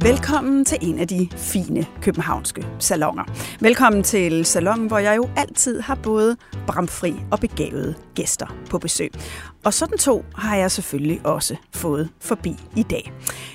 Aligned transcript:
Velkommen 0.00 0.64
til 0.64 0.78
en 0.80 0.98
af 0.98 1.08
de 1.08 1.28
fine 1.36 1.86
københavnske 2.02 2.66
salonger. 2.78 3.24
Velkommen 3.60 4.02
til 4.02 4.44
salongen, 4.44 4.86
hvor 4.86 4.98
jeg 4.98 5.16
jo 5.16 5.28
altid 5.36 5.80
har 5.80 5.94
både 5.94 6.36
bramfri 6.66 7.14
og 7.30 7.40
begavede 7.40 7.94
gæster 8.14 8.46
på 8.70 8.78
besøg. 8.78 9.10
Og 9.64 9.74
sådan 9.74 9.98
to 9.98 10.24
har 10.34 10.56
jeg 10.56 10.70
selvfølgelig 10.70 11.20
også 11.24 11.56
fået 11.74 12.10
forbi 12.20 12.56
i 12.76 12.82
dag. 12.82 13.12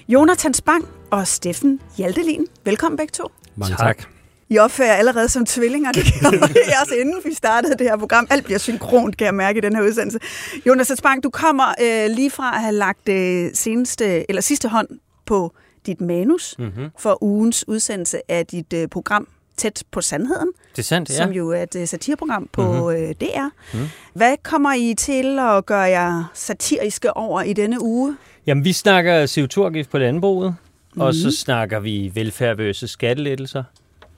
Jonathan 0.08 0.54
Spang 0.54 0.88
og 1.12 1.28
Steffen 1.28 1.80
Hjaltelin. 1.98 2.46
Velkommen 2.66 2.98
begge 2.98 3.12
to. 3.12 3.32
Mange 3.56 3.76
tak. 3.76 4.04
I 4.50 4.58
opfører 4.58 4.94
allerede 4.94 5.30
som 5.30 5.46
tvillinger. 5.46 5.92
Det 5.92 6.04
gjorde 6.20 6.38
jeg 6.72 6.78
også 6.82 6.96
inden 6.96 7.16
vi 7.26 7.34
startede 7.34 7.74
det 7.74 7.88
her 7.90 7.98
program. 7.98 8.28
Alt 8.30 8.46
bliver 8.46 8.60
synkront, 8.60 9.18
kan 9.18 9.26
jeg 9.26 9.36
mærke 9.36 9.58
i 9.58 9.62
den 9.62 9.76
her 9.76 9.84
udsendelse. 9.84 10.20
Jonas 10.68 10.92
Spang, 10.98 11.24
du 11.24 11.30
kommer 11.30 11.74
øh, 11.82 12.16
lige 12.16 12.32
fra 12.32 12.56
at 12.56 12.62
have 12.62 12.74
lagt 12.74 13.10
øh, 13.10 13.50
seneste, 13.54 14.30
eller 14.30 14.42
sidste 14.42 14.70
hånd 14.70 14.88
på 15.26 15.54
dit 15.86 16.02
manus 16.02 16.56
mm-hmm. 16.60 16.90
for 17.00 17.24
ugens 17.24 17.68
udsendelse 17.68 18.32
af 18.32 18.46
dit 18.46 18.74
øh, 18.74 18.88
program 18.88 19.28
Tæt 19.58 19.84
på 19.92 20.02
Sandheden, 20.02 20.48
Det 20.72 20.80
er 20.80 20.84
sandt, 20.84 21.10
ja. 21.10 21.14
som 21.16 21.32
jo 21.32 21.50
er 21.52 21.64
et 21.64 21.76
øh, 21.76 21.88
satireprogram 21.88 22.50
på 22.52 22.72
mm-hmm. 22.72 23.04
øh, 23.04 23.16
DR. 23.22 23.50
Mm. 23.74 23.80
Hvad 24.14 24.36
kommer 24.44 24.74
I 24.74 24.94
til 24.98 25.40
at 25.40 25.66
gøre 25.66 25.80
jer 25.80 26.32
satiriske 26.34 27.18
over 27.18 27.42
i 27.42 27.54
denne 27.54 27.84
uge? 27.84 28.18
Jamen, 28.48 28.64
vi 28.66 28.74
snakker 28.74 29.26
CO2-afgift 29.26 29.90
på 29.90 29.98
landbruget, 29.98 30.56
mm. 30.96 31.02
og 31.02 31.08
Mhm. 31.08 31.14
så 31.14 31.32
snakker 31.32 31.80
vi 31.80 32.12
velfærd 32.14 32.58
versus 32.58 32.90
skattelettelser. 32.90 33.64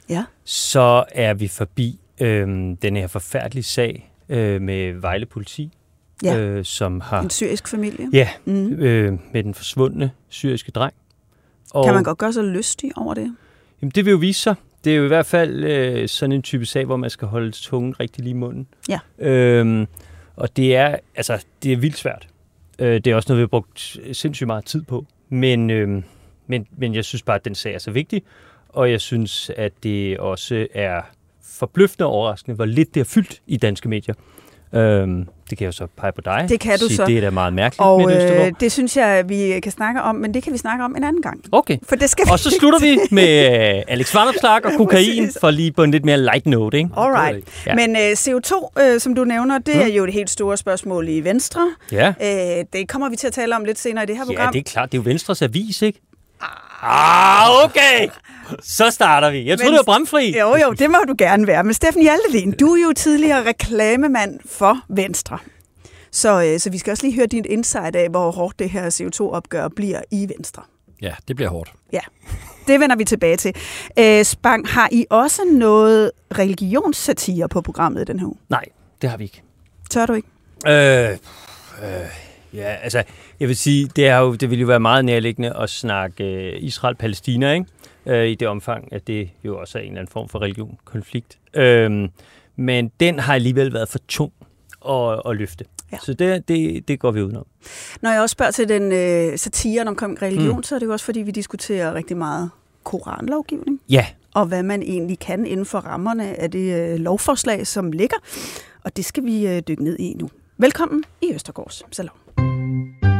Ja. 0.10 0.24
Så 0.44 1.04
er 1.12 1.34
vi 1.34 1.48
forbi 1.48 2.00
øhm, 2.22 2.78
den 2.78 2.96
her 2.96 3.08
forfærdelige 3.08 3.64
sag 3.64 4.12
øh, 4.30 4.62
med 4.62 4.94
Vejle 4.94 5.26
Politi, 5.26 5.72
Ja. 6.24 6.38
øh, 6.38 6.66
som 6.66 7.02
har... 7.02 7.22
En 7.22 7.30
syrisk 7.30 7.68
familie. 7.68 8.08
Ja, 8.14 8.30
Mm. 8.46 8.74
øh, 8.74 9.14
med 9.34 9.44
den 9.44 9.54
forsvundne 9.54 10.12
syriske 10.30 10.72
dreng. 10.72 10.94
Og, 11.74 11.86
Kan 11.86 11.94
man 11.94 12.04
godt 12.04 12.18
gøre 12.18 12.34
sig 12.34 12.44
lystig 12.44 12.92
over 12.98 13.14
det? 13.14 13.36
Jamen, 13.82 13.92
det 13.96 14.06
vil 14.06 14.12
jo 14.12 14.18
vise 14.18 14.42
sig. 14.42 14.56
Det 14.84 14.94
er 14.94 14.98
jo 14.98 15.04
i 15.04 15.08
hvert 15.08 15.26
fald 15.26 15.64
øh, 15.64 16.08
sådan 16.10 16.32
en 16.32 16.42
type 16.42 16.66
sag, 16.66 16.86
hvor 16.86 16.98
man 16.98 17.10
skal 17.10 17.28
holde 17.28 17.52
tungen 17.52 18.00
rigtig 18.00 18.24
lige 18.24 18.32
i 18.32 18.38
munden. 18.38 18.68
Ja. 18.90 19.00
Øhm, 19.20 19.88
og 20.36 20.58
det 20.58 20.76
er, 20.76 20.98
altså, 21.16 21.46
det 21.64 21.74
er 21.74 21.78
vildt 21.78 21.98
svært. 21.98 22.28
Øh, 22.80 22.94
det 22.94 23.08
er 23.08 23.16
også 23.16 23.30
noget, 23.30 23.40
vi 23.40 23.42
har 23.42 23.48
brugt 23.48 23.98
sindssygt 24.14 24.48
meget 24.48 24.66
tid 24.66 24.82
på. 24.82 25.06
Men, 25.30 25.70
øh, 25.70 26.04
men, 26.48 26.68
men 26.78 26.96
jeg 26.96 27.06
synes 27.06 27.22
bare, 27.22 27.36
at 27.36 27.46
den 27.46 27.56
sag 27.56 27.74
er 27.74 27.80
så 27.80 27.92
vigtig. 27.92 28.24
Og 28.70 28.92
jeg 28.92 29.02
synes, 29.02 29.52
at 29.58 29.74
det 29.84 30.18
også 30.20 30.68
er 30.74 31.02
forbløffende 31.44 32.06
overraskende, 32.06 32.56
hvor 32.56 32.66
lidt 32.66 32.94
det 32.94 33.00
er 33.00 33.06
fyldt 33.06 33.42
i 33.48 33.58
danske 33.58 33.90
medier. 33.90 34.16
Øhm, 34.76 35.28
det 35.50 35.58
kan 35.58 35.66
jeg 35.66 35.68
jo 35.68 35.72
så 35.72 35.88
pege 35.98 36.12
på 36.12 36.22
dig. 36.22 36.46
Det 36.50 36.60
kan 36.60 36.80
du 36.80 36.88
Sige, 36.88 36.96
så. 36.96 37.06
Det 37.06 37.18
er 37.18 37.22
da 37.22 37.30
meget 37.30 37.54
mærkeligt 37.54 37.80
Og 37.82 38.02
med 38.02 38.46
øh, 38.46 38.52
det 38.60 38.72
synes 38.72 38.98
jeg, 38.98 39.30
vi 39.30 39.60
kan 39.64 39.72
snakke 39.72 40.02
om, 40.02 40.16
men 40.16 40.34
det 40.34 40.44
kan 40.44 40.54
vi 40.54 40.58
snakke 40.58 40.84
om 40.86 40.96
en 40.98 41.04
anden 41.04 41.22
gang. 41.22 41.42
Okay. 41.52 41.78
For 41.90 41.96
det 41.96 42.10
skal 42.10 42.26
Og 42.32 42.40
så 42.40 42.50
slutter 42.60 42.80
vi 42.80 43.00
med 43.12 43.78
øh, 43.78 43.84
Alex 43.88 44.16
Vanopslagh 44.16 44.66
og 44.66 44.72
kokain, 44.78 45.32
for 45.42 45.52
lige 45.52 45.72
på 45.72 45.84
en 45.84 45.92
lidt 45.92 46.06
mere 46.06 46.18
light 46.18 46.46
note, 46.46 46.78
ikke? 46.78 46.90
Alright. 46.98 47.48
Ja. 47.66 47.72
Ja. 47.72 47.88
Men 47.88 47.96
øh, 47.96 48.12
CO2, 48.12 48.82
øh, 48.82 49.00
som 49.00 49.16
du 49.16 49.24
nævner, 49.24 49.58
det 49.58 49.76
er 49.76 49.88
jo 49.88 50.04
et 50.04 50.14
helt 50.14 50.30
store 50.30 50.58
spørgsmål 50.58 51.10
i 51.10 51.20
Venstre. 51.20 51.72
Ja. 51.92 52.14
Øh, 52.22 52.66
det 52.74 52.90
kommer 52.90 53.10
vi 53.10 53.16
til 53.16 53.28
at 53.28 53.34
tale 53.34 53.56
om 53.56 53.66
lidt 53.66 53.80
senere 53.80 54.04
i 54.04 54.08
det 54.08 54.16
her 54.18 54.24
Ja, 54.24 54.34
program. 54.36 54.54
det 54.54 54.60
er 54.60 54.64
klart. 54.64 54.92
Det 54.92 54.98
er 54.98 55.02
jo 55.02 55.10
Venstres 55.10 55.42
avis, 55.42 55.82
ikke? 55.82 56.00
Ah, 56.84 57.64
okay. 57.66 58.08
Så 58.78 58.90
starter 58.92 59.30
vi. 59.32 59.46
Jeg 59.50 59.58
troede, 59.58 59.72
Men- 59.72 59.78
det 59.80 59.88
var 59.88 59.94
bramfri. 59.94 60.38
Jo, 60.40 60.56
jo, 60.56 60.72
det 60.74 60.92
må 60.92 60.98
du 61.08 61.16
gerne 61.18 61.48
være. 61.48 61.64
Men 61.64 61.74
Steffen 61.74 62.02
Hjaltelin, 62.02 62.52
du 62.52 62.74
er 62.74 62.82
jo 62.88 62.94
tidligere 62.96 63.46
reklamemand 63.46 64.40
for 64.46 64.78
Venstre. 64.90 65.38
Så, 66.12 66.44
øh, 66.44 66.60
så 66.60 66.70
vi 66.70 66.78
skal 66.78 66.92
også 66.92 67.06
lige 67.06 67.16
høre 67.16 67.26
dit 67.26 67.46
insight 67.46 67.96
af, 67.96 68.10
hvor 68.10 68.32
hårdt 68.32 68.60
det 68.60 68.70
her 68.70 68.90
CO2-opgør 68.90 69.68
bliver 69.76 70.02
i 70.12 70.30
Venstre. 70.38 70.62
Ja, 71.02 71.14
det 71.28 71.36
bliver 71.36 71.50
hårdt. 71.50 71.72
Ja, 71.94 72.00
det 72.68 72.80
vender 72.80 72.96
vi 72.96 73.04
tilbage 73.04 73.38
til. 73.38 73.56
Øh, 74.00 74.24
Spang, 74.26 74.68
har 74.70 74.90
I 74.92 75.06
også 75.10 75.42
noget 75.52 76.12
religionssatire 76.38 77.50
på 77.50 77.62
programmet 77.62 78.02
i 78.02 78.04
den 78.06 78.20
her 78.20 78.28
uge? 78.28 78.38
Nej, 78.50 78.66
det 79.02 79.10
har 79.10 79.18
vi 79.18 79.24
ikke. 79.24 79.42
Tør 79.90 80.06
du 80.06 80.14
ikke? 80.14 80.28
Øh, 80.68 81.10
øh, 81.84 82.08
ja, 82.54 82.76
altså, 82.84 83.04
jeg 83.40 83.48
vil 83.48 83.58
sige, 83.58 83.90
det, 83.96 84.08
er 84.08 84.18
jo, 84.18 84.36
det 84.36 84.50
vil 84.50 84.60
jo 84.60 84.68
være 84.68 84.80
meget 84.80 85.06
nærliggende 85.06 85.54
at 85.58 85.70
snakke 85.70 86.24
øh, 86.24 86.54
Israel-Palæstina, 86.64 87.52
ikke? 87.54 87.66
Øh, 88.06 88.28
I 88.28 88.36
det 88.36 88.48
omfang, 88.48 88.94
at 88.94 89.08
det 89.08 89.30
jo 89.44 89.60
også 89.60 89.78
er 89.78 89.82
en 89.82 89.88
eller 89.88 90.00
anden 90.02 90.12
form 90.12 90.30
for 90.30 90.42
religion-konflikt. 90.42 91.38
Øh, 91.54 92.10
men 92.56 92.92
den 93.00 93.20
har 93.20 93.34
alligevel 93.36 93.74
været 93.74 93.90
for 93.90 94.00
tung 94.08 94.32
at, 94.90 95.22
at 95.26 95.36
løfte. 95.36 95.66
Ja. 95.92 95.98
Så 95.98 96.14
det, 96.14 96.48
det, 96.48 96.88
det 96.88 97.00
går 97.00 97.12
vi 97.12 97.22
udenom. 97.24 97.46
Når 98.02 98.12
jeg 98.12 98.22
også 98.22 98.34
spørger 98.34 98.52
til 98.52 98.70
den 98.70 98.92
øh, 98.92 99.38
satiren 99.38 99.88
omkring 99.88 100.22
religion, 100.22 100.56
Mm. 100.58 100.64
så 100.64 100.76
er 100.76 100.80
det 100.80 100.86
jo 100.86 100.92
også, 100.92 101.06
fordi 101.06 101.22
vi 101.22 101.32
diskuterer 101.32 101.94
rigtig 101.94 102.18
meget 102.18 102.50
koranlovgivning, 102.84 103.82
Ja, 103.90 104.06
og 104.34 104.46
hvad 104.46 104.64
man 104.64 104.82
egentlig 104.84 105.20
kan 105.20 105.46
inden 105.46 105.66
for 105.66 105.80
rammerne 105.80 106.40
af 106.42 106.52
det 106.52 106.76
øh, 106.94 107.00
lovforslag, 107.00 107.68
som 107.68 107.92
ligger. 107.92 108.18
Og 108.84 108.98
det 108.98 109.06
skal 109.06 109.26
vi 109.26 109.48
øh, 109.48 109.62
dykke 109.68 109.84
ned 109.84 110.00
i 110.00 110.14
nu. 110.20 110.30
Velkommen 110.58 111.04
i 111.22 111.32
Østergårds 111.34 111.84
Salon. 111.92 113.15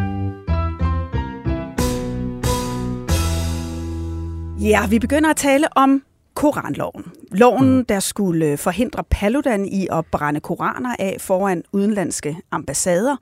Ja, 4.66 4.88
vi 4.88 5.00
begynder 5.00 5.30
at 5.30 5.36
tale 5.36 5.78
om 5.78 6.04
Koranloven. 6.34 7.06
Loven, 7.32 7.84
der 7.84 8.00
skulle 8.00 8.58
forhindre 8.58 9.04
Paludan 9.04 9.66
i 9.66 9.88
at 9.92 10.06
brænde 10.06 10.40
koraner 10.40 10.96
af 11.00 11.18
foran 11.20 11.64
udenlandske 11.72 12.38
ambassader. 12.52 13.16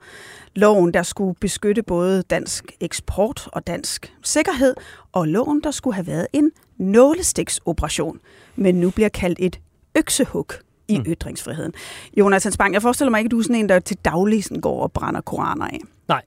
Loven, 0.54 0.94
der 0.94 1.02
skulle 1.02 1.34
beskytte 1.40 1.82
både 1.82 2.22
dansk 2.22 2.64
eksport 2.80 3.48
og 3.52 3.66
dansk 3.66 4.14
sikkerhed. 4.22 4.74
Og 5.12 5.28
loven, 5.28 5.60
der 5.64 5.70
skulle 5.70 5.94
have 5.94 6.06
været 6.06 6.26
en 6.32 6.50
nålestiksoperation, 6.78 8.20
men 8.56 8.74
nu 8.74 8.90
bliver 8.90 9.08
kaldt 9.08 9.38
et 9.42 9.60
øksehug 9.94 10.52
i 10.88 10.98
mm. 10.98 11.04
ytringsfriheden. 11.06 11.72
Jonas 12.16 12.42
Hans 12.44 12.56
Bang, 12.56 12.74
jeg 12.74 12.82
forestiller 12.82 13.10
mig 13.10 13.18
ikke, 13.18 13.28
at 13.28 13.32
du 13.32 13.38
er 13.38 13.42
sådan 13.42 13.56
en, 13.56 13.68
der 13.68 13.78
til 13.78 13.96
daglig 14.04 14.44
sådan 14.44 14.60
går 14.60 14.82
og 14.82 14.92
brænder 14.92 15.20
koraner 15.20 15.64
af. 15.66 15.78
nej. 16.08 16.22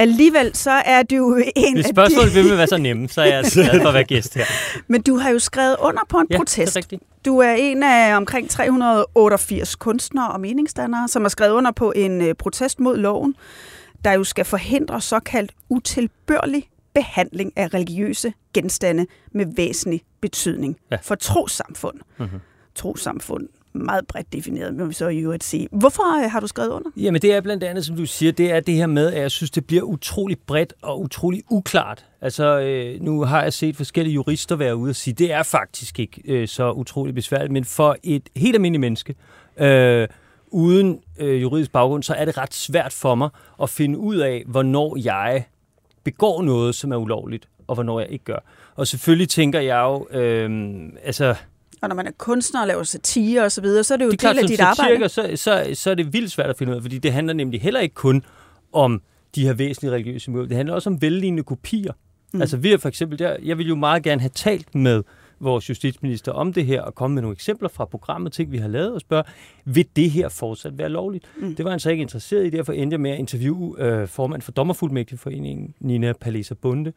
Alligevel 0.00 0.50
så 0.56 0.70
er 0.70 1.02
du 1.02 1.36
en 1.56 1.74
Hvis 1.74 1.86
spørgsmålet 1.86 2.34
vil 2.34 2.56
være 2.58 2.66
så 2.66 2.78
nemme, 2.78 3.08
så 3.08 3.20
er 3.20 3.24
jeg 3.26 3.44
glad 3.52 3.80
for 3.80 3.88
at 3.88 3.94
være 3.94 4.04
gæst 4.04 4.34
her. 4.34 4.44
Men 4.92 5.02
du 5.02 5.16
har 5.16 5.30
jo 5.30 5.38
skrevet 5.38 5.76
under 5.80 6.02
på 6.08 6.18
en 6.18 6.26
Ja, 6.30 6.36
protest. 6.36 6.74
det 6.74 6.92
er. 6.92 6.96
Du 7.24 7.38
er 7.38 7.52
en 7.52 7.82
af 7.82 8.16
omkring 8.16 8.50
388 8.50 9.76
kunstnere 9.76 10.28
og 10.28 10.40
meningsdannere, 10.40 11.08
som 11.08 11.22
har 11.22 11.28
skrevet 11.28 11.52
under 11.52 11.70
på 11.70 11.92
en 11.96 12.20
øh, 12.22 12.34
protest 12.34 12.80
mod 12.80 12.96
loven, 12.96 13.34
der 14.04 14.12
jo 14.12 14.24
skal 14.24 14.44
forhindre 14.44 15.00
såkaldt 15.00 15.52
utilbørlig 15.68 16.68
behandling 16.94 17.52
af 17.56 17.74
religiøse 17.74 18.32
genstande 18.54 19.06
med 19.32 19.46
væsentlig 19.56 20.02
betydning 20.20 20.76
Ja. 20.90 20.96
for 21.02 21.14
trosamfund. 21.14 21.96
Mhm. 22.18 22.28
Trosamfund, 22.74 23.48
meget 23.72 24.06
bredt 24.06 24.32
defineret, 24.32 24.74
må 24.74 24.84
vi 24.84 24.94
så 24.94 25.08
i 25.08 25.18
øvrigt 25.18 25.44
sige. 25.44 25.68
Hvorfor 25.72 26.24
øh, 26.24 26.30
har 26.30 26.40
du 26.40 26.46
skrevet 26.46 26.70
under? 26.70 26.90
Jamen 26.96 27.22
det 27.22 27.34
er 27.34 27.40
blandt 27.40 27.64
andet, 27.64 27.86
som 27.86 27.96
du 27.96 28.06
siger, 28.06 28.32
det 28.32 28.52
er 28.52 28.60
det 28.60 28.74
her 28.74 28.86
med, 28.86 29.12
at 29.12 29.22
jeg 29.22 29.30
synes, 29.30 29.50
det 29.50 29.66
bliver 29.66 29.82
utrolig 29.82 30.38
bredt 30.46 30.74
og 30.82 31.00
utrolig 31.00 31.42
uklart. 31.50 32.06
Altså 32.20 32.60
øh, 32.60 33.00
nu 33.02 33.24
har 33.24 33.42
jeg 33.42 33.52
set 33.52 33.76
forskellige 33.76 34.14
jurister 34.14 34.56
være 34.56 34.76
ude 34.76 34.90
og 34.90 34.96
sige, 34.96 35.14
det 35.14 35.32
er 35.32 35.42
faktisk 35.42 35.98
ikke 35.98 36.22
øh, 36.24 36.48
så 36.48 36.70
utrolig 36.72 37.14
besværligt, 37.14 37.52
men 37.52 37.64
for 37.64 37.96
et 38.02 38.28
helt 38.36 38.54
almindeligt 38.54 38.80
menneske, 38.80 39.14
øh, 39.56 40.08
uden 40.50 41.00
øh, 41.18 41.42
juridisk 41.42 41.72
baggrund, 41.72 42.02
så 42.02 42.14
er 42.14 42.24
det 42.24 42.38
ret 42.38 42.54
svært 42.54 42.92
for 42.92 43.14
mig 43.14 43.28
at 43.62 43.70
finde 43.70 43.98
ud 43.98 44.16
af, 44.16 44.44
hvornår 44.46 44.96
jeg 45.04 45.44
begår 46.04 46.42
noget, 46.42 46.74
som 46.74 46.92
er 46.92 46.96
ulovligt, 46.96 47.48
og 47.66 47.74
hvornår 47.74 48.00
jeg 48.00 48.08
ikke 48.10 48.24
gør. 48.24 48.38
Og 48.76 48.86
selvfølgelig 48.86 49.28
tænker 49.28 49.60
jeg 49.60 49.80
jo, 49.80 50.18
øh, 50.18 50.80
altså... 51.04 51.34
Og 51.80 51.88
når 51.88 51.96
man 51.96 52.06
er 52.06 52.10
kunstner 52.18 52.60
og 52.60 52.66
laver 52.66 52.82
satire 52.82 53.40
osv., 53.40 53.50
så, 53.50 53.60
videre, 53.60 53.84
så 53.84 53.94
er 53.94 53.98
det 53.98 54.04
jo 54.04 54.10
det 54.10 54.24
er 54.24 54.30
en 54.30 54.36
del 54.36 54.44
af 54.44 54.48
dit 54.48 54.60
arbejde. 54.60 55.08
så, 55.08 55.30
så, 55.34 55.70
så 55.74 55.90
er 55.90 55.94
det 55.94 56.12
vildt 56.12 56.30
svært 56.30 56.50
at 56.50 56.58
finde 56.58 56.72
ud 56.72 56.76
af, 56.76 56.82
fordi 56.82 56.98
det 56.98 57.12
handler 57.12 57.34
nemlig 57.34 57.60
heller 57.60 57.80
ikke 57.80 57.94
kun 57.94 58.24
om 58.72 59.02
de 59.34 59.46
her 59.46 59.52
væsentlige 59.52 59.92
religiøse 59.92 60.20
symboler. 60.20 60.48
Det 60.48 60.56
handler 60.56 60.74
også 60.74 60.90
om 60.90 61.02
vellignende 61.02 61.42
kopier. 61.42 61.92
Mm. 62.32 62.40
Altså 62.40 62.56
vi 62.56 62.70
har 62.70 62.78
for 62.78 62.88
eksempel 62.88 63.18
der, 63.18 63.36
jeg 63.42 63.58
vil 63.58 63.68
jo 63.68 63.74
meget 63.74 64.02
gerne 64.02 64.20
have 64.20 64.30
talt 64.34 64.74
med 64.74 65.02
vores 65.40 65.68
justitsminister 65.68 66.32
om 66.32 66.52
det 66.52 66.66
her, 66.66 66.82
og 66.82 66.94
komme 66.94 67.14
med 67.14 67.22
nogle 67.22 67.34
eksempler 67.34 67.68
fra 67.68 67.84
programmet, 67.84 68.32
ting 68.32 68.52
vi 68.52 68.58
har 68.58 68.68
lavet, 68.68 68.94
og 68.94 69.00
spørge, 69.00 69.24
vil 69.64 69.86
det 69.96 70.10
her 70.10 70.28
fortsat 70.28 70.78
være 70.78 70.88
lovligt? 70.88 71.24
Mm. 71.36 71.54
Det 71.54 71.64
var 71.64 71.70
han 71.70 71.80
så 71.80 71.90
ikke 71.90 72.02
interesseret 72.02 72.46
i, 72.46 72.50
derfor 72.50 72.72
endte 72.72 72.94
jeg 72.94 73.00
med 73.00 73.10
at 73.10 73.18
interviewe 73.18 73.74
øh, 73.78 74.08
formand 74.08 74.42
for 74.42 74.52
Dommerfuldmægtigforeningen, 74.52 75.74
Nina 75.80 76.12
Palesa 76.12 76.54
Bunde, 76.54 76.92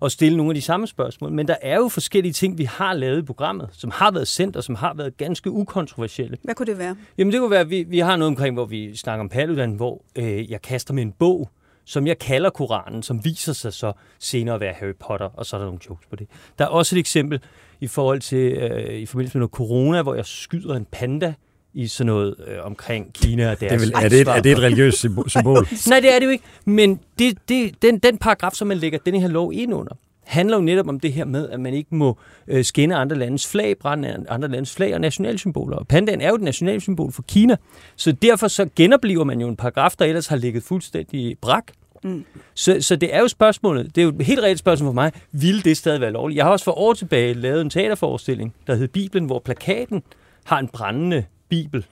og 0.00 0.10
stille 0.10 0.36
nogle 0.36 0.50
af 0.50 0.54
de 0.54 0.60
samme 0.60 0.86
spørgsmål. 0.86 1.32
Men 1.32 1.48
der 1.48 1.56
er 1.62 1.76
jo 1.76 1.88
forskellige 1.88 2.32
ting, 2.32 2.58
vi 2.58 2.64
har 2.64 2.92
lavet 2.92 3.18
i 3.18 3.22
programmet, 3.22 3.68
som 3.72 3.90
har 3.90 4.10
været 4.10 4.28
sendt, 4.28 4.56
og 4.56 4.64
som 4.64 4.74
har 4.74 4.94
været 4.94 5.16
ganske 5.16 5.50
ukontroversielle. 5.50 6.36
Hvad 6.42 6.54
kunne 6.54 6.66
det 6.66 6.78
være? 6.78 6.96
Jamen 7.18 7.32
det 7.32 7.40
kunne 7.40 7.50
være, 7.50 7.60
at 7.60 7.70
vi, 7.70 7.82
vi 7.82 7.98
har 7.98 8.16
noget 8.16 8.28
omkring, 8.28 8.54
hvor 8.54 8.64
vi 8.64 8.96
snakker 8.96 9.20
om 9.20 9.28
Paludan, 9.28 9.72
hvor 9.72 10.04
øh, 10.16 10.50
jeg 10.50 10.62
kaster 10.62 10.94
med 10.94 11.02
en 11.02 11.12
bog, 11.12 11.50
som 11.84 12.06
jeg 12.06 12.18
kalder 12.18 12.50
Koranen, 12.50 13.02
som 13.02 13.24
viser 13.24 13.52
sig 13.52 13.72
så 13.72 13.92
senere 14.18 14.54
at 14.54 14.60
være 14.60 14.72
Harry 14.72 14.94
Potter, 15.00 15.26
og 15.26 15.46
så 15.46 15.56
er 15.56 15.60
der 15.60 15.66
nogle 15.66 15.80
jokes 15.88 16.06
på 16.06 16.16
det. 16.16 16.26
Der 16.58 16.64
er 16.64 16.68
også 16.68 16.96
et 16.96 17.00
eksempel 17.00 17.40
i 17.80 17.86
forhold 17.86 18.20
til, 18.20 18.52
øh, 18.52 18.94
i 18.94 19.06
forbindelse 19.06 19.38
med 19.38 19.40
noget 19.40 19.52
corona, 19.52 20.02
hvor 20.02 20.14
jeg 20.14 20.26
skyder 20.26 20.74
en 20.74 20.86
panda 20.92 21.34
i 21.74 21.86
sådan 21.86 22.06
noget 22.06 22.34
øh, 22.46 22.66
omkring 22.66 23.12
Kina 23.12 23.50
og 23.50 23.60
deres 23.60 23.72
Det 23.72 23.72
er, 23.72 23.78
vel, 23.78 24.04
er, 24.04 24.08
det 24.08 24.20
et, 24.20 24.28
er 24.28 24.40
det 24.40 24.52
et 24.52 24.58
religiøst 24.58 24.98
symbol? 25.26 25.68
Nej, 25.88 26.00
det 26.00 26.14
er 26.14 26.18
det 26.18 26.26
jo 26.26 26.30
ikke. 26.30 26.44
Men 26.64 27.00
det, 27.18 27.38
det, 27.48 27.82
den, 27.82 27.98
den 27.98 28.18
paragraf, 28.18 28.52
som 28.52 28.68
man 28.68 28.76
lægger 28.76 28.98
den 29.06 29.20
her 29.20 29.28
lov 29.28 29.52
ind 29.54 29.74
under, 29.74 29.96
handler 30.24 30.56
jo 30.56 30.62
netop 30.62 30.88
om 30.88 31.00
det 31.00 31.12
her 31.12 31.24
med, 31.24 31.48
at 31.48 31.60
man 31.60 31.74
ikke 31.74 31.94
må 31.94 32.18
øh, 32.48 32.64
skænde 32.64 32.94
andre 32.94 33.16
landes 33.16 33.46
flag, 33.46 33.78
brænde 33.78 34.26
andre 34.28 34.48
landes 34.48 34.74
flag 34.74 34.94
og 34.94 35.00
nationalsymboler. 35.00 35.76
Og 35.76 35.88
pandaen 35.88 36.20
er 36.20 36.28
jo 36.28 36.34
et 36.34 36.42
nationalsymbol 36.42 37.12
for 37.12 37.22
Kina, 37.22 37.56
så 37.96 38.12
derfor 38.12 38.48
så 38.48 38.68
genoplever 38.76 39.24
man 39.24 39.40
jo 39.40 39.48
en 39.48 39.56
paragraf, 39.56 39.92
der 39.98 40.04
ellers 40.04 40.26
har 40.26 40.36
ligget 40.36 40.62
fuldstændig 40.62 41.38
brak. 41.40 41.64
Mm. 42.04 42.24
Så, 42.54 42.76
så 42.80 42.96
det 42.96 43.14
er 43.14 43.20
jo 43.20 43.28
spørgsmålet, 43.28 43.94
det 43.96 44.00
er 44.00 44.04
jo 44.04 44.12
et 44.18 44.26
helt 44.26 44.40
reelt 44.40 44.58
spørgsmål 44.58 44.88
for 44.88 44.92
mig, 44.92 45.12
ville 45.32 45.62
det 45.62 45.76
stadig 45.76 46.00
være 46.00 46.10
lovligt? 46.10 46.36
Jeg 46.36 46.44
har 46.44 46.52
også 46.52 46.64
for 46.64 46.78
år 46.78 46.94
tilbage 46.94 47.34
lavet 47.34 47.60
en 47.60 47.70
teaterforestilling, 47.70 48.54
der 48.66 48.74
hed 48.74 48.88
Bibelen, 48.88 49.26
hvor 49.26 49.38
plakaten 49.38 50.02
har 50.44 50.58
en 50.58 50.68
brændende 50.68 51.24
bibel 51.54 51.86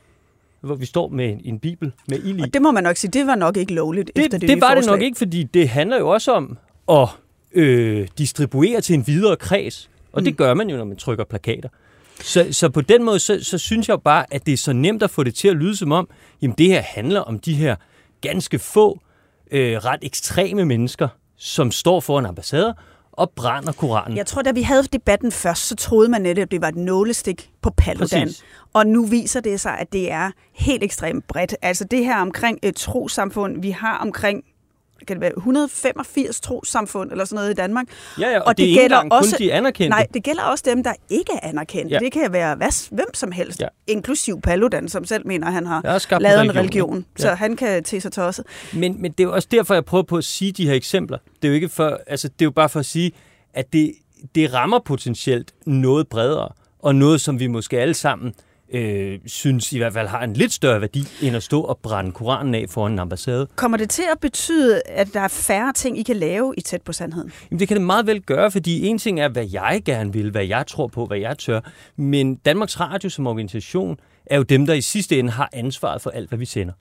hvor 0.62 0.74
vi 0.74 0.86
står 0.86 1.08
med 1.08 1.38
en 1.44 1.58
bibel 1.58 1.92
med 2.08 2.18
ild 2.18 2.38
i. 2.38 2.42
Og 2.42 2.54
det 2.54 2.62
må 2.62 2.70
man 2.70 2.82
nok 2.82 2.96
sige, 2.96 3.10
det 3.10 3.26
var 3.26 3.34
nok 3.34 3.56
ikke 3.56 3.74
lovligt 3.74 4.10
det, 4.16 4.24
efter 4.24 4.38
det 4.38 4.48
Det 4.48 4.60
var 4.60 4.68
forslag. 4.68 4.82
det 4.82 4.86
nok 4.90 5.02
ikke, 5.02 5.18
fordi 5.18 5.42
det 5.42 5.68
handler 5.68 5.98
jo 5.98 6.08
også 6.08 6.32
om 6.32 6.58
at 6.90 7.08
øh, 7.54 8.08
distribuere 8.18 8.80
til 8.80 8.94
en 8.94 9.06
videre 9.06 9.36
kreds. 9.36 9.90
Og 10.12 10.20
mm. 10.20 10.24
det 10.24 10.36
gør 10.36 10.54
man 10.54 10.70
jo, 10.70 10.76
når 10.76 10.84
man 10.84 10.96
trykker 10.96 11.24
plakater. 11.24 11.68
Så, 12.20 12.46
så 12.50 12.68
på 12.68 12.80
den 12.80 13.02
måde, 13.04 13.18
så, 13.18 13.38
så 13.42 13.58
synes 13.58 13.88
jeg 13.88 13.94
jo 13.94 13.98
bare, 13.98 14.24
at 14.30 14.46
det 14.46 14.52
er 14.52 14.56
så 14.56 14.72
nemt 14.72 15.02
at 15.02 15.10
få 15.10 15.22
det 15.22 15.34
til 15.34 15.48
at 15.48 15.56
lyde 15.56 15.76
som 15.76 15.92
om, 15.92 16.08
jamen 16.42 16.54
det 16.58 16.66
her 16.66 16.82
handler 16.82 17.20
om 17.20 17.38
de 17.38 17.54
her 17.54 17.76
ganske 18.20 18.58
få, 18.58 19.00
øh, 19.50 19.76
ret 19.76 20.00
ekstreme 20.02 20.64
mennesker, 20.64 21.08
som 21.36 21.70
står 21.70 22.00
foran 22.00 22.26
ambassader 22.26 22.72
og 23.12 23.30
brænder 23.30 23.72
Koranen. 23.72 24.16
Jeg 24.16 24.26
tror, 24.26 24.42
da 24.42 24.50
vi 24.50 24.62
havde 24.62 24.82
debatten 24.82 25.32
først, 25.32 25.62
så 25.66 25.76
troede 25.76 26.08
man 26.08 26.22
netop, 26.22 26.42
at 26.42 26.50
det 26.50 26.60
var 26.60 26.68
et 26.68 26.76
nålestik 26.76 27.50
på 27.62 27.70
Paludan. 27.70 28.26
Præcis. 28.26 28.44
Og 28.72 28.86
nu 28.86 29.06
viser 29.06 29.40
det 29.40 29.60
sig, 29.60 29.78
at 29.78 29.92
det 29.92 30.12
er 30.12 30.30
helt 30.54 30.82
ekstremt 30.82 31.26
bredt. 31.26 31.54
Altså 31.62 31.84
det 31.84 32.04
her 32.04 32.20
omkring 32.20 32.58
et 32.62 32.76
trosamfund, 32.76 33.62
vi 33.62 33.70
har 33.70 33.98
omkring 33.98 34.44
kan 35.06 35.16
det 35.16 35.20
være 35.20 35.32
185 35.36 36.40
trosamfund 36.40 37.10
eller 37.10 37.24
sådan 37.24 37.36
noget 37.36 37.50
i 37.50 37.54
Danmark. 37.54 37.86
Ja, 38.20 38.30
ja 38.30 38.38
og, 38.38 38.46
og 38.46 38.58
det, 38.58 38.68
det 38.68 38.78
gælder 38.78 39.02
også, 39.10 39.36
kun 39.36 39.46
de 39.46 39.52
anerkendte. 39.52 39.90
Nej, 39.90 40.06
det 40.14 40.24
gælder 40.24 40.42
også 40.42 40.64
dem, 40.66 40.82
der 40.82 40.92
ikke 41.08 41.32
er 41.42 41.48
anerkendte. 41.48 41.94
Ja. 41.94 41.98
Det 41.98 42.12
kan 42.12 42.32
være 42.32 42.54
hvad, 42.54 42.88
hvem 42.90 43.14
som 43.14 43.32
helst, 43.32 43.60
ja. 43.60 43.66
inklusiv 43.86 44.40
Paludan, 44.40 44.88
som 44.88 45.04
selv 45.04 45.26
mener, 45.26 45.50
han 45.50 45.66
har 45.66 46.18
lavet 46.18 46.40
en 46.40 46.56
religion, 46.56 46.58
religion 46.58 47.04
ja. 47.18 47.22
så 47.22 47.34
han 47.34 47.56
kan 47.56 47.84
til 47.84 48.02
sig 48.02 48.12
tosset. 48.12 48.44
Men, 48.72 49.02
men 49.02 49.12
det 49.12 49.20
er 49.20 49.24
jo 49.24 49.34
også 49.34 49.48
derfor, 49.50 49.74
jeg 49.74 49.84
prøver 49.84 50.04
på 50.04 50.16
at 50.16 50.24
sige 50.24 50.52
de 50.52 50.66
her 50.66 50.74
eksempler. 50.74 51.18
Det 51.42 51.44
er 51.44 51.48
jo 51.48 51.54
ikke 51.54 51.68
for, 51.68 52.00
altså 52.06 52.28
det 52.28 52.42
er 52.42 52.46
jo 52.46 52.50
bare 52.50 52.68
for 52.68 52.80
at 52.80 52.86
sige, 52.86 53.12
at 53.54 53.72
det, 53.72 53.92
det 54.34 54.54
rammer 54.54 54.78
potentielt 54.78 55.54
noget 55.66 56.08
bredere, 56.08 56.48
og 56.78 56.94
noget, 56.94 57.20
som 57.20 57.40
vi 57.40 57.46
måske 57.46 57.80
alle 57.80 57.94
sammen 57.94 58.34
øh, 58.72 59.18
synes 59.26 59.72
i 59.72 59.78
hvert 59.78 59.92
fald 59.92 60.08
har 60.08 60.24
en 60.24 60.32
lidt 60.32 60.52
større 60.52 60.80
værdi, 60.80 61.04
end 61.22 61.36
at 61.36 61.42
stå 61.42 61.60
og 61.60 61.78
brænde 61.78 62.12
Koranen 62.12 62.54
af 62.54 62.64
foran 62.68 62.92
en 62.92 62.98
ambassade. 62.98 63.46
Kommer 63.56 63.78
det 63.78 63.90
til 63.90 64.04
at 64.12 64.20
betyde, 64.20 64.82
at 64.86 65.08
der 65.14 65.20
er 65.20 65.28
færre 65.28 65.72
ting, 65.72 65.98
I 65.98 66.02
kan 66.02 66.16
lave 66.16 66.54
i 66.56 66.60
tæt 66.60 66.82
på 66.82 66.92
sandheden? 66.92 67.32
Jamen, 67.50 67.60
det 67.60 67.68
kan 67.68 67.76
det 67.76 67.86
meget 67.86 68.06
vel 68.06 68.22
gøre, 68.22 68.50
fordi 68.50 68.86
en 68.86 68.98
ting 68.98 69.20
er, 69.20 69.28
hvad 69.28 69.46
jeg 69.52 69.82
gerne 69.84 70.12
vil, 70.12 70.30
hvad 70.30 70.44
jeg 70.44 70.66
tror 70.66 70.86
på, 70.86 71.06
hvad 71.06 71.18
jeg 71.18 71.38
tør, 71.38 71.60
men 71.96 72.34
Danmarks 72.34 72.80
Radio 72.80 73.10
som 73.10 73.26
organisation 73.26 73.98
er 74.26 74.36
jo 74.36 74.42
dem, 74.42 74.66
der 74.66 74.74
i 74.74 74.80
sidste 74.80 75.18
ende 75.18 75.30
har 75.30 75.48
ansvaret 75.52 76.02
for 76.02 76.10
alt, 76.10 76.28
hvad 76.28 76.38
vi 76.38 76.44
sender. 76.44 76.72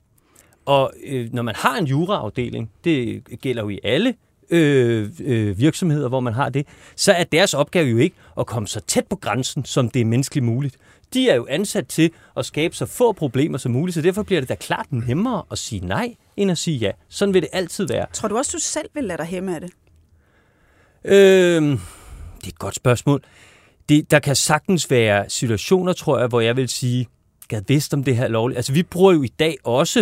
Og 0.66 0.92
øh, 1.06 1.28
når 1.32 1.42
man 1.42 1.54
har 1.54 1.78
en 1.78 1.84
juraafdeling, 1.86 2.70
det 2.84 3.22
gælder 3.40 3.62
jo 3.62 3.68
i 3.68 3.78
alle 3.84 4.14
øh, 4.50 5.10
øh, 5.20 5.58
virksomheder, 5.58 6.08
hvor 6.08 6.20
man 6.20 6.32
har 6.32 6.48
det, 6.48 6.66
så 6.96 7.12
er 7.12 7.24
deres 7.24 7.54
opgave 7.54 7.88
jo 7.88 7.96
ikke 7.96 8.16
at 8.38 8.46
komme 8.46 8.68
så 8.68 8.80
tæt 8.80 9.06
på 9.10 9.16
grænsen, 9.16 9.64
som 9.64 9.90
det 9.90 10.00
er 10.00 10.04
menneskeligt 10.04 10.46
muligt 10.46 10.76
de 11.14 11.30
er 11.30 11.34
jo 11.34 11.46
ansat 11.50 11.86
til 11.86 12.10
at 12.36 12.46
skabe 12.46 12.76
så 12.76 12.86
få 12.86 13.12
problemer 13.12 13.58
som 13.58 13.72
muligt, 13.72 13.94
så 13.94 14.02
derfor 14.02 14.22
bliver 14.22 14.40
det 14.40 14.48
da 14.48 14.54
klart 14.54 14.86
nemmere 14.92 15.42
at 15.50 15.58
sige 15.58 15.86
nej, 15.86 16.14
end 16.36 16.50
at 16.50 16.58
sige 16.58 16.78
ja. 16.78 16.90
Sådan 17.08 17.34
vil 17.34 17.42
det 17.42 17.50
altid 17.52 17.86
være. 17.86 18.06
Tror 18.12 18.28
du 18.28 18.36
også, 18.36 18.50
du 18.54 18.60
selv 18.60 18.88
vil 18.94 19.04
lade 19.04 19.18
dig 19.18 19.26
hæmme 19.26 19.54
af 19.54 19.60
det? 19.60 19.70
Øhm, 21.04 21.80
det 22.36 22.44
er 22.44 22.48
et 22.48 22.58
godt 22.58 22.74
spørgsmål. 22.74 23.22
Det, 23.88 24.10
der 24.10 24.18
kan 24.18 24.36
sagtens 24.36 24.90
være 24.90 25.30
situationer, 25.30 25.92
tror 25.92 26.18
jeg, 26.18 26.28
hvor 26.28 26.40
jeg 26.40 26.56
vil 26.56 26.68
sige, 26.68 27.06
gad 27.48 27.62
vidst 27.68 27.94
om 27.94 28.04
det 28.04 28.16
her 28.16 28.28
lovligt. 28.28 28.56
Altså, 28.56 28.72
vi 28.72 28.82
bruger 28.82 29.12
jo 29.12 29.22
i 29.22 29.28
dag 29.38 29.56
også 29.64 30.00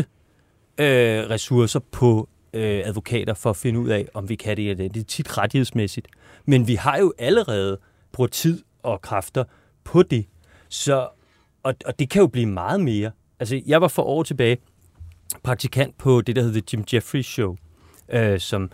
øh, 0.78 1.30
ressourcer 1.30 1.80
på 1.92 2.28
øh, 2.54 2.82
advokater 2.84 3.34
for 3.34 3.50
at 3.50 3.56
finde 3.56 3.80
ud 3.80 3.88
af, 3.88 4.08
om 4.14 4.28
vi 4.28 4.34
kan 4.34 4.56
det 4.56 4.70
eller 4.70 4.84
det. 4.84 4.94
Det 4.94 5.00
er 5.00 5.04
tit 5.04 5.38
rettighedsmæssigt. 5.38 6.08
Men 6.46 6.68
vi 6.68 6.74
har 6.74 6.98
jo 6.98 7.12
allerede 7.18 7.78
brugt 8.12 8.32
tid 8.32 8.62
og 8.82 9.02
kræfter 9.02 9.44
på 9.84 10.02
det. 10.02 10.26
Så, 10.70 11.08
og, 11.62 11.74
og 11.86 11.98
det 11.98 12.10
kan 12.10 12.20
jo 12.20 12.26
blive 12.26 12.46
meget 12.46 12.80
mere. 12.80 13.10
Altså, 13.40 13.60
jeg 13.66 13.80
var 13.80 13.88
for 13.88 14.02
år 14.02 14.22
tilbage 14.22 14.58
praktikant 15.42 15.98
på 15.98 16.20
det, 16.20 16.36
der 16.36 16.42
hedder 16.42 16.60
The 16.60 16.66
Jim 16.72 16.84
Jeffries 16.92 17.26
Show, 17.26 17.56
øh, 18.08 18.40
som 18.40 18.70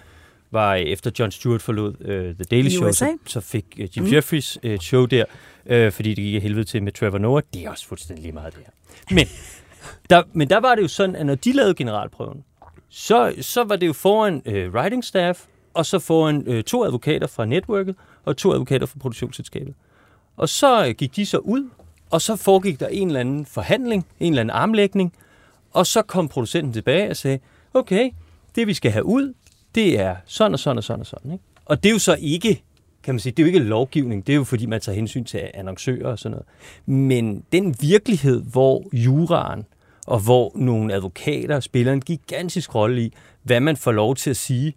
var 0.50 0.74
efter 0.74 1.10
John 1.18 1.30
Stewart 1.30 1.62
forlod 1.62 1.94
øh, 2.00 2.34
The 2.34 2.44
Daily 2.44 2.68
Show, 2.68 2.92
så, 2.92 3.18
så 3.26 3.40
fik 3.40 3.64
øh, 3.78 3.88
Jim 3.96 4.04
mm. 4.04 4.12
Jeffries 4.12 4.58
et 4.62 4.70
øh, 4.70 4.78
show 4.78 5.06
der, 5.06 5.24
øh, 5.66 5.92
fordi 5.92 6.08
det 6.08 6.24
gik 6.24 6.34
af 6.34 6.40
helvede 6.40 6.64
til 6.64 6.82
med 6.82 6.92
Trevor 6.92 7.18
Noah. 7.18 7.42
Det 7.54 7.64
er 7.64 7.70
også 7.70 7.86
fuldstændig 7.86 8.22
lige 8.22 8.32
meget 8.32 8.54
det 8.54 8.62
her. 8.64 9.14
Men 9.14 9.26
der, 10.10 10.22
men 10.32 10.50
der 10.50 10.60
var 10.60 10.74
det 10.74 10.82
jo 10.82 10.88
sådan, 10.88 11.16
at 11.16 11.26
når 11.26 11.34
de 11.34 11.52
lavede 11.52 11.74
generalprøven, 11.74 12.44
så, 12.88 13.34
så 13.40 13.64
var 13.64 13.76
det 13.76 13.86
jo 13.86 13.92
foran 13.92 14.42
øh, 14.46 14.74
writing 14.74 15.04
staff, 15.04 15.44
og 15.74 15.86
så 15.86 15.98
foran 15.98 16.44
øh, 16.46 16.64
to 16.64 16.84
advokater 16.84 17.26
fra 17.26 17.44
netværket, 17.44 17.94
og 18.24 18.36
to 18.36 18.52
advokater 18.52 18.86
fra 18.86 18.98
produktionsselskabet. 18.98 19.74
Og 20.36 20.48
så 20.48 20.86
øh, 20.86 20.94
gik 20.94 21.16
de 21.16 21.26
så 21.26 21.38
ud 21.38 21.68
og 22.10 22.22
så 22.22 22.36
foregik 22.36 22.80
der 22.80 22.88
en 22.88 23.06
eller 23.06 23.20
anden 23.20 23.46
forhandling, 23.46 24.06
en 24.20 24.32
eller 24.32 24.40
anden 24.40 24.56
armlægning, 24.56 25.12
og 25.72 25.86
så 25.86 26.02
kom 26.02 26.28
producenten 26.28 26.72
tilbage 26.72 27.10
og 27.10 27.16
sagde, 27.16 27.38
okay, 27.74 28.10
det 28.54 28.66
vi 28.66 28.74
skal 28.74 28.90
have 28.90 29.04
ud, 29.04 29.34
det 29.74 30.00
er 30.00 30.16
sådan 30.24 30.52
og 30.52 30.58
sådan 30.58 30.78
og 30.78 30.84
sådan 30.84 31.00
og 31.00 31.06
sådan. 31.06 31.32
Ikke? 31.32 31.44
Og 31.64 31.82
det 31.82 31.88
er 31.88 31.92
jo 31.92 31.98
så 31.98 32.16
ikke, 32.20 32.62
kan 33.02 33.14
man 33.14 33.20
sige, 33.20 33.32
det 33.32 33.38
er 33.38 33.44
jo 33.44 33.46
ikke 33.46 33.58
lovgivning, 33.58 34.26
det 34.26 34.32
er 34.32 34.36
jo 34.36 34.44
fordi, 34.44 34.66
man 34.66 34.80
tager 34.80 34.96
hensyn 34.96 35.24
til 35.24 35.50
annoncører 35.54 36.08
og 36.08 36.18
sådan 36.18 36.30
noget. 36.30 36.46
Men 36.86 37.44
den 37.52 37.74
virkelighed, 37.80 38.42
hvor 38.42 38.84
juraen 38.92 39.64
og 40.06 40.20
hvor 40.20 40.52
nogle 40.54 40.94
advokater 40.94 41.60
spiller 41.60 41.92
en 41.92 42.00
gigantisk 42.00 42.74
rolle 42.74 43.02
i, 43.02 43.12
hvad 43.42 43.60
man 43.60 43.76
får 43.76 43.92
lov 43.92 44.14
til 44.14 44.30
at 44.30 44.36
sige. 44.36 44.74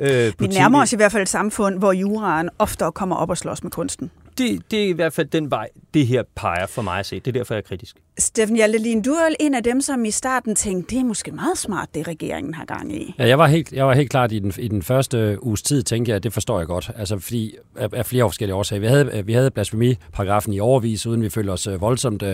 Øh, 0.00 0.32
Vi 0.38 0.46
nærmer 0.46 0.80
os 0.82 0.92
i 0.92 0.96
hvert 0.96 1.12
fald 1.12 1.22
et 1.22 1.28
samfund, 1.28 1.78
hvor 1.78 1.92
juraen 1.92 2.50
oftere 2.58 2.92
kommer 2.92 3.16
op 3.16 3.30
og 3.30 3.38
slås 3.38 3.62
med 3.62 3.70
kunsten 3.70 4.10
det, 4.38 4.62
det 4.70 4.84
er 4.84 4.88
i 4.88 4.92
hvert 4.92 5.12
fald 5.12 5.26
den 5.26 5.50
vej, 5.50 5.68
det 5.94 6.06
her 6.06 6.22
peger 6.34 6.66
for 6.66 6.82
mig 6.82 6.98
at 6.98 7.06
se. 7.06 7.20
Det 7.20 7.26
er 7.26 7.32
derfor, 7.32 7.54
jeg 7.54 7.58
er 7.58 7.68
kritisk. 7.68 7.96
Steffen 8.18 8.56
Hjaltelin, 8.56 9.02
du 9.02 9.10
er 9.10 9.28
en 9.40 9.54
af 9.54 9.62
dem, 9.62 9.80
som 9.80 10.04
i 10.04 10.10
starten 10.10 10.54
tænkte, 10.54 10.94
det 10.94 11.00
er 11.00 11.04
måske 11.04 11.30
meget 11.30 11.58
smart, 11.58 11.88
det 11.94 12.08
regeringen 12.08 12.54
har 12.54 12.64
gang 12.64 12.96
i. 12.96 13.14
Ja, 13.18 13.28
jeg 13.28 13.38
var 13.38 13.46
helt, 13.46 13.72
jeg 13.72 13.86
var 13.86 13.94
helt 13.94 14.10
klart 14.10 14.32
i 14.32 14.38
den, 14.38 14.52
i 14.58 14.68
den 14.68 14.82
første 14.82 15.44
uges 15.44 15.62
tid, 15.62 15.82
tænkte 15.82 16.10
jeg, 16.10 16.16
at 16.16 16.22
det 16.22 16.32
forstår 16.32 16.58
jeg 16.58 16.66
godt. 16.66 16.90
Altså, 16.96 17.18
fordi 17.18 17.56
af, 17.76 17.88
af 17.92 18.06
flere 18.06 18.24
forskellige 18.24 18.54
årsager. 18.54 18.80
Vi 18.80 18.86
havde, 18.86 19.22
vi 19.24 19.32
havde 19.32 19.50
blasfemiparagrafen 19.50 20.52
i 20.52 20.60
overvis, 20.60 21.06
uden 21.06 21.22
vi 21.22 21.28
følte 21.28 21.50
os 21.50 21.66
uh, 21.66 21.80
voldsomt 21.80 22.22
uh, 22.22 22.28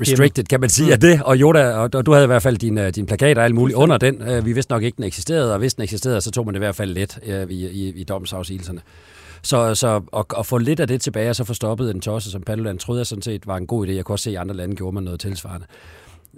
restricted, 0.00 0.44
kan 0.44 0.60
man 0.60 0.70
sige, 0.70 0.92
af 0.92 1.00
det. 1.00 1.22
Og 1.22 1.36
Yoda, 1.36 1.72
og, 1.72 1.90
og 1.94 2.06
du 2.06 2.12
havde 2.12 2.24
i 2.24 2.26
hvert 2.26 2.42
fald 2.42 2.56
din, 2.56 2.92
din 2.92 3.06
plakat 3.06 3.38
og 3.38 3.44
alt 3.44 3.54
muligt 3.54 3.76
under 3.76 3.98
den. 3.98 4.44
Vi 4.46 4.52
vidste 4.52 4.72
nok 4.72 4.82
ikke, 4.82 4.96
den 4.96 5.04
eksisterede, 5.04 5.52
og 5.52 5.58
hvis 5.58 5.74
den 5.74 5.82
eksisterede, 5.82 6.20
så 6.20 6.30
tog 6.30 6.44
man 6.44 6.54
det 6.54 6.58
i 6.58 6.64
hvert 6.64 6.76
fald 6.76 6.94
let 6.94 7.18
i, 7.50 7.66
i, 7.66 7.88
i 7.88 8.04
domsafsigelserne. 8.04 8.80
Så, 9.44 9.74
så 9.74 10.02
at, 10.16 10.24
at 10.38 10.46
få 10.46 10.58
lidt 10.58 10.80
af 10.80 10.88
det 10.88 11.00
tilbage, 11.00 11.30
og 11.30 11.36
så 11.36 11.44
få 11.44 11.54
stoppet 11.54 11.90
en 11.90 12.00
tosse 12.00 12.30
som 12.30 12.42
Paludan, 12.42 12.78
troede 12.78 12.98
jeg 12.98 13.06
sådan 13.06 13.22
set 13.22 13.46
var 13.46 13.56
en 13.56 13.66
god 13.66 13.86
idé. 13.86 13.90
Jeg 13.90 14.04
kunne 14.04 14.14
også 14.14 14.22
se, 14.22 14.30
at 14.30 14.36
andre 14.36 14.54
lande 14.54 14.76
gjorde 14.76 14.94
man 14.94 15.02
noget 15.02 15.20
tilsvarende. 15.20 15.66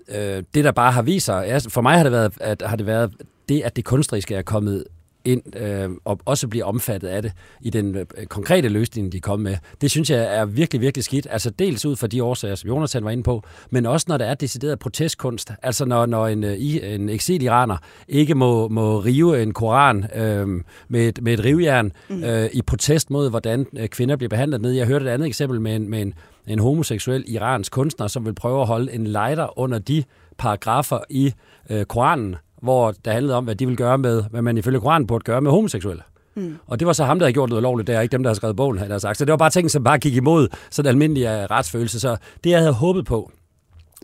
Øh, 0.08 0.42
det, 0.54 0.64
der 0.64 0.72
bare 0.72 0.92
har 0.92 1.02
vist 1.02 1.26
sig, 1.26 1.62
for 1.68 1.80
mig 1.80 1.96
har 1.96 2.02
det 2.02 2.12
været, 2.12 2.32
at, 2.40 2.62
har 2.66 2.76
det 2.76 2.86
været 2.86 3.12
det, 3.48 3.62
at 3.62 3.76
det 3.76 3.84
kunstneriske 3.84 4.34
er 4.34 4.42
kommet 4.42 4.84
ind 5.26 5.56
øh, 5.56 5.90
og 6.04 6.21
også 6.25 6.49
bliver 6.49 6.64
omfattet 6.64 7.09
af 7.09 7.23
det 7.23 7.33
i 7.61 7.71
den 7.71 7.97
øh, 7.97 8.26
konkrete 8.26 8.68
løsning, 8.68 9.12
de 9.12 9.21
kom 9.21 9.40
med. 9.40 9.56
Det 9.80 9.90
synes 9.90 10.11
jeg 10.11 10.37
er 10.37 10.45
virkelig, 10.45 10.80
virkelig 10.80 11.04
skidt. 11.04 11.26
Altså 11.30 11.50
dels 11.50 11.85
ud 11.85 11.97
fra 11.97 12.06
de 12.06 12.23
årsager, 12.23 12.54
som 12.54 12.68
Jonathan 12.68 13.04
var 13.04 13.11
inde 13.11 13.23
på, 13.23 13.42
men 13.71 13.87
også 13.87 14.06
når 14.09 14.16
der 14.16 14.25
er 14.25 14.35
decideret 14.35 14.78
protestkunst. 14.78 15.52
Altså 15.62 15.85
når, 15.85 16.06
når 16.06 16.26
en, 16.26 16.45
øh, 16.45 16.56
en 16.83 17.09
eksil-iraner 17.09 17.76
ikke 18.09 18.35
må, 18.35 18.68
må 18.68 18.99
rive 18.99 19.42
en 19.42 19.52
koran 19.52 20.06
øh, 20.14 20.49
med, 20.88 21.09
et, 21.09 21.23
med 21.23 21.33
et 21.33 21.45
rivjern 21.45 21.92
mm. 22.11 22.25
øh, 22.25 22.50
i 22.52 22.62
protest 22.62 23.11
mod, 23.11 23.30
hvordan 23.30 23.66
øh, 23.78 23.88
kvinder 23.88 24.16
bliver 24.16 24.28
behandlet 24.28 24.61
ned. 24.61 24.73
Jeg 24.73 24.87
hørte 24.87 25.04
et 25.04 25.11
andet 25.11 25.26
eksempel 25.26 25.61
med 25.61 25.76
en, 25.76 25.90
med 25.90 26.02
en, 26.02 26.14
en 26.47 26.59
homoseksuel 26.59 27.25
iransk 27.26 27.73
kunstner, 27.73 28.06
som 28.06 28.26
vil 28.26 28.35
prøve 28.35 28.61
at 28.61 28.66
holde 28.66 28.92
en 28.92 29.06
lighter 29.06 29.59
under 29.59 29.78
de 29.78 30.04
paragrafer 30.38 30.99
i 31.11 31.33
øh, 31.71 31.85
Koranen, 31.85 32.37
hvor 32.62 32.94
der 33.04 33.12
handlede 33.12 33.36
om, 33.36 33.44
hvad 33.44 33.54
de 33.54 33.66
ville 33.66 33.76
gøre 33.76 33.98
med, 33.98 34.25
hvad 34.30 34.42
man 34.42 34.58
ifølge 34.58 34.80
Koranen 34.80 35.06
burde 35.06 35.25
gøre 35.25 35.40
med 35.40 35.50
homoseksuelle. 35.50 36.02
Mm. 36.34 36.56
Og 36.66 36.80
det 36.80 36.86
var 36.86 36.92
så 36.92 37.04
ham, 37.04 37.18
der 37.18 37.26
havde 37.26 37.32
gjort 37.32 37.48
noget 37.48 37.62
lovligt 37.62 37.86
der, 37.86 38.00
ikke 38.00 38.12
dem, 38.12 38.22
der 38.22 38.30
havde 38.30 38.36
skrevet 38.36 38.56
bogen, 38.56 38.78
havde 38.78 39.00
sagt. 39.00 39.18
Så 39.18 39.25
det 39.25 39.30
var 39.30 39.36
bare 39.36 39.50
ting, 39.50 39.70
som 39.70 39.84
bare 39.84 39.98
gik 39.98 40.16
imod 40.16 40.48
sådan 40.70 40.88
almindelig 40.88 41.25
uh, 41.25 41.30
retsfølelse. 41.30 42.00
Så 42.00 42.16
det, 42.44 42.50
jeg 42.50 42.58
havde 42.58 42.72
håbet 42.72 43.04
på, 43.04 43.30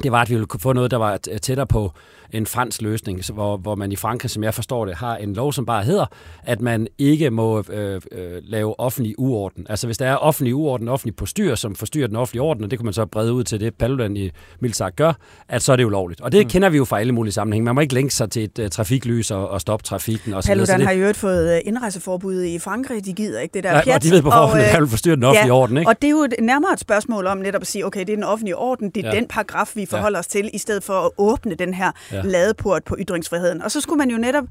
det 0.02 0.12
var, 0.12 0.23
at 0.23 0.30
vi 0.30 0.35
ville 0.35 0.47
kunne 0.47 0.61
få 0.61 0.73
noget, 0.73 0.90
der 0.90 0.97
var 0.97 1.16
tættere 1.16 1.66
på 1.66 1.92
en 2.32 2.46
fransk 2.46 2.82
løsning, 2.82 3.20
hvor, 3.32 3.56
hvor 3.56 3.74
man 3.74 3.92
i 3.92 3.96
Frankrig, 3.96 4.30
som 4.30 4.44
jeg 4.44 4.54
forstår 4.54 4.84
det, 4.84 4.94
har 4.94 5.16
en 5.16 5.34
lov, 5.34 5.52
som 5.52 5.66
bare 5.66 5.84
hedder, 5.84 6.06
at 6.42 6.60
man 6.60 6.86
ikke 6.98 7.30
må 7.30 7.64
øh, 7.70 8.00
øh, 8.12 8.42
lave 8.42 8.80
offentlig 8.80 9.14
uorden. 9.18 9.66
Altså 9.68 9.86
hvis 9.86 9.98
der 9.98 10.06
er 10.06 10.16
offentlig 10.16 10.54
uorden, 10.54 10.88
offentlig 10.88 11.16
postyr, 11.16 11.54
som 11.54 11.74
forstyrrer 11.74 12.06
den 12.06 12.16
offentlige 12.16 12.42
orden, 12.42 12.64
og 12.64 12.70
det 12.70 12.78
kunne 12.78 12.84
man 12.84 12.94
så 12.94 13.06
brede 13.06 13.32
ud 13.32 13.44
til 13.44 13.60
det, 13.60 13.74
Paludan 13.74 14.16
i 14.16 14.30
mildt 14.60 14.96
gør, 14.96 15.12
at 15.48 15.62
så 15.62 15.72
er 15.72 15.76
det 15.76 15.84
ulovligt. 15.84 16.20
Og 16.20 16.32
det 16.32 16.46
mm. 16.46 16.50
kender 16.50 16.68
vi 16.68 16.76
jo 16.76 16.84
fra 16.84 17.00
alle 17.00 17.12
mulige 17.12 17.32
sammenhænge. 17.32 17.64
Man 17.64 17.74
må 17.74 17.80
ikke 17.80 17.94
længe 17.94 18.10
sig 18.10 18.30
til 18.30 18.44
et 18.44 18.58
uh, 18.58 18.68
trafiklys 18.68 19.30
og, 19.30 19.48
og 19.48 19.60
stoppe 19.60 19.84
trafikken. 19.84 20.34
Og 20.34 20.42
Paludan 20.46 20.80
har 20.80 20.92
jo 20.92 21.12
fået 21.12 21.54
øh, 21.54 21.60
indrejseforbud 21.64 22.42
i 22.42 22.58
Frankrig. 22.58 23.04
De 23.04 23.12
gider 23.12 23.40
ikke 23.40 23.54
det 23.54 23.64
der 23.64 23.70
ja, 23.70 23.84
pjat. 23.84 23.94
Og 23.94 24.02
de 24.02 24.10
ved 24.10 24.22
på 24.22 24.30
forhånd, 24.30 24.60
at 24.60 24.72
det 24.72 24.80
vil 24.80 24.88
forstyrre 24.88 25.16
den 25.16 25.24
offentlige 25.24 25.54
ja, 25.54 25.60
orden. 25.60 25.76
Ikke? 25.76 25.88
Og 25.90 26.02
det 26.02 26.08
er 26.08 26.10
jo 26.10 26.18
et, 26.18 26.34
nærmere 26.38 26.72
et 26.72 26.80
spørgsmål 26.80 27.26
om 27.26 27.38
netop 27.38 27.60
at 27.60 27.66
sige, 27.66 27.86
okay, 27.86 28.00
det 28.00 28.10
er 28.10 28.16
den 28.16 28.24
offentlige 28.24 28.56
orden, 28.56 28.90
det 28.90 29.04
er 29.04 29.08
ja. 29.08 29.16
den 29.16 29.28
paragraf, 29.28 29.72
vi 29.74 29.86
forholder 29.86 30.18
ja. 30.18 30.20
os 30.20 30.26
til, 30.26 30.50
i 30.52 30.58
stedet 30.58 30.84
for 30.84 30.92
at 30.92 31.10
åbne 31.18 31.54
den 31.54 31.74
her 31.74 31.90
ja. 32.12 32.22
Ladeport 32.25 32.85
på 32.85 32.97
ytringsfriheden. 32.99 33.62
Og 33.62 33.71
så 33.71 33.81
skulle 33.81 33.99
man 33.99 34.11
jo 34.11 34.19
netop 34.19 34.45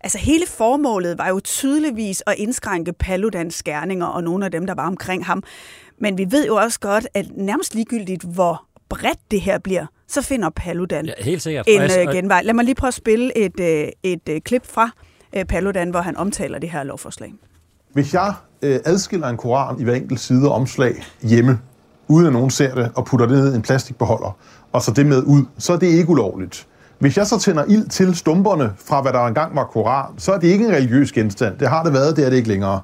Altså 0.00 0.18
hele 0.18 0.46
formålet 0.46 1.18
var 1.18 1.28
jo 1.28 1.40
tydeligvis 1.40 2.22
at 2.26 2.34
indskrænke 2.38 2.92
Paludans 2.92 3.54
skærninger 3.54 4.06
og 4.06 4.24
nogle 4.24 4.44
af 4.44 4.50
dem, 4.50 4.66
der 4.66 4.74
var 4.74 4.86
omkring 4.86 5.26
ham. 5.26 5.42
Men 6.00 6.18
vi 6.18 6.26
ved 6.30 6.46
jo 6.46 6.56
også 6.56 6.80
godt, 6.80 7.06
at 7.14 7.26
nærmest 7.36 7.74
ligegyldigt, 7.74 8.22
hvor 8.22 8.64
bredt 8.88 9.18
det 9.30 9.40
her 9.40 9.58
bliver, 9.58 9.86
så 10.08 10.22
finder 10.22 10.50
Paludan 10.50 11.06
ja, 11.06 11.12
helt 11.18 11.42
sikkert. 11.42 11.66
en 11.68 11.82
uh, 11.82 12.14
genvej. 12.14 12.42
Lad 12.42 12.54
mig 12.54 12.64
lige 12.64 12.74
prøve 12.74 12.88
at 12.88 12.94
spille 12.94 13.38
et, 13.38 13.60
uh, 13.60 13.88
et 14.02 14.28
uh, 14.30 14.36
klip 14.44 14.66
fra 14.66 14.90
uh, 15.36 15.42
Paludan, 15.42 15.90
hvor 15.90 16.00
han 16.00 16.16
omtaler 16.16 16.58
det 16.58 16.70
her 16.70 16.82
lovforslag. 16.82 17.34
Hvis 17.92 18.14
jeg 18.14 18.34
uh, 18.62 18.68
adskiller 18.84 19.28
en 19.28 19.36
koran 19.36 19.80
i 19.80 19.84
hver 19.84 19.94
enkelt 19.94 20.20
side 20.20 20.50
omslag 20.50 21.04
hjemme, 21.22 21.60
uden 22.08 22.26
at 22.26 22.32
nogen 22.32 22.50
ser 22.50 22.74
det, 22.74 22.90
og 22.94 23.04
putter 23.04 23.26
det 23.26 23.38
ned 23.38 23.52
i 23.52 23.56
en 23.56 23.62
plastikbeholder, 23.62 24.38
og 24.72 24.82
så 24.82 24.92
det 24.92 25.06
med 25.06 25.22
ud, 25.22 25.44
så 25.58 25.72
er 25.72 25.76
det 25.76 25.86
ikke 25.86 26.08
ulovligt. 26.08 26.66
Hvis 26.98 27.16
jeg 27.16 27.26
så 27.26 27.38
tænder 27.38 27.64
ild 27.64 27.88
til 27.88 28.16
stumperne 28.16 28.72
fra, 28.86 29.02
hvad 29.02 29.12
der 29.12 29.26
engang 29.26 29.56
var 29.56 29.64
koran, 29.64 30.18
så 30.18 30.32
er 30.32 30.38
det 30.38 30.48
ikke 30.48 30.64
en 30.64 30.72
religiøs 30.72 31.12
genstand. 31.12 31.58
Det 31.58 31.68
har 31.68 31.82
det 31.82 31.92
været, 31.92 32.16
det 32.16 32.24
er 32.24 32.30
det 32.30 32.36
ikke 32.36 32.48
længere. 32.48 32.80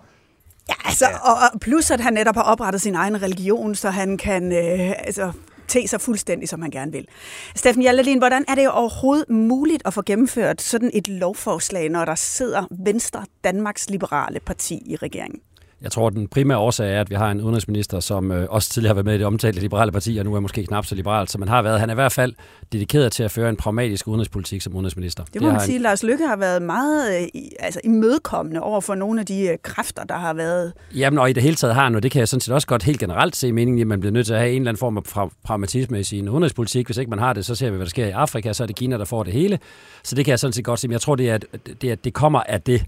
Ja, 0.68 0.74
altså, 0.84 1.04
og 1.22 1.60
plus 1.60 1.90
at 1.90 2.00
han 2.00 2.12
netop 2.12 2.34
har 2.34 2.42
oprettet 2.42 2.82
sin 2.82 2.94
egen 2.94 3.22
religion, 3.22 3.74
så 3.74 3.90
han 3.90 4.16
kan 4.16 4.52
øh, 4.52 4.92
altså, 4.98 5.32
te 5.68 5.88
sig 5.88 6.00
fuldstændig, 6.00 6.48
som 6.48 6.62
han 6.62 6.70
gerne 6.70 6.92
vil. 6.92 7.08
Steffen 7.56 7.82
Hjaltelin, 7.82 8.18
hvordan 8.18 8.44
er 8.48 8.54
det 8.54 8.70
overhovedet 8.70 9.30
muligt 9.30 9.82
at 9.84 9.94
få 9.94 10.02
gennemført 10.06 10.62
sådan 10.62 10.90
et 10.94 11.08
lovforslag, 11.08 11.88
når 11.88 12.04
der 12.04 12.14
sidder 12.14 12.66
Venstre, 12.84 13.24
Danmarks 13.44 13.90
Liberale 13.90 14.40
Parti 14.40 14.82
i 14.86 14.96
regeringen? 14.96 15.40
Jeg 15.82 15.92
tror, 15.92 16.10
den 16.10 16.28
primære 16.28 16.58
årsag 16.58 16.94
er, 16.94 17.00
at 17.00 17.10
vi 17.10 17.14
har 17.14 17.30
en 17.30 17.40
udenrigsminister, 17.40 18.00
som 18.00 18.32
øh, 18.32 18.46
også 18.50 18.70
tidligere 18.70 18.90
har 18.90 18.94
været 18.94 19.04
med 19.04 19.14
i 19.14 19.18
det 19.18 19.26
omtalte 19.26 19.60
liberale 19.60 19.92
parti, 19.92 20.16
og 20.16 20.24
nu 20.24 20.34
er 20.34 20.40
måske 20.40 20.66
knap 20.66 20.86
så 20.86 20.94
liberalt, 20.94 21.30
som 21.30 21.42
han 21.42 21.48
har 21.48 21.62
været. 21.62 21.80
Han 21.80 21.90
er 21.90 21.94
i 21.94 22.00
hvert 22.02 22.12
fald 22.12 22.34
dedikeret 22.72 23.12
til 23.12 23.22
at 23.22 23.30
føre 23.30 23.48
en 23.48 23.56
pragmatisk 23.56 24.08
udenrigspolitik 24.08 24.62
som 24.62 24.74
udenrigsminister. 24.74 25.24
Det 25.24 25.42
må 25.42 25.46
det 25.46 25.54
man 25.54 25.60
sige. 25.60 25.76
En... 25.76 25.82
Lars 25.82 26.02
Lykke 26.02 26.26
har 26.26 26.36
været 26.36 26.62
meget 26.62 27.22
øh, 27.22 27.28
altså, 27.60 27.80
imødekommende 27.84 28.60
over 28.60 28.80
for 28.80 28.94
nogle 28.94 29.20
af 29.20 29.26
de 29.26 29.48
øh, 29.48 29.58
kræfter, 29.62 30.04
der 30.04 30.16
har 30.16 30.34
været... 30.34 30.72
Jamen, 30.94 31.18
og 31.18 31.30
i 31.30 31.32
det 31.32 31.42
hele 31.42 31.56
taget 31.56 31.74
har 31.74 31.84
han, 31.84 31.94
og 31.94 32.02
det 32.02 32.10
kan 32.10 32.18
jeg 32.18 32.28
sådan 32.28 32.40
set 32.40 32.54
også 32.54 32.66
godt 32.66 32.82
helt 32.82 33.00
generelt 33.00 33.36
se 33.36 33.52
meningen 33.52 33.80
at 33.80 33.86
man 33.86 34.00
bliver 34.00 34.12
nødt 34.12 34.26
til 34.26 34.34
at 34.34 34.40
have 34.40 34.52
en 34.52 34.62
eller 34.62 34.70
anden 34.70 34.78
form 34.78 34.96
af 34.96 35.30
pragmatisme 35.44 36.00
i 36.00 36.02
sin 36.02 36.28
udenrigspolitik. 36.28 36.86
Hvis 36.86 36.96
ikke 36.96 37.10
man 37.10 37.18
har 37.18 37.32
det, 37.32 37.46
så 37.46 37.54
ser 37.54 37.70
vi, 37.70 37.76
hvad 37.76 37.86
der 37.86 37.90
sker 37.90 38.06
i 38.06 38.10
Afrika, 38.10 38.52
så 38.52 38.62
er 38.62 38.66
det 38.66 38.76
Kina, 38.76 38.98
der 38.98 39.04
får 39.04 39.22
det 39.22 39.32
hele. 39.32 39.58
Så 40.02 40.14
det 40.14 40.24
kan 40.24 40.30
jeg 40.30 40.38
sådan 40.38 40.52
set 40.52 40.64
godt 40.64 40.80
se. 40.80 40.88
Men 40.88 40.92
jeg 40.92 41.00
tror, 41.00 41.14
det, 41.14 41.30
er, 41.30 41.38
det, 41.82 41.90
er, 41.90 41.94
det 41.94 42.14
kommer 42.14 42.40
af 42.40 42.60
det 42.60 42.82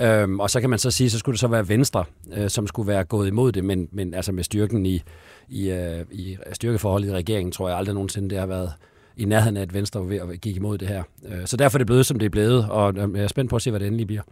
Øhm, 0.00 0.40
og 0.40 0.50
så 0.50 0.60
kan 0.60 0.70
man 0.70 0.78
så 0.78 0.90
sige, 0.90 1.10
så 1.10 1.18
skulle 1.18 1.34
det 1.34 1.40
så 1.40 1.48
være 1.48 1.68
Venstre, 1.68 2.04
øh, 2.32 2.50
som 2.50 2.66
skulle 2.66 2.88
være 2.88 3.04
gået 3.04 3.28
imod 3.28 3.52
det, 3.52 3.64
men, 3.64 3.88
men 3.92 4.14
altså 4.14 4.32
med 4.32 4.44
styrken 4.44 4.86
i, 4.86 5.02
i, 5.48 5.70
øh, 5.70 6.04
i 6.10 6.36
styrkeforholdet 6.52 7.08
i 7.08 7.12
regeringen, 7.12 7.52
tror 7.52 7.68
jeg 7.68 7.78
aldrig 7.78 7.94
nogensinde, 7.94 8.30
det 8.30 8.38
har 8.38 8.46
været 8.46 8.72
i 9.16 9.24
nærheden 9.24 9.56
af, 9.56 9.62
at 9.62 9.74
Venstre 9.74 10.00
var 10.00 10.06
ved 10.06 10.16
at 10.16 10.40
gik 10.40 10.56
imod 10.56 10.78
det 10.78 10.88
her. 10.88 11.02
Øh, 11.28 11.46
så 11.46 11.56
derfor 11.56 11.76
er 11.76 11.78
det 11.78 11.86
blevet, 11.86 12.06
som 12.06 12.18
det 12.18 12.26
er 12.26 12.30
blevet, 12.30 12.66
og 12.70 12.94
jeg 12.96 13.22
er 13.22 13.28
spændt 13.28 13.50
på 13.50 13.56
at 13.56 13.62
se, 13.62 13.70
hvad 13.70 13.80
det 13.80 13.86
endelig 13.86 14.06
bliver. 14.06 14.22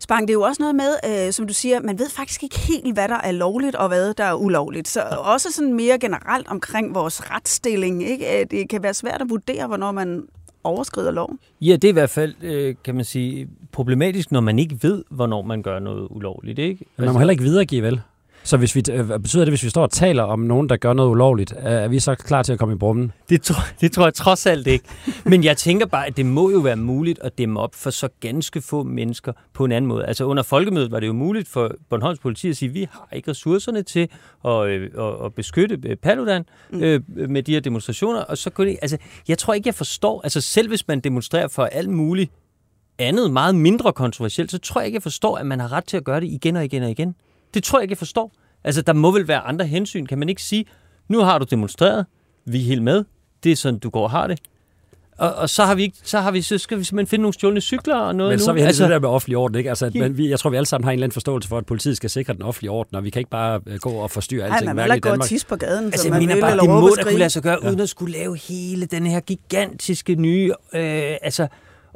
Spang, 0.00 0.28
det 0.28 0.30
er 0.30 0.34
jo 0.34 0.42
også 0.42 0.62
noget 0.62 0.74
med, 0.74 1.26
øh, 1.26 1.32
som 1.32 1.46
du 1.46 1.54
siger, 1.54 1.80
man 1.80 1.98
ved 1.98 2.08
faktisk 2.10 2.42
ikke 2.42 2.58
helt, 2.58 2.94
hvad 2.94 3.08
der 3.08 3.18
er 3.24 3.32
lovligt 3.32 3.76
og 3.76 3.88
hvad 3.88 4.14
der 4.14 4.24
er 4.24 4.34
ulovligt. 4.34 4.88
Så 4.88 5.00
også 5.18 5.52
sådan 5.52 5.74
mere 5.74 5.98
generelt 5.98 6.48
omkring 6.48 6.94
vores 6.94 7.30
retsstilling. 7.30 8.08
Ikke? 8.08 8.40
Øh, 8.40 8.46
det 8.50 8.68
kan 8.68 8.82
være 8.82 8.94
svært 8.94 9.22
at 9.22 9.30
vurdere, 9.30 9.66
hvornår 9.66 9.92
man 9.92 10.22
overskrider 10.64 11.10
loven? 11.10 11.38
Ja, 11.60 11.72
det 11.72 11.84
er 11.84 11.88
i 11.88 11.92
hvert 11.92 12.10
fald, 12.10 12.34
øh, 12.42 12.74
kan 12.84 12.94
man 12.94 13.04
sige, 13.04 13.48
problematisk, 13.72 14.32
når 14.32 14.40
man 14.40 14.58
ikke 14.58 14.78
ved, 14.82 15.04
hvornår 15.10 15.42
man 15.42 15.62
gør 15.62 15.78
noget 15.78 16.06
ulovligt. 16.10 16.58
Ikke? 16.58 16.78
Men 16.78 16.86
man 16.96 17.04
må 17.04 17.08
altså- 17.08 17.18
heller 17.18 17.30
ikke 17.32 17.42
videregive, 17.42 17.82
vel? 17.82 18.00
Så 18.48 18.56
hvis 18.56 18.74
vi, 18.74 18.82
øh, 18.92 19.20
betyder 19.20 19.44
det, 19.44 19.52
hvis 19.52 19.64
vi 19.64 19.70
står 19.70 19.82
og 19.82 19.90
taler 19.90 20.22
om 20.22 20.40
nogen, 20.40 20.68
der 20.68 20.76
gør 20.76 20.92
noget 20.92 21.10
ulovligt, 21.10 21.54
er 21.56 21.88
vi 21.88 21.98
så 21.98 22.14
klar 22.14 22.42
til 22.42 22.52
at 22.52 22.58
komme 22.58 22.74
i 22.74 22.78
brummen? 22.78 23.12
Det 23.28 23.42
tror, 23.42 23.62
det 23.80 23.92
tror 23.92 24.04
jeg 24.04 24.14
trods 24.14 24.46
alt 24.46 24.66
ikke. 24.66 24.84
Men 25.24 25.44
jeg 25.44 25.56
tænker 25.56 25.86
bare, 25.86 26.06
at 26.06 26.16
det 26.16 26.26
må 26.26 26.50
jo 26.50 26.58
være 26.58 26.76
muligt 26.76 27.18
at 27.22 27.38
dæmme 27.38 27.60
op 27.60 27.74
for 27.74 27.90
så 27.90 28.08
ganske 28.20 28.60
få 28.60 28.82
mennesker 28.82 29.32
på 29.52 29.64
en 29.64 29.72
anden 29.72 29.88
måde. 29.88 30.06
Altså 30.06 30.24
under 30.24 30.42
folkemødet 30.42 30.90
var 30.90 31.00
det 31.00 31.06
jo 31.06 31.12
muligt 31.12 31.48
for 31.48 31.70
Bornholms 31.90 32.18
politi 32.18 32.48
at 32.48 32.56
sige, 32.56 32.68
at 32.68 32.74
vi 32.74 32.88
har 32.90 33.08
ikke 33.12 33.30
ressourcerne 33.30 33.82
til 33.82 34.08
at, 34.44 34.66
øh, 34.66 34.90
at, 34.98 35.24
at 35.24 35.34
beskytte 35.34 35.78
øh, 35.84 35.96
Paludan 35.96 36.44
mm. 36.70 36.82
øh, 36.82 37.00
med 37.08 37.42
de 37.42 37.52
her 37.52 37.60
demonstrationer. 37.60 38.20
Og 38.20 38.38
så 38.38 38.50
kunne 38.50 38.70
det, 38.70 38.78
altså, 38.82 38.98
jeg 39.28 39.38
tror 39.38 39.54
ikke, 39.54 39.68
jeg 39.68 39.74
forstår, 39.74 40.20
altså 40.24 40.40
selv 40.40 40.68
hvis 40.68 40.88
man 40.88 41.00
demonstrerer 41.00 41.48
for 41.48 41.64
alt 41.64 41.90
muligt 41.90 42.32
andet, 42.98 43.30
meget 43.30 43.54
mindre 43.54 43.92
kontroversielt, 43.92 44.50
så 44.50 44.58
tror 44.58 44.80
jeg 44.80 44.86
ikke, 44.86 44.96
jeg 44.96 45.02
forstår, 45.02 45.36
at 45.36 45.46
man 45.46 45.60
har 45.60 45.72
ret 45.72 45.84
til 45.84 45.96
at 45.96 46.04
gøre 46.04 46.20
det 46.20 46.26
igen 46.26 46.56
og 46.56 46.64
igen 46.64 46.82
og 46.82 46.90
igen. 46.90 47.14
Det 47.54 47.64
tror 47.64 47.78
jeg 47.78 47.82
ikke, 47.82 47.92
jeg 47.92 47.98
forstår. 47.98 48.32
Altså, 48.64 48.82
der 48.82 48.92
må 48.92 49.10
vel 49.10 49.28
være 49.28 49.40
andre 49.40 49.66
hensyn. 49.66 50.06
Kan 50.06 50.18
man 50.18 50.28
ikke 50.28 50.42
sige, 50.42 50.64
nu 51.08 51.18
har 51.18 51.38
du 51.38 51.46
demonstreret, 51.50 52.06
vi 52.44 52.58
er 52.60 52.64
helt 52.64 52.82
med, 52.82 53.04
det 53.44 53.52
er 53.52 53.56
sådan, 53.56 53.78
du 53.78 53.90
går 53.90 54.02
og 54.02 54.10
har 54.10 54.26
det. 54.26 54.38
Og, 55.18 55.34
og 55.34 55.50
så, 55.50 55.64
har 55.64 55.74
vi 55.74 55.82
ikke, 55.82 55.96
så, 56.02 56.20
har 56.20 56.30
vi, 56.30 56.42
så 56.42 56.58
skal 56.58 56.78
vi 56.78 56.84
simpelthen 56.84 57.10
finde 57.10 57.22
nogle 57.22 57.34
stjålne 57.34 57.60
cykler 57.60 57.96
og 57.96 58.14
noget 58.14 58.30
Men 58.30 58.38
nu. 58.38 58.44
så 58.44 58.50
er 58.50 58.54
vi 58.54 58.60
altså, 58.60 58.82
det 58.82 58.90
der 58.90 59.00
med 59.00 59.08
offentlig 59.08 59.36
orden, 59.36 59.58
ikke? 59.58 59.70
Altså, 59.70 59.86
at, 59.86 59.94
men 59.94 60.18
vi, 60.18 60.30
jeg 60.30 60.38
tror, 60.38 60.50
vi 60.50 60.56
alle 60.56 60.66
sammen 60.66 60.84
har 60.84 60.90
en 60.90 60.94
eller 60.94 61.04
anden 61.04 61.12
forståelse 61.12 61.48
for, 61.48 61.58
at 61.58 61.66
politiet 61.66 61.96
skal 61.96 62.10
sikre 62.10 62.32
den 62.32 62.42
offentlige 62.42 62.70
orden, 62.70 62.96
og 62.96 63.04
vi 63.04 63.10
kan 63.10 63.20
ikke 63.20 63.30
bare 63.30 63.60
uh, 63.66 63.74
gå 63.74 63.90
og 63.90 64.10
forstyrre 64.10 64.44
alting. 64.44 64.64
Nej, 64.64 64.74
man 64.74 64.84
vil 64.84 64.94
ikke 64.94 65.08
gå 65.08 65.14
og 65.14 65.24
tisse 65.24 65.46
på 65.46 65.56
gaden, 65.56 65.84
altså, 65.84 66.10
man 66.10 66.18
mener 66.18 66.40
bare, 66.40 66.56
det 66.58 66.68
må 66.68 66.88
da 66.96 67.02
kunne 67.02 67.18
lade 67.18 67.30
sig 67.30 67.42
gøre, 67.42 67.58
ja. 67.62 67.68
uden 67.68 67.80
at 67.80 67.88
skulle 67.88 68.12
lave 68.12 68.36
hele 68.36 68.86
den 68.86 69.06
her 69.06 69.20
gigantiske 69.20 70.14
nye... 70.14 70.52
Øh, 70.74 71.16
altså, 71.22 71.48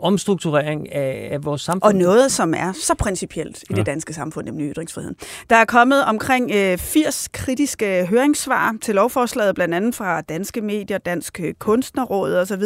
omstrukturering 0.03 0.93
af, 0.93 1.29
af 1.33 1.45
vores 1.45 1.63
samfund. 1.63 1.95
Og 1.95 1.95
noget, 1.95 2.33
som 2.33 2.55
er 2.57 2.73
så 2.73 2.95
principielt 2.95 3.63
i 3.63 3.67
ja. 3.71 3.77
det 3.77 3.87
danske 3.87 4.13
samfund, 4.13 4.47
nemlig 4.47 4.73
ytringsfriheden. 4.73 5.17
Der 5.51 5.57
er 5.57 5.65
kommet 5.65 6.05
omkring 6.05 6.51
øh, 6.55 6.79
80 6.79 7.29
kritiske 7.33 8.07
høringssvar 8.07 8.77
til 8.83 8.95
lovforslaget, 8.95 9.55
blandt 9.55 9.75
andet 9.75 9.95
fra 9.95 10.21
Danske 10.21 10.61
Medier, 10.61 10.99
Dansk 10.99 11.41
Kunstnerråd 11.59 12.35
osv. 12.35 12.63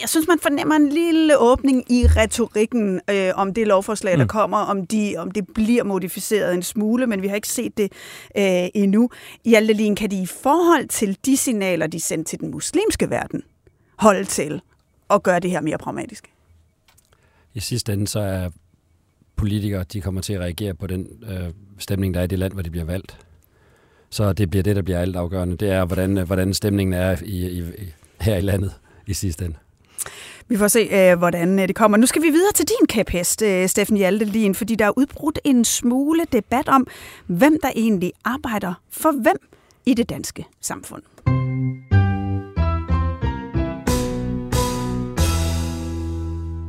Jeg 0.00 0.08
synes, 0.08 0.28
man 0.28 0.38
fornemmer 0.42 0.74
en 0.74 0.88
lille 0.88 1.38
åbning 1.38 1.92
i 1.92 2.06
retorikken 2.06 3.00
øh, 3.10 3.30
om 3.34 3.54
det 3.54 3.66
lovforslag, 3.66 4.14
mm. 4.14 4.18
der 4.18 4.26
kommer, 4.26 4.58
om, 4.58 4.86
de, 4.86 5.14
om 5.18 5.30
det 5.30 5.46
bliver 5.54 5.84
modificeret 5.84 6.54
en 6.54 6.62
smule, 6.62 7.06
men 7.06 7.22
vi 7.22 7.28
har 7.28 7.34
ikke 7.34 7.48
set 7.48 7.78
det 7.78 7.92
øh, 8.36 8.68
endnu. 8.74 9.10
Hjalte 9.44 9.94
kan 9.94 10.10
de 10.10 10.22
i 10.22 10.26
forhold 10.26 10.88
til 10.88 11.18
de 11.26 11.36
signaler, 11.36 11.86
de 11.86 12.00
sendte 12.00 12.30
til 12.30 12.40
den 12.40 12.50
muslimske 12.50 13.10
verden, 13.10 13.42
holde 13.98 14.24
til 14.24 14.60
at 15.10 15.22
gøre 15.22 15.40
det 15.40 15.50
her 15.50 15.60
mere 15.60 15.78
pragmatisk? 15.78 16.30
I 17.58 17.60
sidste 17.60 17.92
ende, 17.92 18.08
så 18.08 18.20
er 18.20 18.50
politikere, 19.36 19.84
de 19.92 20.00
kommer 20.00 20.20
til 20.20 20.32
at 20.32 20.40
reagere 20.40 20.74
på 20.74 20.86
den 20.86 21.06
øh, 21.30 21.50
stemning, 21.78 22.14
der 22.14 22.20
er 22.20 22.24
i 22.24 22.26
det 22.26 22.38
land, 22.38 22.52
hvor 22.52 22.62
de 22.62 22.70
bliver 22.70 22.84
valgt. 22.84 23.18
Så 24.10 24.32
det 24.32 24.50
bliver 24.50 24.62
det, 24.62 24.76
der 24.76 24.82
bliver 24.82 24.98
alt 24.98 25.16
afgørende. 25.16 25.56
Det 25.56 25.70
er, 25.70 25.84
hvordan, 25.84 26.18
øh, 26.18 26.26
hvordan 26.26 26.54
stemningen 26.54 26.92
er 26.92 27.16
i, 27.24 27.58
i, 27.58 27.64
her 28.20 28.36
i 28.36 28.40
landet 28.40 28.74
i 29.06 29.14
sidste 29.14 29.44
ende. 29.44 29.56
Vi 30.48 30.56
får 30.56 30.68
se, 30.68 30.88
øh, 30.92 31.18
hvordan 31.18 31.58
øh, 31.58 31.68
det 31.68 31.76
kommer. 31.76 31.98
Nu 31.98 32.06
skal 32.06 32.22
vi 32.22 32.28
videre 32.28 32.52
til 32.52 32.66
din 32.68 32.86
kæphest, 32.86 33.42
øh, 33.42 33.68
Steffen 33.68 33.96
Hjaltelin, 33.96 34.54
fordi 34.54 34.74
der 34.74 34.84
er 34.84 34.98
udbrudt 34.98 35.38
en 35.44 35.64
smule 35.64 36.24
debat 36.32 36.68
om, 36.68 36.86
hvem 37.26 37.58
der 37.62 37.70
egentlig 37.76 38.12
arbejder 38.24 38.74
for 38.90 39.12
hvem 39.22 39.36
i 39.86 39.94
det 39.94 40.08
danske 40.08 40.44
samfund. 40.60 41.02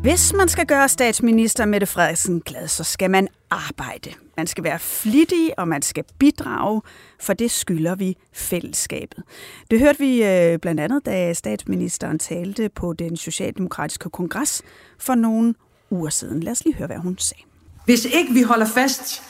Hvis 0.01 0.34
man 0.34 0.50
skal 0.50 0.65
gøre 0.65 0.89
statsminister 0.89 1.65
Mette 1.65 1.88
Frederiksen 1.88 2.41
glad, 2.41 2.68
så 2.68 2.84
skal 2.84 3.12
man 3.12 3.27
arbejde. 3.50 4.10
Man 4.38 4.48
skal 4.48 4.63
være 4.63 4.79
flittig, 4.79 5.60
og 5.60 5.68
man 5.68 5.82
skal 5.82 6.03
bidrage, 6.20 6.82
for 7.20 7.34
det 7.34 7.51
skylder 7.51 7.96
vi 7.96 8.18
fællesskabet. 8.34 9.24
Det 9.72 9.79
hørte 9.79 10.00
vi 10.00 10.24
øh, 10.24 10.60
blandt 10.60 10.82
andet, 10.82 11.06
da 11.06 11.34
statsministeren 11.34 12.20
talte 12.20 12.70
på 12.70 12.94
den 12.94 13.18
socialdemokratiske 13.18 14.10
kongres 14.10 14.62
for 15.00 15.15
nogle 15.15 15.53
uger 15.89 16.10
siden. 16.10 16.44
Lad 16.44 16.51
os 16.51 16.63
lige 16.63 16.75
høre, 16.75 16.88
hvad 16.88 16.98
hun 16.98 17.18
sagde. 17.18 17.44
Hvis 17.86 18.06
ikke 18.06 18.34
vi 18.34 18.41
holder 18.41 18.68
fast 18.68 19.22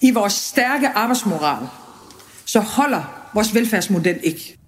i 0.00 0.10
vores 0.10 0.32
stærke 0.32 0.88
arbejdsmoral, 0.88 1.66
så 2.44 2.60
holder 2.60 3.30
vores 3.34 3.54
velfærdsmodel 3.54 4.20
ikke. 4.22 4.58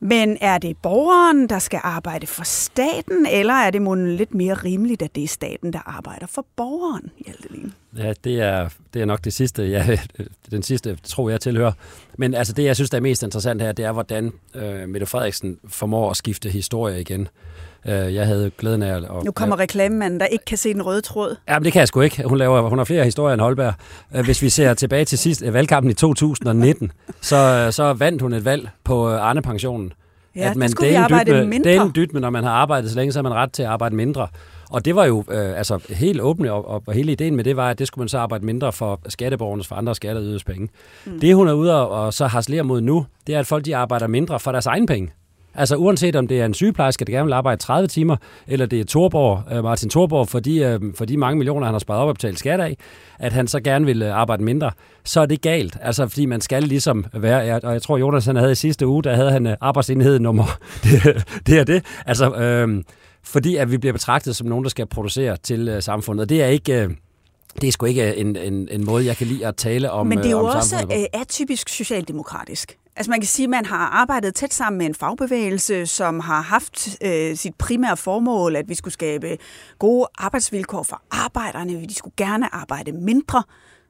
Men 0.00 0.38
er 0.40 0.58
det 0.58 0.76
borgeren, 0.76 1.48
der 1.48 1.58
skal 1.58 1.80
arbejde 1.82 2.26
for 2.26 2.44
staten, 2.44 3.26
eller 3.26 3.54
er 3.54 3.70
det 3.70 3.82
måske 3.82 4.16
lidt 4.16 4.34
mere 4.34 4.54
rimeligt, 4.54 5.02
at 5.02 5.14
det 5.14 5.24
er 5.24 5.28
staten, 5.28 5.72
der 5.72 5.78
arbejder 5.86 6.26
for 6.26 6.46
borgeren, 6.56 7.10
Hjaltelin? 7.26 7.72
Ja, 7.96 8.12
det 8.24 8.40
er, 8.40 8.68
det 8.94 9.02
er 9.02 9.06
nok 9.06 9.24
det 9.24 9.32
sidste, 9.32 9.62
ja, 9.62 9.98
den 10.50 10.62
sidste 10.62 10.98
tro, 11.02 11.28
jeg 11.28 11.40
tilhører. 11.40 11.72
Men 12.18 12.34
altså 12.34 12.52
det, 12.52 12.64
jeg 12.64 12.76
synes, 12.76 12.90
der 12.90 12.96
er 12.96 13.02
mest 13.02 13.22
interessant 13.22 13.62
her, 13.62 13.72
det 13.72 13.84
er, 13.84 13.92
hvordan 13.92 14.32
øh, 14.54 14.88
Mette 14.88 15.06
Frederiksen 15.06 15.58
formår 15.68 16.10
at 16.10 16.16
skifte 16.16 16.50
historie 16.50 17.00
igen. 17.00 17.28
Øh, 17.86 18.14
jeg 18.14 18.26
havde 18.26 18.50
glæden 18.58 18.82
af 18.82 18.96
at... 18.96 19.02
Nu 19.24 19.32
kommer 19.32 19.58
reklamemanden, 19.58 20.20
der 20.20 20.26
ikke 20.26 20.44
kan 20.44 20.58
se 20.58 20.74
den 20.74 20.82
røde 20.82 21.00
tråd. 21.00 21.36
Ja, 21.48 21.58
men 21.58 21.64
det 21.64 21.72
kan 21.72 21.80
jeg 21.80 21.88
sgu 21.88 22.00
ikke. 22.00 22.22
Hun, 22.26 22.38
laver, 22.38 22.68
hun 22.68 22.78
har 22.78 22.84
flere 22.84 23.04
historier 23.04 23.34
end 23.34 23.40
Holberg. 23.42 23.74
Øh, 24.16 24.24
Hvis 24.24 24.42
vi 24.42 24.48
ser 24.48 24.74
tilbage 24.74 25.04
til 25.04 25.18
sidst 25.18 25.42
øh, 25.42 25.54
valgkampen 25.54 25.90
i 25.90 25.94
2019, 25.94 26.92
så, 27.20 27.68
så 27.70 27.92
vandt 27.92 28.22
hun 28.22 28.32
et 28.32 28.44
valg 28.44 28.68
på 28.84 29.08
Arne-pensionen. 29.08 29.92
Ja, 30.36 30.48
dyt 30.48 30.56
med, 30.56 30.68
mindre. 31.46 31.70
Det 31.70 31.76
er 31.76 31.82
en 31.82 31.92
dyt, 31.96 32.12
men 32.12 32.22
når 32.22 32.30
man 32.30 32.44
har 32.44 32.50
arbejdet 32.50 32.90
så 32.90 32.96
længe, 32.96 33.12
så 33.12 33.18
har 33.18 33.22
man 33.22 33.34
ret 33.34 33.52
til 33.52 33.62
at 33.62 33.68
arbejde 33.68 33.94
mindre. 33.96 34.28
Og 34.70 34.84
det 34.84 34.94
var 34.94 35.04
jo 35.04 35.24
øh, 35.30 35.58
altså 35.58 35.78
helt 35.90 36.20
åbent, 36.20 36.48
og, 36.48 36.68
og, 36.68 36.82
og 36.86 36.94
hele 36.94 37.12
ideen 37.12 37.36
med 37.36 37.44
det 37.44 37.56
var, 37.56 37.70
at 37.70 37.78
det 37.78 37.86
skulle 37.86 38.02
man 38.02 38.08
så 38.08 38.18
arbejde 38.18 38.46
mindre 38.46 38.72
for 38.72 39.00
skatteborgernes, 39.08 39.66
for 39.66 39.76
andre 39.76 39.94
skatteyderes 39.94 40.44
penge. 40.44 40.68
Mm. 41.06 41.20
Det 41.20 41.34
hun 41.34 41.48
er 41.48 41.52
ude 41.52 41.74
og, 41.74 42.04
og 42.04 42.14
så 42.14 42.26
harcelerer 42.26 42.62
mod 42.62 42.80
nu, 42.80 43.06
det 43.26 43.34
er, 43.34 43.38
at 43.38 43.46
folk 43.46 43.64
de 43.64 43.76
arbejder 43.76 44.06
mindre 44.06 44.40
for 44.40 44.52
deres 44.52 44.66
egen 44.66 44.86
penge. 44.86 45.10
Altså 45.58 45.76
uanset 45.76 46.16
om 46.16 46.28
det 46.28 46.40
er 46.40 46.44
en 46.44 46.54
sygeplejerske, 46.54 47.04
der 47.04 47.12
gerne 47.12 47.24
vil 47.24 47.32
arbejde 47.32 47.60
30 47.62 47.88
timer, 47.88 48.16
eller 48.46 48.66
det 48.66 48.80
er 48.80 48.84
Torborg, 48.84 49.42
øh, 49.52 49.64
Martin 49.64 49.90
Torborg, 49.90 50.28
for 50.28 50.40
de, 50.40 50.58
øh, 50.58 50.80
for 50.94 51.04
de 51.04 51.16
mange 51.16 51.38
millioner, 51.38 51.66
han 51.66 51.74
har 51.74 51.78
sparet 51.78 52.00
op 52.00 52.08
og 52.08 52.14
betalt 52.14 52.38
skat 52.38 52.60
af, 52.60 52.76
at 53.18 53.32
han 53.32 53.48
så 53.48 53.60
gerne 53.60 53.86
vil 53.86 54.02
øh, 54.02 54.14
arbejde 54.14 54.44
mindre, 54.44 54.70
så 55.04 55.20
er 55.20 55.26
det 55.26 55.42
galt. 55.42 55.76
Altså 55.82 56.08
fordi 56.08 56.26
man 56.26 56.40
skal 56.40 56.62
ligesom 56.62 57.04
være, 57.14 57.60
og 57.62 57.72
jeg 57.72 57.82
tror 57.82 57.96
Jonas 57.98 58.26
han 58.26 58.36
havde 58.36 58.52
i 58.52 58.54
sidste 58.54 58.86
uge, 58.86 59.04
der 59.04 59.14
havde 59.14 59.30
han 59.30 59.56
arbejdsenhed 59.60 60.18
nummer, 60.18 60.44
det, 60.84 61.24
det 61.46 61.58
er 61.58 61.64
det. 61.64 61.84
Altså 62.06 62.34
øh, 62.34 62.84
fordi 63.22 63.56
at 63.56 63.70
vi 63.70 63.78
bliver 63.78 63.92
betragtet 63.92 64.36
som 64.36 64.46
nogen, 64.46 64.64
der 64.64 64.70
skal 64.70 64.86
producere 64.86 65.36
til 65.36 65.68
øh, 65.68 65.82
samfundet. 65.82 66.22
Og 66.22 66.28
det 66.28 66.42
er 66.42 66.46
ikke... 66.46 66.82
Øh, 66.82 66.90
det 67.60 67.68
er 67.68 67.72
sgu 67.72 67.86
ikke 67.86 68.16
en, 68.16 68.36
en, 68.36 68.68
en 68.70 68.84
måde, 68.84 69.06
jeg 69.06 69.16
kan 69.16 69.26
lide 69.26 69.46
at 69.46 69.56
tale 69.56 69.90
om 69.90 70.06
Men 70.06 70.18
det 70.18 70.26
er 70.26 70.30
jo 70.30 70.38
om 70.38 70.56
også 70.56 70.76
øh, 70.92 71.20
atypisk 71.20 71.68
socialdemokratisk. 71.68 72.78
Altså 72.98 73.10
man 73.10 73.20
kan 73.20 73.26
sige, 73.26 73.44
at 73.44 73.50
man 73.50 73.64
har 73.64 73.86
arbejdet 73.86 74.34
tæt 74.34 74.54
sammen 74.54 74.78
med 74.78 74.86
en 74.86 74.94
fagbevægelse, 74.94 75.86
som 75.86 76.20
har 76.20 76.40
haft 76.40 76.88
øh, 77.04 77.36
sit 77.36 77.54
primære 77.54 77.96
formål, 77.96 78.56
at 78.56 78.68
vi 78.68 78.74
skulle 78.74 78.94
skabe 78.94 79.38
gode 79.78 80.06
arbejdsvilkår 80.18 80.82
for 80.82 81.02
arbejderne. 81.10 81.86
De 81.86 81.94
skulle 81.94 82.14
gerne 82.16 82.54
arbejde 82.54 82.92
mindre. 82.92 83.42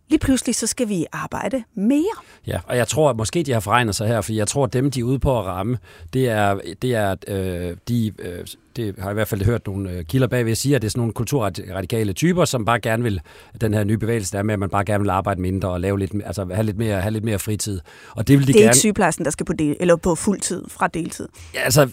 Lige 0.08 0.18
pludselig 0.18 0.54
så 0.54 0.66
skal 0.66 0.88
vi 0.88 1.06
arbejde 1.12 1.64
mere. 1.74 2.16
Ja, 2.46 2.60
og 2.66 2.76
jeg 2.76 2.88
tror, 2.88 3.10
at 3.10 3.16
måske 3.16 3.42
de 3.42 3.52
har 3.52 3.60
forregnet 3.60 3.94
sig 3.94 4.08
her, 4.08 4.20
for 4.20 4.32
jeg 4.32 4.48
tror, 4.48 4.64
at 4.64 4.72
dem, 4.72 4.90
de 4.90 5.00
er 5.00 5.04
ude 5.04 5.18
på 5.18 5.38
at 5.38 5.46
ramme, 5.46 5.78
det 6.12 6.28
er, 6.28 6.60
det 6.82 6.94
er 6.94 7.16
øh, 7.28 7.76
de, 7.88 8.12
øh, 8.18 8.46
det 8.78 8.94
har 8.98 9.04
jeg 9.04 9.12
i 9.12 9.14
hvert 9.14 9.28
fald 9.28 9.44
hørt 9.44 9.66
nogle 9.66 9.90
øh, 9.90 10.04
kilder 10.04 10.26
bagved 10.26 10.54
sige, 10.54 10.76
at 10.76 10.82
det 10.82 10.88
er 10.88 10.90
sådan 10.90 11.00
nogle 11.00 11.12
kulturradikale 11.12 12.12
typer, 12.12 12.44
som 12.44 12.64
bare 12.64 12.80
gerne 12.80 13.02
vil, 13.02 13.20
den 13.60 13.74
her 13.74 13.84
nye 13.84 13.98
bevægelse, 13.98 14.32
der 14.32 14.38
er 14.38 14.42
med, 14.42 14.52
at 14.52 14.58
man 14.58 14.70
bare 14.70 14.84
gerne 14.84 15.02
vil 15.02 15.10
arbejde 15.10 15.40
mindre 15.40 15.68
og 15.68 15.80
lave 15.80 15.98
lidt, 15.98 16.12
altså 16.24 16.46
have 16.52 16.66
lidt 16.66 16.78
mere, 16.78 17.00
have 17.00 17.12
lidt 17.12 17.24
mere 17.24 17.38
fritid. 17.38 17.80
Og 18.10 18.28
det 18.28 18.38
vil 18.38 18.46
de 18.46 18.52
Det 18.52 18.58
er 18.58 18.62
gerne... 18.62 18.68
ikke 18.68 18.78
sygeplejersken, 18.78 19.24
der 19.24 19.30
skal 19.30 19.46
på, 19.46 19.52
del, 19.52 19.76
eller 19.80 19.96
på 19.96 20.14
fuld 20.14 20.40
tid 20.40 20.64
fra 20.68 20.86
deltid. 20.86 21.28
Ja, 21.54 21.60
altså, 21.60 21.88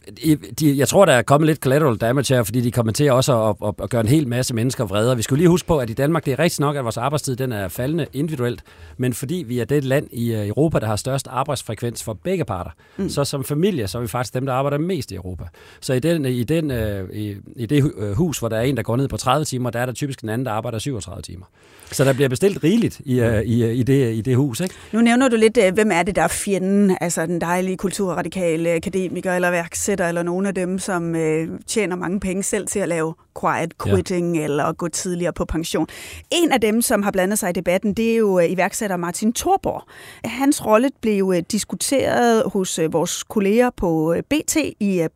de, 0.59 0.77
jeg 0.77 0.87
tror, 0.87 1.05
der 1.05 1.13
er 1.13 1.21
kommet 1.21 1.47
lidt 1.47 1.59
collateral 1.59 1.97
damage 1.97 2.35
her, 2.35 2.43
fordi 2.43 2.61
de 2.61 2.71
kommer 2.71 2.93
til 2.93 3.11
også 3.11 3.49
at, 3.49 3.55
at, 3.67 3.73
at 3.83 3.89
gøre 3.89 4.01
en 4.01 4.07
hel 4.07 4.27
masse 4.27 4.53
mennesker 4.55 4.85
vrede. 4.85 5.15
Vi 5.15 5.21
skal 5.21 5.35
jo 5.35 5.37
lige 5.37 5.49
huske 5.49 5.67
på, 5.67 5.77
at 5.77 5.89
i 5.89 5.93
Danmark, 5.93 6.25
det 6.25 6.31
er 6.31 6.39
rigtigt 6.39 6.59
nok, 6.59 6.75
at 6.75 6.83
vores 6.83 6.97
arbejdstid 6.97 7.35
den 7.35 7.51
er 7.51 7.67
faldende 7.67 8.05
individuelt, 8.13 8.63
men 8.97 9.13
fordi 9.13 9.45
vi 9.47 9.59
er 9.59 9.65
det 9.65 9.83
land 9.83 10.07
i 10.11 10.33
øh, 10.33 10.47
Europa, 10.47 10.79
der 10.79 10.87
har 10.87 10.95
størst 10.95 11.27
arbejdsfrekvens 11.27 12.03
for 12.03 12.13
begge 12.13 12.45
parter, 12.45 12.71
mm. 12.97 13.09
så 13.09 13.23
som 13.23 13.43
familie, 13.43 13.87
så 13.87 13.97
er 13.97 14.01
vi 14.01 14.07
faktisk 14.07 14.33
dem, 14.33 14.45
der 14.45 14.53
arbejder 14.53 14.77
mest 14.77 15.11
i 15.11 15.15
Europa. 15.15 15.43
Så 15.81 15.93
i, 15.93 15.99
den, 15.99 16.25
i, 16.25 16.43
den, 16.43 16.71
øh, 16.75 17.09
i, 17.13 17.35
i 17.55 17.65
det 17.65 17.93
øh, 17.97 18.11
hus, 18.11 18.39
hvor 18.39 18.49
der 18.49 18.57
er 18.57 18.61
en, 18.61 18.77
der 18.77 18.83
går 18.83 18.95
ned 18.95 19.07
på 19.07 19.17
30 19.17 19.45
timer, 19.45 19.69
der 19.69 19.79
er 19.79 19.85
der 19.85 19.93
typisk 19.93 20.21
en 20.21 20.29
anden, 20.29 20.45
der 20.45 20.51
arbejder 20.51 20.79
37 20.79 21.21
timer. 21.21 21.45
Så 21.91 22.03
der 22.03 22.13
bliver 22.13 22.29
bestilt 22.29 22.63
rigeligt 22.63 23.01
i, 23.05 23.19
øh, 23.19 23.41
i, 23.41 23.63
øh, 23.63 23.75
i, 23.75 23.83
det, 23.83 24.13
i 24.13 24.21
det 24.21 24.35
hus, 24.35 24.59
ikke? 24.59 24.75
Nu 24.91 25.01
nævner 25.01 25.27
du 25.27 25.35
lidt, 25.35 25.57
øh, 25.57 25.73
hvem 25.73 25.91
er 25.91 26.03
det, 26.03 26.15
der 26.15 26.21
er 26.21 26.27
fjenden? 26.27 26.97
Altså 27.01 27.25
den 27.25 27.41
dejlige 27.41 27.77
kulturradikale 27.77 28.69
akademiker 28.69 29.33
eller 29.33 29.51
værksætter, 29.51 30.07
eller 30.07 30.23
nogle 30.23 30.47
af 30.47 30.55
dem, 30.55 30.79
som 30.79 31.15
øh, 31.15 31.47
tjener 31.67 31.95
mange 31.95 32.19
penge 32.19 32.43
selv 32.43 32.67
til 32.67 32.79
at 32.79 32.87
lave 32.87 33.13
quiet 33.41 33.73
quitting 33.83 34.37
ja. 34.37 34.43
eller 34.43 34.73
gå 34.73 34.87
tidligere 34.87 35.33
på 35.33 35.45
pension. 35.45 35.87
En 36.31 36.51
af 36.51 36.61
dem, 36.61 36.81
som 36.81 37.03
har 37.03 37.11
blandet 37.11 37.39
sig 37.39 37.49
i 37.49 37.53
debatten, 37.53 37.93
det 37.93 38.11
er 38.11 38.17
jo 38.17 38.39
iværksætter 38.39 38.97
Martin 38.97 39.33
Thorborg. 39.33 39.83
Hans 40.25 40.65
rolle 40.65 40.89
blev 41.01 41.33
diskuteret 41.51 42.43
hos 42.45 42.79
vores 42.91 43.23
kolleger 43.23 43.69
på 43.77 44.15
BT 44.29 44.57
i 44.79 45.07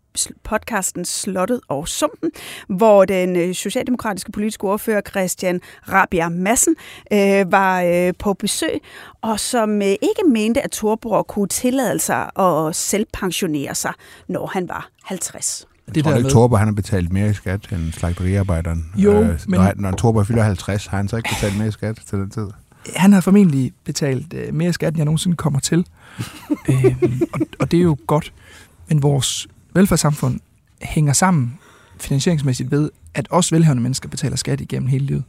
podcasten 0.43 1.05
Slottet 1.05 1.61
og 1.67 1.87
Sumpen, 1.87 2.31
hvor 2.67 3.05
den 3.05 3.35
øh, 3.35 3.55
socialdemokratiske 3.55 4.31
politiske 4.31 4.63
ordfører 4.63 5.01
Christian 5.09 5.61
Rabia 5.91 6.29
Madsen 6.29 6.75
øh, 7.13 7.51
var 7.51 7.81
øh, 7.81 8.13
på 8.19 8.33
besøg, 8.33 8.79
og 9.21 9.39
som 9.39 9.81
øh, 9.81 9.87
ikke 9.87 10.23
mente, 10.27 10.61
at 10.61 10.71
Thorborg 10.71 11.27
kunne 11.27 11.47
tillade 11.47 11.99
sig 11.99 12.39
at 12.39 12.75
selvpensionere 12.75 13.75
sig, 13.75 13.93
når 14.27 14.47
han 14.53 14.67
var 14.69 14.89
50. 15.03 15.65
Jeg 15.95 16.03
tror 16.03 16.15
ikke, 16.15 16.29
Torber 16.29 16.57
han 16.57 16.67
har 16.67 16.73
betalt 16.73 17.11
mere 17.13 17.29
i 17.29 17.33
skat 17.33 17.67
end 17.71 17.93
slagteriarbejderen. 17.93 18.85
Jo, 18.95 19.11
øh, 19.21 19.39
men- 19.47 19.59
Når, 19.59 19.73
når 19.75 19.91
Torber 19.91 20.23
fylder 20.23 20.43
50, 20.43 20.85
har 20.87 20.97
han 20.97 21.07
så 21.07 21.17
ikke 21.17 21.29
betalt 21.29 21.57
mere 21.57 21.67
i 21.67 21.71
skat 21.71 21.99
til 22.09 22.17
den 22.17 22.29
tid? 22.29 22.47
Han 22.95 23.13
har 23.13 23.21
formentlig 23.21 23.73
betalt 23.85 24.33
øh, 24.33 24.53
mere 24.53 24.73
skat, 24.73 24.87
end 24.89 24.97
jeg 24.97 25.05
nogensinde 25.05 25.37
kommer 25.37 25.59
til. 25.59 25.85
øhm, 26.69 27.21
og, 27.33 27.39
og 27.59 27.71
det 27.71 27.79
er 27.79 27.83
jo 27.83 27.97
godt. 28.07 28.33
Men 28.89 29.03
vores 29.03 29.47
velfærdssamfund 29.79 30.39
hænger 30.81 31.13
sammen 31.13 31.59
finansieringsmæssigt 31.99 32.71
ved, 32.71 32.89
at 33.13 33.27
også 33.29 33.55
velhavende 33.55 33.83
mennesker 33.83 34.09
betaler 34.09 34.35
skat 34.35 34.61
igennem 34.61 34.89
hele 34.89 35.05
livet. 35.05 35.23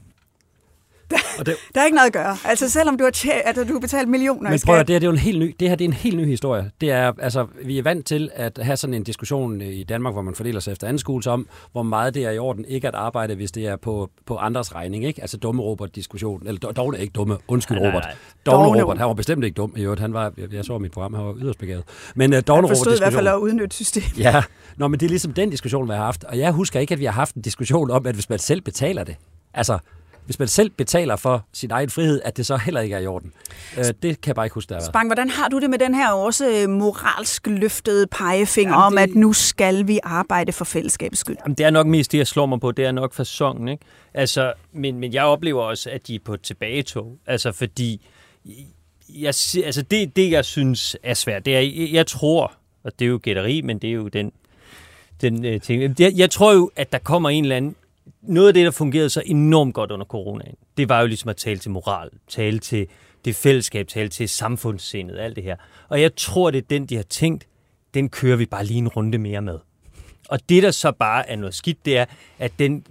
Og 1.38 1.46
det, 1.46 1.54
Der 1.74 1.80
er 1.80 1.84
ikke 1.84 1.94
noget 1.96 2.06
at 2.06 2.12
gøre. 2.12 2.36
Altså 2.44 2.70
selvom 2.70 2.98
du 2.98 3.04
har, 3.04 3.10
tjent, 3.10 3.34
altså, 3.44 3.64
du 3.64 3.72
har 3.72 3.80
betalt 3.80 4.08
millioner 4.08 4.48
i 4.48 4.50
Men 4.50 4.58
skat. 4.58 4.66
prøv 4.66 4.76
at, 4.78 4.88
det 4.88 4.94
her, 4.94 4.98
det 5.00 5.06
er 5.06 5.08
jo 5.10 5.12
en 5.12 5.18
helt 5.18 5.38
ny, 5.38 5.56
det 5.60 5.68
her 5.68 5.76
det 5.76 5.84
er 5.84 5.88
en 5.88 5.94
helt 5.94 6.16
ny 6.16 6.26
historie. 6.26 6.70
Det 6.80 6.90
er, 6.90 7.12
altså, 7.18 7.46
vi 7.64 7.78
er 7.78 7.82
vant 7.82 8.06
til 8.06 8.30
at 8.34 8.58
have 8.62 8.76
sådan 8.76 8.94
en 8.94 9.04
diskussion 9.04 9.60
i 9.60 9.82
Danmark, 9.84 10.14
hvor 10.14 10.22
man 10.22 10.34
fordeler 10.34 10.60
sig 10.60 10.72
efter 10.72 10.86
anskuelse 10.86 11.30
om, 11.30 11.46
hvor 11.72 11.82
meget 11.82 12.14
det 12.14 12.24
er 12.24 12.30
i 12.30 12.38
orden 12.38 12.64
ikke 12.68 12.88
at 12.88 12.94
arbejde, 12.94 13.34
hvis 13.34 13.52
det 13.52 13.66
er 13.66 13.76
på, 13.76 14.10
på 14.26 14.36
andres 14.36 14.74
regning. 14.74 15.04
Ikke? 15.04 15.20
Altså 15.20 15.36
dumme 15.36 15.62
Robert-diskussion. 15.62 16.42
Eller 16.46 16.58
dog- 16.58 16.76
dog 16.76 16.88
er 16.88 16.98
ikke 16.98 17.12
dumme. 17.12 17.36
Undskyld, 17.48 17.78
Nej, 17.78 17.88
Robert. 17.88 18.02
nej. 18.02 18.14
Dogne 18.46 18.64
Dogne 18.66 18.82
Robert. 18.82 18.98
Han 18.98 19.06
var 19.06 19.14
bestemt 19.14 19.44
ikke 19.44 19.54
dum. 19.54 19.72
I 19.76 19.82
øvrigt, 19.82 20.00
han 20.00 20.12
var, 20.12 20.32
jeg, 20.38 20.54
jeg 20.54 20.64
så 20.64 20.78
mit 20.78 20.92
program, 20.92 21.14
han 21.14 21.24
var 21.26 21.34
yderst 21.40 21.58
begavet. 21.58 21.84
Men 22.14 22.32
uh, 22.32 22.38
Dogne 22.46 22.68
Han 22.68 22.76
forstod 22.76 22.94
i 22.94 22.98
hvert 22.98 23.12
fald 23.12 23.28
Robert-diskussion. 23.28 23.48
at 23.48 23.52
udnytte 23.54 23.76
systemet. 23.76 24.18
Ja, 24.18 24.42
Nå, 24.76 24.88
men 24.88 25.00
det 25.00 25.06
er 25.06 25.10
ligesom 25.10 25.32
den 25.32 25.50
diskussion, 25.50 25.88
vi 25.88 25.92
har 25.94 26.04
haft. 26.04 26.24
Og 26.24 26.38
jeg 26.38 26.52
husker 26.52 26.80
ikke, 26.80 26.92
at 26.94 27.00
vi 27.00 27.04
har 27.04 27.12
haft 27.12 27.34
en 27.34 27.42
diskussion 27.42 27.90
om, 27.90 28.06
at 28.06 28.14
hvis 28.14 28.28
man 28.30 28.38
selv 28.38 28.60
betaler 28.60 29.04
det, 29.04 29.16
altså 29.54 29.78
hvis 30.30 30.38
man 30.38 30.48
selv 30.48 30.70
betaler 30.70 31.16
for 31.16 31.46
sin 31.52 31.70
egen 31.70 31.90
frihed, 31.90 32.20
at 32.24 32.36
det 32.36 32.46
så 32.46 32.56
heller 32.56 32.80
ikke 32.80 32.94
er 32.96 33.00
i 33.00 33.06
orden. 33.06 33.32
Øh, 33.78 33.84
det 33.84 34.20
kan 34.20 34.26
jeg 34.26 34.34
bare 34.34 34.46
ikke 34.46 34.54
huske, 34.54 34.74
der. 34.74 34.80
Spang, 34.80 35.08
hvordan 35.08 35.30
har 35.30 35.48
du 35.48 35.58
det 35.60 35.70
med 35.70 35.78
den 35.78 35.94
her 35.94 36.12
også 36.12 36.48
øh, 36.62 36.68
moralsk 36.70 37.46
løftede 37.46 38.06
pegefinger 38.06 38.72
Jamen, 38.72 38.84
om, 38.86 38.92
det- 38.92 39.02
at 39.02 39.14
nu 39.14 39.32
skal 39.32 39.86
vi 39.86 39.98
arbejde 40.02 40.52
for 40.52 40.64
fællesskabets 40.64 41.20
skyld? 41.20 41.36
Jamen, 41.44 41.54
det 41.54 41.66
er 41.66 41.70
nok 41.70 41.86
mest 41.86 42.12
det, 42.12 42.18
jeg 42.18 42.26
slår 42.26 42.46
mig 42.46 42.60
på. 42.60 42.72
Det 42.72 42.84
er 42.84 42.92
nok 42.92 43.14
fasongen, 43.14 43.68
ikke? 43.68 43.84
Altså, 44.14 44.52
men, 44.72 44.98
men 44.98 45.12
jeg 45.12 45.24
oplever 45.24 45.62
også, 45.62 45.90
at 45.90 46.06
de 46.06 46.14
er 46.14 46.18
på 46.24 46.34
et 46.34 46.40
tilbagetog. 46.42 47.18
Altså, 47.26 47.52
fordi... 47.52 48.06
Jeg, 49.08 49.26
altså, 49.64 49.82
det, 49.90 50.16
det, 50.16 50.30
jeg 50.30 50.44
synes 50.44 50.96
er 51.02 51.14
svært, 51.14 51.46
det 51.46 51.56
er, 51.56 51.60
jeg, 51.60 51.88
jeg 51.92 52.06
tror, 52.06 52.52
og 52.84 52.92
det 52.98 53.04
er 53.04 53.08
jo 53.08 53.20
gætteri, 53.22 53.62
men 53.62 53.78
det 53.78 53.90
er 53.90 53.94
jo 53.94 54.08
den, 54.08 54.32
den 55.20 55.44
øh, 55.44 55.60
ting. 55.60 55.94
Jeg, 55.98 56.12
jeg 56.16 56.30
tror 56.30 56.52
jo, 56.54 56.70
at 56.76 56.92
der 56.92 56.98
kommer 56.98 57.30
en 57.30 57.44
eller 57.44 57.56
anden... 57.56 57.76
Noget 58.22 58.48
af 58.48 58.54
det, 58.54 58.64
der 58.64 58.70
fungerede 58.70 59.10
så 59.10 59.22
enormt 59.26 59.74
godt 59.74 59.90
under 59.90 60.06
coronaen, 60.06 60.54
det 60.76 60.88
var 60.88 61.00
jo 61.00 61.06
ligesom 61.06 61.28
at 61.28 61.36
tale 61.36 61.58
til 61.58 61.70
moral, 61.70 62.10
tale 62.28 62.58
til 62.58 62.86
det 63.24 63.36
fællesskab, 63.36 63.88
tale 63.88 64.08
til 64.08 64.28
samfundssindet, 64.28 65.18
alt 65.18 65.36
det 65.36 65.44
her. 65.44 65.56
Og 65.88 66.00
jeg 66.00 66.16
tror, 66.16 66.50
det 66.50 66.58
er 66.58 66.66
den, 66.70 66.86
de 66.86 66.96
har 66.96 67.02
tænkt, 67.02 67.46
den 67.94 68.08
kører 68.08 68.36
vi 68.36 68.46
bare 68.46 68.64
lige 68.64 68.78
en 68.78 68.88
runde 68.88 69.18
mere 69.18 69.42
med. 69.42 69.58
Og 70.28 70.38
det, 70.48 70.62
der 70.62 70.70
så 70.70 70.92
bare 70.92 71.28
er 71.28 71.36
noget 71.36 71.54
skidt, 71.54 71.84
det 71.84 71.98
er, 71.98 72.04
at 72.38 72.52
den 72.58 72.84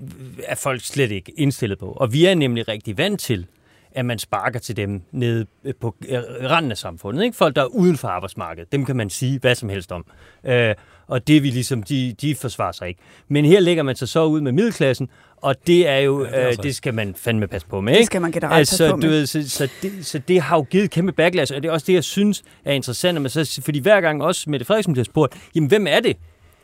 er 0.44 0.56
folk 0.56 0.82
slet 0.82 1.12
ikke 1.12 1.32
indstillet 1.38 1.80
på. 1.80 1.92
Og 1.92 2.13
vi 2.13 2.26
er 2.26 2.36
nemlig 2.36 2.68
rigtig 2.68 2.98
vant 2.98 3.20
til, 3.20 3.48
at 3.92 4.06
man 4.06 4.20
sparker 4.20 4.60
til 4.60 4.78
dem 4.78 5.02
nede 5.12 5.46
på 5.80 5.96
øh, 6.08 6.20
randen 6.24 6.72
af 6.72 6.78
samfundet. 6.78 7.24
Ikke? 7.24 7.38
Folk, 7.38 7.56
der 7.56 7.62
er 7.62 7.65
uden 7.65 7.98
for 7.98 8.08
arbejdsmarkedet. 8.08 8.72
Dem 8.72 8.86
kan 8.86 8.96
man 8.96 9.10
sige 9.10 9.39
hvad 9.39 9.56
som 9.56 9.70
helst 9.70 9.92
om. 9.92 10.06
Øh, 10.44 10.76
og 11.10 11.28
det 11.28 11.43
vi 11.43 11.50
ligesom, 11.50 11.84
de, 11.84 12.15
de 12.22 12.36
forsvarer 12.36 12.72
sig 12.72 12.88
ikke. 12.88 13.00
Men 13.28 13.45
her 13.45 13.60
lægger 13.60 13.84
man 13.84 13.95
sig 13.95 14.08
så 14.10 14.26
ud 14.26 14.41
med 14.41 14.52
middelklassen, 14.52 15.10
og 15.38 15.56
det 15.67 15.88
er 15.88 15.98
jo, 15.98 16.26
Ja, 16.26 16.32
det 16.32 16.43
er 16.43 16.48
øh, 16.50 16.63
det 16.63 16.76
skal 16.76 16.93
man 16.93 17.15
fandme 17.17 17.48
passe 17.48 17.67
på 17.67 17.82
med. 17.82 17.93
Det 17.93 18.00
Ikke? 18.00 18.06
skal 18.06 18.22
man 18.22 18.32
generelt 18.32 18.54
passe 18.60 18.84
altså, 18.84 18.95
på 18.95 19.02
du 19.02 19.08
med. 19.08 19.10
ved, 19.10 19.26
så, 19.26 19.50
så, 19.50 19.67
det, 19.82 20.06
så 20.06 20.19
det 20.28 20.41
har 20.41 20.58
jo 20.58 20.62
givet 20.69 20.84
et 20.84 20.91
kæmpe 20.91 21.12
backlash, 21.12 21.54
og 21.56 21.63
det 21.63 21.69
er 21.69 21.74
også 21.74 21.86
det, 21.88 21.93
jeg 21.93 22.04
synes 22.04 22.43
er 22.65 22.74
interessant. 22.74 23.15
at 23.15 23.22
man 23.22 23.30
så, 23.32 23.62
fordi 23.65 23.80
hver 23.80 24.02
gang 24.02 24.24
også 24.24 24.50
Mette 24.50 24.65
Frederiksen 24.65 24.93
bliver 24.93 25.06
spurgt, 25.06 25.36
jamen 25.56 25.69
hvem 25.69 25.88
er 25.89 26.00
det? 26.00 26.17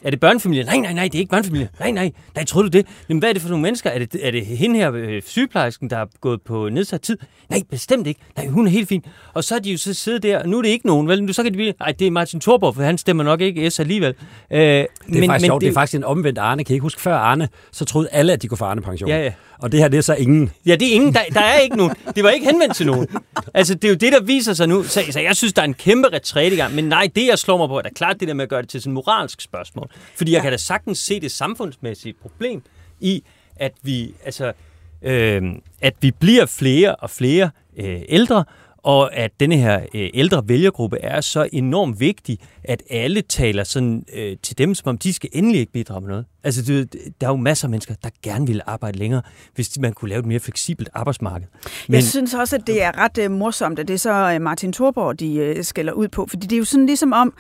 Er 0.04 0.10
det 0.10 0.20
børnefamilien? 0.20 0.66
Nej, 0.66 0.78
nej, 0.78 0.94
nej, 0.94 1.04
det 1.04 1.16
er 1.16 1.20
ikke 1.20 1.30
børnefamilien. 1.30 1.70
Nej, 1.80 1.92
nej, 1.92 2.12
nej, 2.36 2.46
tror 2.46 2.62
du 2.62 2.68
det? 2.68 2.86
Jamen, 3.10 3.20
hvad 3.20 3.30
er 3.30 3.34
det 3.34 3.42
for 3.42 3.50
nogle 3.50 3.62
mennesker? 3.64 3.90
Er 3.90 4.00
det, 4.00 4.16
er 4.22 4.32
det 4.32 4.46
hende 4.46 4.76
her, 4.80 4.92
øh, 4.94 5.22
sygeplejersken, 5.26 5.90
der 5.90 5.98
er 5.98 6.06
gået 6.22 6.42
på 6.42 6.70
nedsat 6.70 7.02
tid? 7.02 7.18
Nej, 7.50 7.62
bestemt 7.70 8.08
ikke. 8.08 8.20
Nej, 8.38 8.48
hun 8.48 8.68
er 8.68 8.72
helt 8.72 8.88
fin. 8.90 9.06
Og 9.34 9.44
så 9.44 9.56
er 9.56 9.60
de 9.60 9.72
jo 9.72 9.78
så 9.78 9.94
siddet 9.94 10.24
der, 10.24 10.40
og 10.40 10.50
nu 10.50 10.58
er 10.58 10.62
det 10.62 10.70
ikke 10.70 10.88
nogen, 10.88 11.08
vel? 11.08 11.24
Nu 11.24 11.34
så 11.34 11.44
kan 11.44 11.52
de 11.52 11.58
blive, 11.58 11.74
nej, 11.80 11.94
det 12.00 12.08
er 12.08 12.12
Martin 12.12 12.40
Thorborg, 12.40 12.76
for 12.76 12.84
han 12.84 12.98
stemmer 12.98 13.24
nok 13.24 13.42
ikke 13.42 13.70
S 13.70 13.80
alligevel. 13.80 14.14
Øh, 14.52 14.60
Det 14.60 14.82
er 14.82 14.86
men, 15.08 15.30
faktisk 15.30 15.46
sjovt, 15.46 15.62
det, 15.62 15.66
det 15.66 15.72
er 15.72 15.80
faktisk 15.80 15.98
en 15.98 16.04
omvendt 16.04 16.40
Arne. 16.40 16.64
Kan 16.64 16.74
I 16.74 16.76
ikke 16.76 16.82
huske, 16.84 17.02
før 17.02 17.16
Arne, 17.16 17.50
så 17.72 17.86
troede 17.86 18.10
alle, 18.12 18.34
at 18.34 18.42
de 18.42 18.48
kunne 18.48 18.58
få 18.58 18.66
Arne-pension. 18.66 19.10
Ja, 19.10 19.24
ja. 19.24 19.32
Og 19.60 19.72
det 19.72 19.80
her, 19.80 19.88
det 19.88 19.98
er 19.98 20.02
så 20.02 20.14
ingen. 20.16 20.52
Ja, 20.66 20.76
det 20.76 20.88
er 20.88 20.94
ingen. 20.94 21.14
Der, 21.14 21.20
der 21.34 21.40
er 21.42 21.60
ikke 21.60 21.78
nogen. 21.78 21.96
Det 22.16 22.24
var 22.24 22.30
ikke 22.30 22.46
henvendt 22.46 22.76
til 22.76 22.86
nogen. 22.86 23.08
Altså, 23.54 23.74
det 23.74 23.84
er 23.84 23.90
jo 23.90 23.96
det, 23.96 24.12
der 24.14 24.22
viser 24.22 24.54
sig 24.54 24.68
nu. 24.68 24.84
Så, 24.84 25.02
så 25.12 25.20
jeg 25.20 25.36
synes, 25.36 25.54
der 25.54 25.62
er 25.62 25.66
en 25.66 25.74
kæmpe 25.74 26.08
retræt 26.14 26.54
i 26.54 26.56
gang. 26.56 26.76
Men 26.76 26.84
nej, 26.86 27.10
det 27.16 27.28
jeg 27.28 27.40
slår 27.40 27.58
mig 27.58 27.68
på, 27.68 27.78
er 27.78 27.82
da 27.82 27.90
klart 27.96 28.20
det 28.20 28.28
der 28.28 28.34
med 28.34 28.44
at 28.44 28.50
gøre 28.50 28.62
det 28.62 28.70
til 28.70 28.82
sådan 28.82 28.92
et 28.92 28.94
moralsk 28.94 29.42
spørgsmål. 29.42 29.85
Koranloven. 29.88 30.16
Fordi 30.18 30.32
jeg 30.32 30.42
kan 30.42 30.52
da 30.52 30.58
sagtens 30.58 30.98
se 30.98 31.20
det 31.20 31.32
samfundsmæssige 31.32 32.14
problem 32.14 32.64
i, 33.00 33.24
at 33.56 33.74
vi, 33.82 34.14
altså, 34.26 34.54
øh, 35.02 35.44
at 35.82 35.94
vi 36.02 36.12
bliver 36.12 36.46
flere 36.46 36.96
og 36.96 37.10
flere 37.10 37.50
øh, 37.78 38.02
ældre, 38.10 38.46
og 38.86 39.16
at 39.16 39.32
denne 39.40 39.58
her 39.58 39.86
øh, 39.96 40.10
ældre 40.14 40.44
vælgergruppe 40.48 40.98
er 41.00 41.22
så 41.22 41.50
enormt 41.54 42.00
vigtig, 42.00 42.40
at 42.64 42.84
alle 42.90 43.22
taler 43.22 43.64
sådan 43.64 44.06
øh, 44.14 44.38
til 44.44 44.58
dem, 44.58 44.76
som 44.76 44.90
om 44.90 44.98
de 44.98 45.14
skal 45.14 45.30
endelig 45.34 45.60
ikke 45.60 45.72
bidrage 45.72 46.02
med 46.02 46.10
noget. 46.10 46.26
Altså, 46.44 46.62
det, 46.62 46.94
der 47.22 47.28
er 47.28 47.32
jo 47.32 47.38
masser 47.38 47.66
af 47.66 47.70
mennesker, 47.70 47.96
der 48.04 48.10
gerne 48.24 48.48
vil 48.48 48.62
arbejde 48.66 48.98
længere, 48.98 49.22
hvis 49.56 49.80
man 49.80 49.94
kunne 49.94 50.10
lave 50.10 50.20
et 50.20 50.26
mere 50.26 50.40
fleksibelt 50.40 50.90
arbejdsmarked. 50.94 51.48
Men... 51.88 51.96
Jeg 51.96 52.04
synes 52.04 52.34
også, 52.34 52.56
at 52.56 52.68
det 52.68 52.84
er 52.84 52.98
ret 52.98 53.18
uh, 53.26 53.32
morsomt, 53.32 53.80
at 53.80 53.88
det 53.88 53.94
er 53.94 53.98
så 53.98 54.40
Martin 54.42 54.74
Thorborg, 54.74 55.20
de 55.20 55.56
uh, 55.58 55.64
skælder 55.64 55.94
ud 55.94 56.08
på, 56.08 56.26
fordi 56.30 56.48
det 56.48 56.56
er 56.56 56.60
jo 56.60 56.66
sådan 56.66 56.86
ligesom 56.86 57.14
om, 57.14 57.34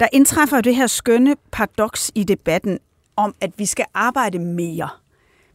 der 0.00 0.06
indtræffer 0.12 0.60
det 0.60 0.76
her 0.76 0.86
skønne 0.86 1.36
paradoks 1.52 2.10
i 2.14 2.24
debatten 2.24 2.78
om, 3.16 3.34
at 3.40 3.50
vi 3.56 3.66
skal 3.66 3.84
arbejde 3.94 4.38
mere. 4.38 4.88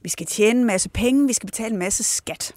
Vi 0.01 0.09
skal 0.09 0.25
tjene 0.25 0.59
en 0.59 0.65
masse 0.65 0.89
penge, 0.89 1.27
vi 1.27 1.33
skal 1.33 1.47
betale 1.47 1.71
en 1.71 1.79
masse 1.79 2.03
skat. 2.03 2.53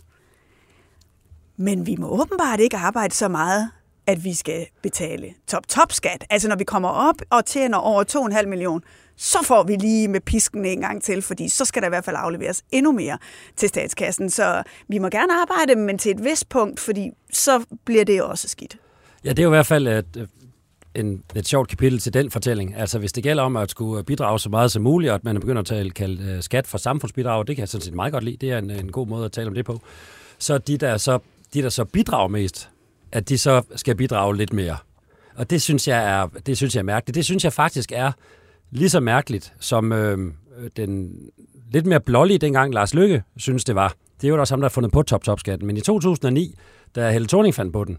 Men 1.62 1.86
vi 1.86 1.96
må 1.98 2.08
åbenbart 2.08 2.60
ikke 2.60 2.76
arbejde 2.76 3.14
så 3.14 3.28
meget, 3.28 3.70
at 4.06 4.24
vi 4.24 4.34
skal 4.34 4.66
betale 4.82 5.34
top-top-skat. 5.46 6.24
Altså 6.30 6.48
når 6.48 6.56
vi 6.56 6.64
kommer 6.64 6.88
op 6.88 7.14
og 7.30 7.44
tjener 7.44 7.78
over 7.78 8.04
2,5 8.40 8.46
millioner, 8.46 8.80
så 9.16 9.38
får 9.44 9.62
vi 9.62 9.76
lige 9.76 10.08
med 10.08 10.20
pisken 10.20 10.64
en 10.64 10.80
gang 10.80 11.02
til, 11.02 11.22
fordi 11.22 11.48
så 11.48 11.64
skal 11.64 11.82
der 11.82 11.88
i 11.88 11.90
hvert 11.90 12.04
fald 12.04 12.16
afleveres 12.18 12.62
endnu 12.72 12.92
mere 12.92 13.18
til 13.56 13.68
statskassen. 13.68 14.30
Så 14.30 14.62
vi 14.88 14.98
må 14.98 15.08
gerne 15.08 15.32
arbejde, 15.42 15.80
men 15.80 15.98
til 15.98 16.10
et 16.10 16.24
vist 16.24 16.48
punkt, 16.48 16.80
fordi 16.80 17.10
så 17.32 17.64
bliver 17.84 18.04
det 18.04 18.22
også 18.22 18.48
skidt. 18.48 18.76
Ja, 19.24 19.30
det 19.30 19.38
er 19.38 19.42
jo 19.42 19.48
i 19.48 19.56
hvert 19.56 19.66
fald 19.66 19.88
et, 19.88 20.16
øh, 20.16 20.26
en, 20.94 21.22
et 21.34 21.48
sjovt 21.48 21.68
kapitel 21.68 21.98
til 21.98 22.14
den 22.14 22.30
fortælling. 22.30 22.76
Altså 22.76 22.98
hvis 22.98 23.12
det 23.12 23.22
gælder 23.22 23.42
om 23.42 23.56
at 23.56 23.70
skulle 23.70 23.98
øh, 23.98 24.04
bidrage 24.04 24.38
så 24.38 24.48
meget 24.48 24.72
som 24.72 24.82
muligt, 24.82 25.10
og 25.10 25.14
at 25.14 25.24
man 25.24 25.40
begynder 25.40 25.60
at 25.60 25.66
tale 25.66 25.90
kalde 25.90 26.24
øh, 26.24 26.42
skat 26.42 26.66
for 26.66 26.78
samfundsbidrag, 26.78 27.46
det 27.46 27.56
kan 27.56 27.60
jeg 27.60 27.68
sådan 27.68 27.84
set 27.84 27.94
meget 27.94 28.12
godt 28.12 28.24
lide. 28.24 28.36
Det 28.36 28.50
er 28.50 28.58
en, 28.58 28.70
en 28.70 28.92
god 28.92 29.06
måde 29.06 29.24
at 29.24 29.32
tale 29.32 29.48
om 29.48 29.54
det 29.54 29.64
på. 29.64 29.80
Så 30.38 30.58
de, 30.58 30.76
der 30.76 30.96
så 30.96 31.18
de, 31.54 31.62
der 31.62 31.68
så 31.68 31.84
bidrager 31.84 32.28
mest, 32.28 32.70
at 33.12 33.28
de 33.28 33.38
så 33.38 33.62
skal 33.76 33.96
bidrage 33.96 34.36
lidt 34.36 34.52
mere. 34.52 34.76
Og 35.34 35.50
det 35.50 35.62
synes 35.62 35.88
jeg 35.88 36.10
er, 36.10 36.26
det 36.46 36.56
synes 36.56 36.74
jeg 36.74 36.80
er 36.80 36.84
mærkeligt. 36.84 37.14
Det 37.14 37.24
synes 37.24 37.44
jeg 37.44 37.52
faktisk 37.52 37.92
er 37.92 38.12
lige 38.70 38.90
så 38.90 39.00
mærkeligt, 39.00 39.52
som 39.60 39.92
øh, 39.92 40.32
den 40.76 41.16
lidt 41.72 41.86
mere 41.86 42.00
blålige 42.00 42.38
dengang 42.38 42.74
Lars 42.74 42.94
Lykke 42.94 43.22
synes 43.36 43.64
det 43.64 43.74
var. 43.74 43.94
Det 44.20 44.28
er 44.28 44.28
jo 44.28 44.40
også 44.40 44.54
ham, 44.54 44.60
der 44.60 44.68
har 44.68 44.72
fundet 44.72 44.92
på 44.92 45.02
top-top-skatten. 45.02 45.66
Men 45.66 45.76
i 45.76 45.80
2009, 45.80 46.54
da 46.94 47.10
Helle 47.10 47.28
Thorning 47.28 47.54
fandt 47.54 47.72
på 47.72 47.84
den, 47.84 47.98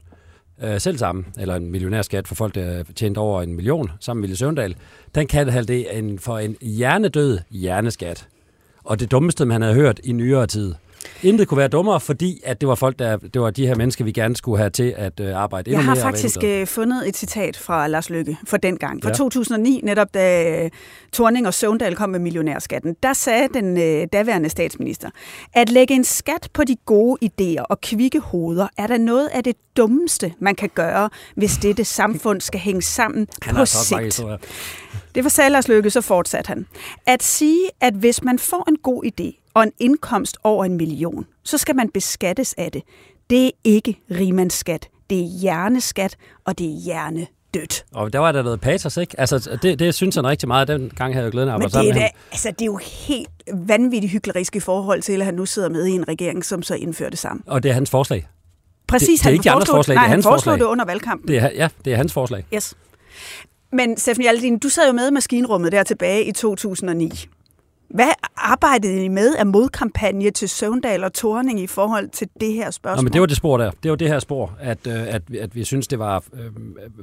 øh, 0.64 0.82
selv 0.82 0.98
sammen, 0.98 1.26
eller 1.40 1.56
en 1.56 1.72
millionærskat 1.72 2.28
for 2.28 2.36
folk, 2.36 2.56
der 2.56 2.84
tjente 2.96 3.20
over 3.20 3.42
en 3.42 3.54
million, 3.54 3.92
sammen 4.00 4.22
med 4.22 4.28
Ville 4.28 4.38
Søvndal, 4.38 4.76
den 5.16 5.28
kaldte 5.28 5.52
han 5.52 5.66
det 5.66 5.98
en, 5.98 6.20
for 6.20 6.40
en 6.40 6.58
hjernedød 6.62 7.40
hjerneskat. 7.50 8.28
Og 8.84 9.00
det 9.00 9.12
dummeste, 9.12 9.46
man 9.46 9.62
havde 9.62 9.76
hørt 9.76 10.00
i 10.04 10.12
nyere 10.12 10.48
tid. 10.48 10.74
Intet 11.24 11.48
kunne 11.48 11.58
være 11.58 11.68
dummere, 11.68 12.00
fordi 12.00 12.42
at 12.44 12.62
det 12.62 12.70
var 12.70 12.76
folk, 12.76 13.00
der, 13.00 13.18
det 13.18 13.42
var 13.42 13.50
de 13.50 13.68
her 13.68 13.76
mennesker, 13.76 14.06
vi 14.06 14.12
gerne 14.12 14.36
skulle 14.36 14.58
have 14.58 14.70
til 14.70 14.94
at 14.98 15.20
øh, 15.20 15.36
arbejde 15.36 15.72
endnu. 15.72 15.80
Jeg 15.80 15.86
har 15.86 15.96
mere 15.96 16.02
faktisk 16.02 16.44
øh, 16.44 16.68
fundet 16.68 17.08
et 17.08 17.18
citat 17.18 17.58
fra 17.58 17.88
Lars 17.88 18.10
Lykke 18.10 18.38
for 18.48 18.58
den 18.58 18.78
gang, 18.78 19.04
fra 19.04 19.10
ja. 19.10 19.16
2009, 19.16 19.80
netop 19.84 20.14
da 20.14 20.64
øh, 20.64 20.70
Torning 21.14 21.48
og 21.48 21.54
Søvndal 21.54 21.96
kom 21.96 22.10
med 22.10 22.20
millionærskatten. 22.20 22.96
Der 23.04 23.14
sagde 23.14 23.48
den 23.54 23.78
øh, 23.78 24.08
daværende 24.14 24.50
statsminister, 24.50 25.10
at 25.54 25.70
lægge 25.70 25.94
en 25.94 26.04
skat 26.04 26.50
på 26.54 26.64
de 26.64 26.76
gode 26.86 27.18
idéer 27.26 27.64
og 27.70 27.82
kvikke 27.82 28.20
hoveder 28.20 28.68
er 28.78 28.88
der 28.88 28.98
noget 28.98 29.28
af 29.28 29.44
det 29.44 29.56
dummeste, 29.78 30.34
man 30.40 30.56
kan 30.56 30.70
gøre, 30.76 31.10
hvis 31.36 31.58
dette 31.58 31.86
samfund 31.86 32.42
skal 32.42 32.60
hænge 32.60 32.82
sammen 32.82 33.28
Han 33.42 33.56
på 33.56 33.66
sigt. 33.66 34.22
Det 35.16 35.24
var 35.24 35.30
sagde 35.30 35.50
Lars 35.50 35.68
Løkke, 35.68 35.90
så 35.90 36.02
fortsatte 36.02 36.48
han. 36.48 36.66
At 37.06 37.24
sige, 37.24 37.70
at 37.82 37.94
hvis 37.94 38.24
man 38.24 38.40
får 38.40 38.70
en 38.70 38.76
god 38.76 39.04
idé, 39.04 39.43
og 39.54 39.64
en 39.64 39.72
indkomst 39.80 40.38
over 40.44 40.66
en 40.66 40.78
million, 40.78 41.26
så 41.44 41.58
skal 41.58 41.76
man 41.76 41.90
beskattes 41.90 42.54
af 42.58 42.72
det. 42.72 42.82
Det 43.30 43.46
er 43.46 43.52
ikke 43.64 44.00
rimandsskat. 44.12 44.90
Det 45.10 45.20
er 45.20 45.40
hjerneskat, 45.42 46.16
og 46.46 46.58
det 46.58 46.66
er 46.66 46.82
hjerne 46.86 47.28
dødt. 47.54 47.86
Og 47.92 48.14
der 48.14 48.20
var 48.20 48.32
der 48.32 48.44
noget 48.44 48.62
patos, 48.62 48.98
ikke? 48.98 49.20
Altså, 49.20 49.58
det, 49.62 49.80
det 49.80 49.96
synes 49.96 50.16
han 50.16 50.28
rigtig 50.28 50.48
meget. 50.48 50.68
Den 50.68 50.92
gang 50.96 51.14
havde 51.14 51.24
jeg 51.24 51.32
glædet 51.32 51.50
af 51.50 51.66
at 51.66 51.72
sammen 51.72 51.94
det, 51.94 52.10
altså, 52.32 52.52
det 52.52 52.62
er 52.62 52.66
jo 52.66 52.80
helt 53.08 53.30
vanvittigt 53.54 54.12
hyklerisk 54.12 54.56
i 54.56 54.60
forhold 54.60 55.02
til, 55.02 55.20
at 55.22 55.26
han 55.26 55.34
nu 55.34 55.46
sidder 55.46 55.70
med 55.70 55.86
i 55.86 55.92
en 55.92 56.08
regering, 56.08 56.46
som 56.46 56.64
så 56.64 56.76
indfører 56.76 57.10
det 57.10 57.20
samme. 57.20 57.44
Og 57.48 57.64
det 57.64 57.70
er 57.70 57.74
hans 57.74 57.90
forslag. 57.90 58.28
Præcis, 58.88 59.08
det, 59.08 59.18
det 59.20 59.22
er 59.22 59.24
han 59.24 59.34
ikke 59.34 59.52
andres 59.52 59.70
forslag, 59.70 59.96
nej, 59.96 60.04
det 60.04 60.08
er 60.08 60.14
hans 60.14 60.26
han 60.26 60.32
forslag. 60.32 60.60
det 60.60 60.64
under 60.66 60.86
valgkampen. 60.86 61.28
Det 61.28 61.38
er, 61.38 61.50
ja, 61.56 61.70
det 61.86 61.94
er 61.94 61.98
hans 61.98 62.14
forslag. 62.14 62.46
Yes. 62.54 62.74
Men 63.72 63.98
Steffen 63.98 64.22
Hjaltin, 64.22 64.60
du 64.60 64.70
sad 64.70 64.88
jo 64.88 64.94
med 64.94 65.10
i 65.10 65.12
maskinrummet 65.12 65.72
der 65.72 65.84
tilbage 65.84 66.26
i 66.26 66.32
2009. 66.32 67.12
Hvad 67.94 68.10
arbejdede 68.38 69.06
I 69.06 69.08
med 69.08 69.36
af 69.36 69.46
modkampagne 69.46 70.32
til 70.32 70.50
Søvndal 70.50 71.04
og 71.04 71.14
Torning 71.14 71.60
i 71.60 71.68
forhold 71.68 72.10
til 72.10 72.28
det 72.40 72.54
her 72.54 72.72
spørgsmål? 72.72 72.98
Nå, 72.98 73.02
men 73.02 73.14
det 73.14 73.22
var 73.22 73.28
det 73.28 73.38
spor 73.38 73.58
der. 73.58 73.72
Det 73.84 73.92
var 73.92 73.98
det 73.98 74.08
her 74.08 74.20
spor, 74.20 74.58
at, 74.60 74.88
øh, 74.88 74.94
at, 75.08 75.22
at 75.40 75.56
vi 75.56 75.64
synes 75.64 75.88
det 75.88 76.00
var 76.00 76.24
øh, 76.34 76.52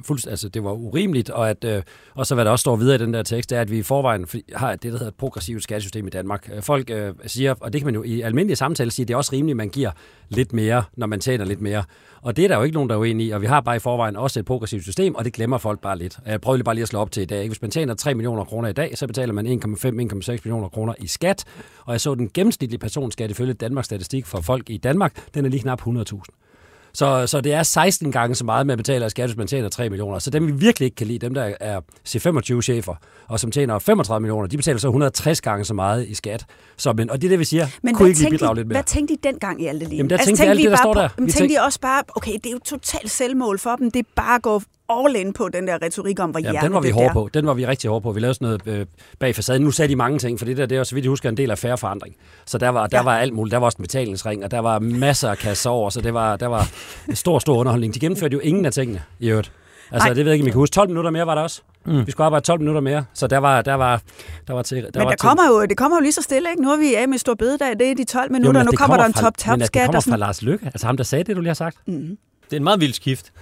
fuldst, 0.03 0.27
altså 0.27 0.49
det 0.49 0.63
var 0.63 0.71
urimeligt, 0.71 1.29
og 1.29 1.49
at 1.49 1.63
øh, 1.63 1.83
og 2.15 2.25
så 2.25 2.35
hvad 2.35 2.45
der 2.45 2.51
også 2.51 2.61
står 2.61 2.75
videre 2.75 2.95
i 2.95 2.97
den 2.97 3.13
der 3.13 3.23
tekst, 3.23 3.51
er, 3.51 3.61
at 3.61 3.71
vi 3.71 3.77
i 3.77 3.83
forvejen 3.83 4.25
har 4.55 4.71
det, 4.71 4.83
der 4.83 4.89
hedder 4.91 5.07
et 5.07 5.15
progressivt 5.15 5.63
skattesystem 5.63 6.07
i 6.07 6.09
Danmark. 6.09 6.49
Øh, 6.53 6.61
folk 6.61 6.89
øh, 6.89 7.13
siger, 7.25 7.55
og 7.59 7.73
det 7.73 7.81
kan 7.81 7.85
man 7.85 7.95
jo 7.95 8.03
i 8.03 8.21
almindelige 8.21 8.55
samtaler 8.55 8.91
sige, 8.91 9.05
det 9.05 9.13
er 9.13 9.17
også 9.17 9.33
rimeligt, 9.33 9.53
at 9.53 9.57
man 9.57 9.69
giver 9.69 9.91
lidt 10.29 10.53
mere, 10.53 10.83
når 10.97 11.07
man 11.07 11.19
tjener 11.19 11.45
lidt 11.45 11.61
mere. 11.61 11.83
Og 12.21 12.37
det 12.37 12.43
er 12.43 12.47
der 12.47 12.57
jo 12.57 12.63
ikke 12.63 12.73
nogen, 12.73 12.89
der 12.89 12.95
er 12.95 12.99
uenige 12.99 13.27
i, 13.27 13.31
og 13.31 13.41
vi 13.41 13.45
har 13.45 13.61
bare 13.61 13.75
i 13.75 13.79
forvejen 13.79 14.15
også 14.15 14.39
et 14.39 14.45
progressivt 14.45 14.83
system, 14.83 15.15
og 15.15 15.25
det 15.25 15.33
glemmer 15.33 15.57
folk 15.57 15.79
bare 15.79 15.97
lidt. 15.97 16.19
Jeg 16.25 16.41
prøver 16.41 16.57
lige 16.57 16.63
bare 16.63 16.75
lige 16.75 16.83
at 16.83 16.87
slå 16.87 16.99
op 16.99 17.11
til 17.11 17.23
i 17.23 17.25
dag. 17.25 17.47
Hvis 17.47 17.61
man 17.61 17.71
tjener 17.71 17.93
3 17.93 18.13
millioner 18.13 18.43
kroner 18.43 18.69
i 18.69 18.73
dag, 18.73 18.97
så 18.97 19.07
betaler 19.07 19.33
man 19.33 19.47
1,5-1,6 19.47 20.31
millioner 20.31 20.69
kroner 20.69 20.93
i 20.99 21.07
skat, 21.07 21.45
og 21.85 21.91
jeg 21.91 22.01
så 22.01 22.15
den 22.15 22.29
gennemsnitlige 22.33 22.79
personskat 22.79 23.31
ifølge 23.31 23.53
Danmarks 23.53 23.85
Statistik 23.85 24.25
for 24.25 24.41
folk 24.41 24.69
i 24.69 24.77
Danmark, 24.77 25.33
den 25.33 25.45
er 25.45 25.49
lige 25.49 25.61
knap 25.61 25.81
100.000. 25.87 26.50
Så, 26.93 27.27
så 27.27 27.41
det 27.41 27.53
er 27.53 27.63
16 27.63 28.11
gange 28.11 28.35
så 28.35 28.45
meget, 28.45 28.67
man 28.67 28.77
betaler 28.77 29.05
i 29.05 29.09
skat, 29.09 29.29
hvis 29.29 29.37
man 29.37 29.47
tjener 29.47 29.69
3 29.69 29.89
millioner. 29.89 30.19
Så 30.19 30.29
dem, 30.29 30.47
vi 30.47 30.51
virkelig 30.51 30.85
ikke 30.85 30.95
kan 30.95 31.07
lide, 31.07 31.19
dem 31.19 31.33
der 31.33 31.53
er 31.59 31.81
C25-chefer, 32.09 32.95
og 33.27 33.39
som 33.39 33.51
tjener 33.51 33.79
35 33.79 34.21
millioner, 34.21 34.47
de 34.47 34.57
betaler 34.57 34.79
så 34.79 34.87
160 34.87 35.41
gange 35.41 35.65
så 35.65 35.73
meget 35.73 36.07
i 36.07 36.13
skat. 36.13 36.45
Så, 36.77 36.93
men, 36.93 37.09
og 37.09 37.21
det 37.21 37.27
er 37.27 37.29
det, 37.29 37.39
vi 37.39 37.45
siger. 37.45 37.67
Men 37.83 37.95
kunne 37.95 38.07
ikke 38.07 38.19
lige 38.19 38.31
bidrage 38.31 38.55
lidt 38.55 38.67
mere? 38.67 38.75
Hvad 38.75 38.83
tænkte 38.83 39.13
I 39.13 39.17
dengang 39.23 39.61
i 39.61 39.67
alt 39.67 39.81
det 39.81 39.89
liv? 39.89 39.97
Jamen, 39.97 40.09
der 40.09 40.15
altså, 40.15 40.25
tænkte, 40.25 40.43
tænkte 40.43 40.51
alt 40.51 40.61
det, 40.61 40.71
der 40.71 40.77
står 40.77 40.93
der. 40.93 41.07
Tænkte 41.07 41.37
tænkte 41.37 41.53
I 41.53 41.57
også 41.65 41.79
bare, 41.79 42.03
okay, 42.15 42.33
det 42.33 42.45
er 42.45 42.51
jo 42.51 42.59
totalt 42.65 43.11
selvmål 43.11 43.59
for 43.59 43.75
dem, 43.75 43.91
det 43.91 43.99
er 43.99 44.09
bare 44.15 44.35
at 44.35 44.41
gå 44.41 44.61
all 44.91 45.15
in 45.15 45.33
på 45.33 45.49
den 45.49 45.67
der 45.67 45.77
retorik 45.81 46.19
om, 46.19 46.29
hvor 46.29 46.39
Jamen, 46.39 46.61
den 46.61 46.73
var 46.73 46.79
vi 46.79 46.89
hårde 46.89 47.13
på. 47.13 47.29
Den 47.33 47.47
var 47.47 47.53
vi 47.53 47.65
rigtig 47.65 47.89
hårde 47.89 48.03
på. 48.03 48.11
Vi 48.11 48.19
lavede 48.19 48.33
sådan 48.33 48.59
noget 48.65 48.79
øh, 48.79 48.85
bag 49.19 49.35
facaden. 49.35 49.61
Nu 49.61 49.71
sagde 49.71 49.89
de 49.89 49.95
mange 49.95 50.19
ting, 50.19 50.39
for 50.39 50.45
det 50.45 50.57
der, 50.57 50.65
det 50.65 50.77
er 50.77 50.83
så 50.83 50.95
vidt 50.95 51.05
jeg 51.05 51.09
husker, 51.09 51.29
en 51.29 51.37
del 51.37 51.51
af 51.51 51.57
færre 51.57 51.77
forandring. 51.77 52.15
Så 52.45 52.57
der 52.57 52.69
var, 52.69 52.87
der 52.87 52.97
ja. 52.97 53.03
var 53.03 53.17
alt 53.17 53.33
muligt. 53.33 53.51
Der 53.51 53.57
var 53.57 53.65
også 53.65 53.77
en 53.79 53.83
betalingsring, 53.83 54.43
og 54.43 54.51
der 54.51 54.59
var 54.59 54.79
masser 54.79 55.29
af 55.29 55.37
kasser 55.37 55.69
over, 55.69 55.89
så 55.89 56.01
det 56.01 56.13
var, 56.13 56.35
der 56.35 56.47
var 56.47 56.69
en 57.09 57.15
stor, 57.15 57.39
stor 57.39 57.57
underholdning. 57.57 57.93
De 57.93 57.99
gennemførte 57.99 58.33
jo 58.33 58.39
ingen 58.39 58.65
af 58.65 58.71
tingene 58.71 59.01
i 59.19 59.29
øvrigt. 59.29 59.51
Altså, 59.91 60.07
Ej. 60.07 60.13
det 60.13 60.25
ved 60.25 60.31
jeg 60.31 60.35
ikke, 60.35 60.43
om 60.43 60.47
I 60.47 60.51
kan 60.51 60.59
huske. 60.59 60.73
12 60.73 60.89
minutter 60.89 61.11
mere 61.11 61.27
var 61.27 61.35
der 61.35 61.41
også. 61.41 61.61
Mm. 61.85 62.05
Vi 62.07 62.11
skulle 62.11 62.25
arbejde 62.25 62.45
12 62.45 62.59
minutter 62.59 62.81
mere, 62.81 63.05
så 63.13 63.27
der 63.27 63.37
var, 63.37 63.61
der 63.61 63.73
var, 63.73 64.01
der 64.47 64.53
var 64.53 64.61
til... 64.61 64.77
Der 64.77 64.83
men 64.83 65.03
var 65.03 65.09
der 65.09 65.15
til. 65.15 65.27
kommer 65.27 65.43
jo, 65.47 65.65
det 65.65 65.77
kommer 65.77 65.97
jo 65.97 66.01
lige 66.01 66.11
så 66.11 66.21
stille, 66.21 66.49
ikke? 66.49 66.61
Nu 66.61 66.71
er 66.71 66.77
vi 66.77 66.95
af 66.95 67.07
med 67.07 67.17
stor 67.17 67.33
bededag, 67.33 67.79
det 67.79 67.91
er 67.91 67.95
de 67.95 68.03
12 68.03 68.31
minutter, 68.31 68.59
jo, 68.59 68.65
nu 68.65 68.71
kommer, 68.71 68.77
kommer 68.77 68.97
der 68.97 69.05
en 69.05 69.13
top 69.13 69.37
top 69.37 69.57
Men 69.57 69.67
det 69.67 69.73
kommer 69.85 70.01
fra 70.01 70.17
Lars 70.17 70.41
Lykke, 70.41 70.65
altså 70.65 70.87
ham, 70.87 70.97
der 70.97 71.03
sagde 71.03 71.23
det, 71.23 71.35
du 71.35 71.41
lige 71.41 71.49
har 71.49 71.53
sagt. 71.53 71.77
Mm. 71.87 72.17
Det 72.51 72.57
er 72.57 72.59
en 72.59 72.63
meget 72.63 72.81
vild 72.81 72.93
skift. 72.93 73.33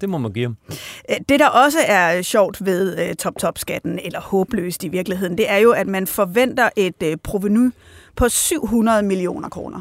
Det 0.00 0.08
må 0.08 0.18
man 0.18 0.32
give 0.32 0.56
øh, 1.10 1.16
Det, 1.28 1.40
der 1.40 1.48
også 1.48 1.78
er 1.86 2.22
sjovt 2.22 2.64
ved 2.64 3.08
uh, 3.08 3.14
top-top-skatten, 3.14 3.98
eller 3.98 4.20
håbløst 4.20 4.84
i 4.84 4.88
virkeligheden, 4.88 5.38
det 5.38 5.50
er 5.50 5.56
jo, 5.56 5.72
at 5.72 5.86
man 5.86 6.06
forventer 6.06 6.68
et 6.76 7.02
øh, 7.02 7.12
uh, 7.12 7.16
proveny 7.22 7.70
på 8.16 8.28
700 8.28 9.02
millioner 9.02 9.48
kroner. 9.48 9.80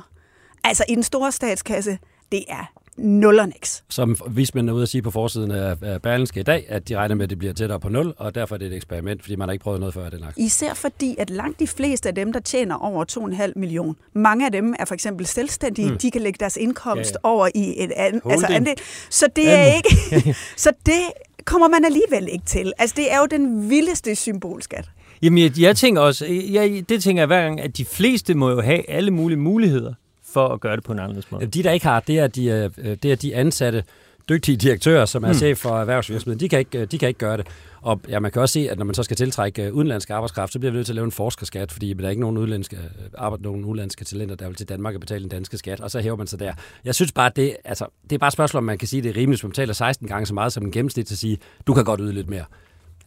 Altså 0.63 0.83
i 0.89 0.95
den 0.95 1.03
store 1.03 1.31
statskasse, 1.31 1.97
det 2.31 2.43
er 2.49 2.76
nul 2.97 3.39
og 3.39 3.47
niks. 3.47 3.83
Som 3.89 4.15
vismændene 4.29 4.71
er 4.71 4.73
ude 4.73 4.83
at 4.83 4.89
sige 4.89 5.01
på 5.01 5.11
forsiden 5.11 5.51
af 5.51 6.01
Berlinske 6.01 6.39
i 6.39 6.43
dag, 6.43 6.65
at 6.69 6.89
de 6.89 6.95
regner 6.95 7.15
med, 7.15 7.23
at 7.23 7.29
det 7.29 7.37
bliver 7.37 7.53
tættere 7.53 7.79
på 7.79 7.89
nul, 7.89 8.13
og 8.17 8.35
derfor 8.35 8.55
er 8.55 8.59
det 8.59 8.67
et 8.67 8.73
eksperiment, 8.73 9.21
fordi 9.21 9.35
man 9.35 9.47
har 9.47 9.53
ikke 9.53 9.63
prøvet 9.63 9.79
noget 9.79 9.93
før 9.93 10.09
den 10.09 10.19
slags. 10.19 10.37
Især 10.37 10.73
fordi, 10.73 11.15
at 11.19 11.29
langt 11.29 11.59
de 11.59 11.67
fleste 11.67 12.09
af 12.09 12.15
dem, 12.15 12.33
der 12.33 12.39
tjener 12.39 12.75
over 12.75 13.05
2,5 13.45 13.51
million, 13.55 13.95
mange 14.13 14.45
af 14.45 14.51
dem 14.51 14.75
er 14.79 14.85
for 14.85 14.93
eksempel 14.93 15.25
selvstændige, 15.25 15.91
mm. 15.91 15.97
de 15.97 16.11
kan 16.11 16.21
lægge 16.21 16.37
deres 16.39 16.57
indkomst 16.57 17.11
ja, 17.11 17.29
ja. 17.29 17.29
over 17.29 17.49
i 17.55 17.83
et 17.83 17.91
andet 17.91 18.21
altså 18.25 18.47
andel. 18.47 18.75
Så 19.09 19.25
det 19.35 19.49
er 19.49 19.73
ikke... 19.75 20.35
så 20.57 20.71
det 20.85 21.01
kommer 21.45 21.67
man 21.67 21.85
alligevel 21.85 22.29
ikke 22.31 22.45
til. 22.45 22.73
Altså, 22.77 22.93
det 22.97 23.13
er 23.13 23.17
jo 23.17 23.25
den 23.25 23.69
vildeste 23.69 24.15
symbolskat. 24.15 24.89
Jamen, 25.21 25.43
jeg, 25.43 25.59
jeg 25.59 25.75
tænker 25.75 26.01
også, 26.01 26.25
jeg, 26.25 26.83
det 26.89 27.03
tænker 27.03 27.21
jeg 27.21 27.27
hver 27.27 27.41
gang, 27.41 27.61
at 27.61 27.77
de 27.77 27.85
fleste 27.85 28.33
må 28.33 28.49
jo 28.49 28.61
have 28.61 28.89
alle 28.89 29.11
mulige 29.11 29.37
muligheder 29.37 29.93
for 30.37 30.47
at 30.53 30.59
gøre 30.59 30.75
det 30.75 30.83
på 30.83 30.91
en 30.91 30.99
anden 30.99 31.23
måde. 31.29 31.45
De, 31.45 31.63
der 31.63 31.71
ikke 31.71 31.85
har, 31.85 31.99
det 31.99 32.19
er 32.19 32.27
de, 32.27 32.45
øh, 32.45 32.97
det 33.03 33.11
er 33.11 33.15
de 33.15 33.35
ansatte, 33.35 33.83
dygtige 34.29 34.57
direktører, 34.57 35.05
som 35.05 35.23
er 35.23 35.27
mm. 35.27 35.33
chef 35.33 35.57
for 35.57 35.79
erhvervsvirksomheden, 35.79 36.39
de 36.39 36.49
kan, 36.49 36.59
ikke, 36.59 36.85
de 36.85 36.97
kan 36.97 37.07
ikke 37.07 37.17
gøre 37.17 37.37
det. 37.37 37.47
Og 37.81 38.01
ja, 38.09 38.19
man 38.19 38.31
kan 38.31 38.41
også 38.41 38.53
se, 38.53 38.69
at 38.69 38.77
når 38.77 38.85
man 38.85 38.95
så 38.95 39.03
skal 39.03 39.17
tiltrække 39.17 39.63
øh, 39.63 39.73
udenlandsk 39.73 40.09
arbejdskraft, 40.09 40.53
så 40.53 40.59
bliver 40.59 40.71
vi 40.71 40.75
nødt 40.75 40.85
til 40.85 40.93
at 40.93 40.95
lave 40.95 41.05
en 41.05 41.11
forskerskat, 41.11 41.71
fordi 41.71 41.93
der 41.93 42.05
er 42.05 42.09
ikke 42.09 42.21
nogen 42.21 42.37
udenlandske, 42.37 42.75
øh, 42.75 42.83
arbejde, 43.17 43.43
nogen 43.43 43.65
udenlandske 43.65 44.05
talenter, 44.05 44.35
der 44.35 44.47
vil 44.47 44.55
til 44.55 44.69
Danmark 44.69 44.93
at 44.93 44.99
betale 44.99 45.23
en 45.23 45.29
danske 45.29 45.57
skat, 45.57 45.79
og 45.79 45.91
så 45.91 45.99
hæver 45.99 46.15
man 46.15 46.27
sig 46.27 46.39
der. 46.39 46.53
Jeg 46.85 46.95
synes 46.95 47.11
bare, 47.11 47.31
det, 47.35 47.57
altså, 47.65 47.85
det 48.03 48.15
er 48.15 48.19
bare 48.19 48.27
et 48.27 48.33
spørgsmål, 48.33 48.57
om 48.57 48.63
man 48.63 48.77
kan 48.77 48.87
sige, 48.87 48.97
at 48.97 49.03
det 49.03 49.09
er 49.09 49.15
rimeligt, 49.15 49.39
hvis 49.39 49.43
man 49.43 49.49
betaler 49.51 49.73
16 49.73 50.07
gange 50.07 50.25
så 50.25 50.33
meget 50.33 50.53
som 50.53 50.65
en 50.65 50.71
gennemsnit, 50.71 51.07
til 51.07 51.13
at 51.13 51.19
sige, 51.19 51.37
du 51.67 51.73
kan 51.73 51.85
godt 51.85 51.99
yde 52.03 52.13
lidt 52.13 52.29
mere. 52.29 52.45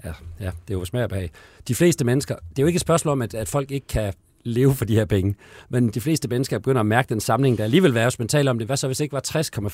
ja, 0.05 0.13
ja, 0.41 0.51
det 0.69 0.75
er 0.75 0.79
jo 0.79 0.85
smag 0.85 1.13
og. 1.13 1.29
De 1.69 1.75
fleste 1.75 2.05
mennesker, 2.05 2.35
det 2.35 2.59
er 2.59 2.63
jo 2.63 2.67
ikke 2.67 2.77
et 2.77 2.81
spørgsmål 2.81 3.13
om, 3.13 3.23
at, 3.23 3.35
at 3.35 3.49
folk 3.49 3.71
ikke 3.71 3.87
kan 3.87 4.13
leve 4.45 4.75
for 4.75 4.85
de 4.85 4.95
her 4.95 5.05
penge. 5.05 5.35
Men 5.69 5.89
de 5.89 6.01
fleste 6.01 6.29
mennesker 6.29 6.59
begynder 6.59 6.81
at 6.81 6.87
mærke 6.87 7.09
den 7.09 7.21
samling, 7.21 7.59
der 7.59 7.65
alligevel 7.65 7.95
være, 7.95 8.05
hvis 8.05 8.19
man 8.19 8.29
taler 8.29 8.51
om 8.51 8.59
det. 8.59 8.67
Hvad 8.67 8.77
så, 8.77 8.87
hvis 8.87 8.97
det 8.99 9.05
ikke 9.05 9.13
var 9.13 9.23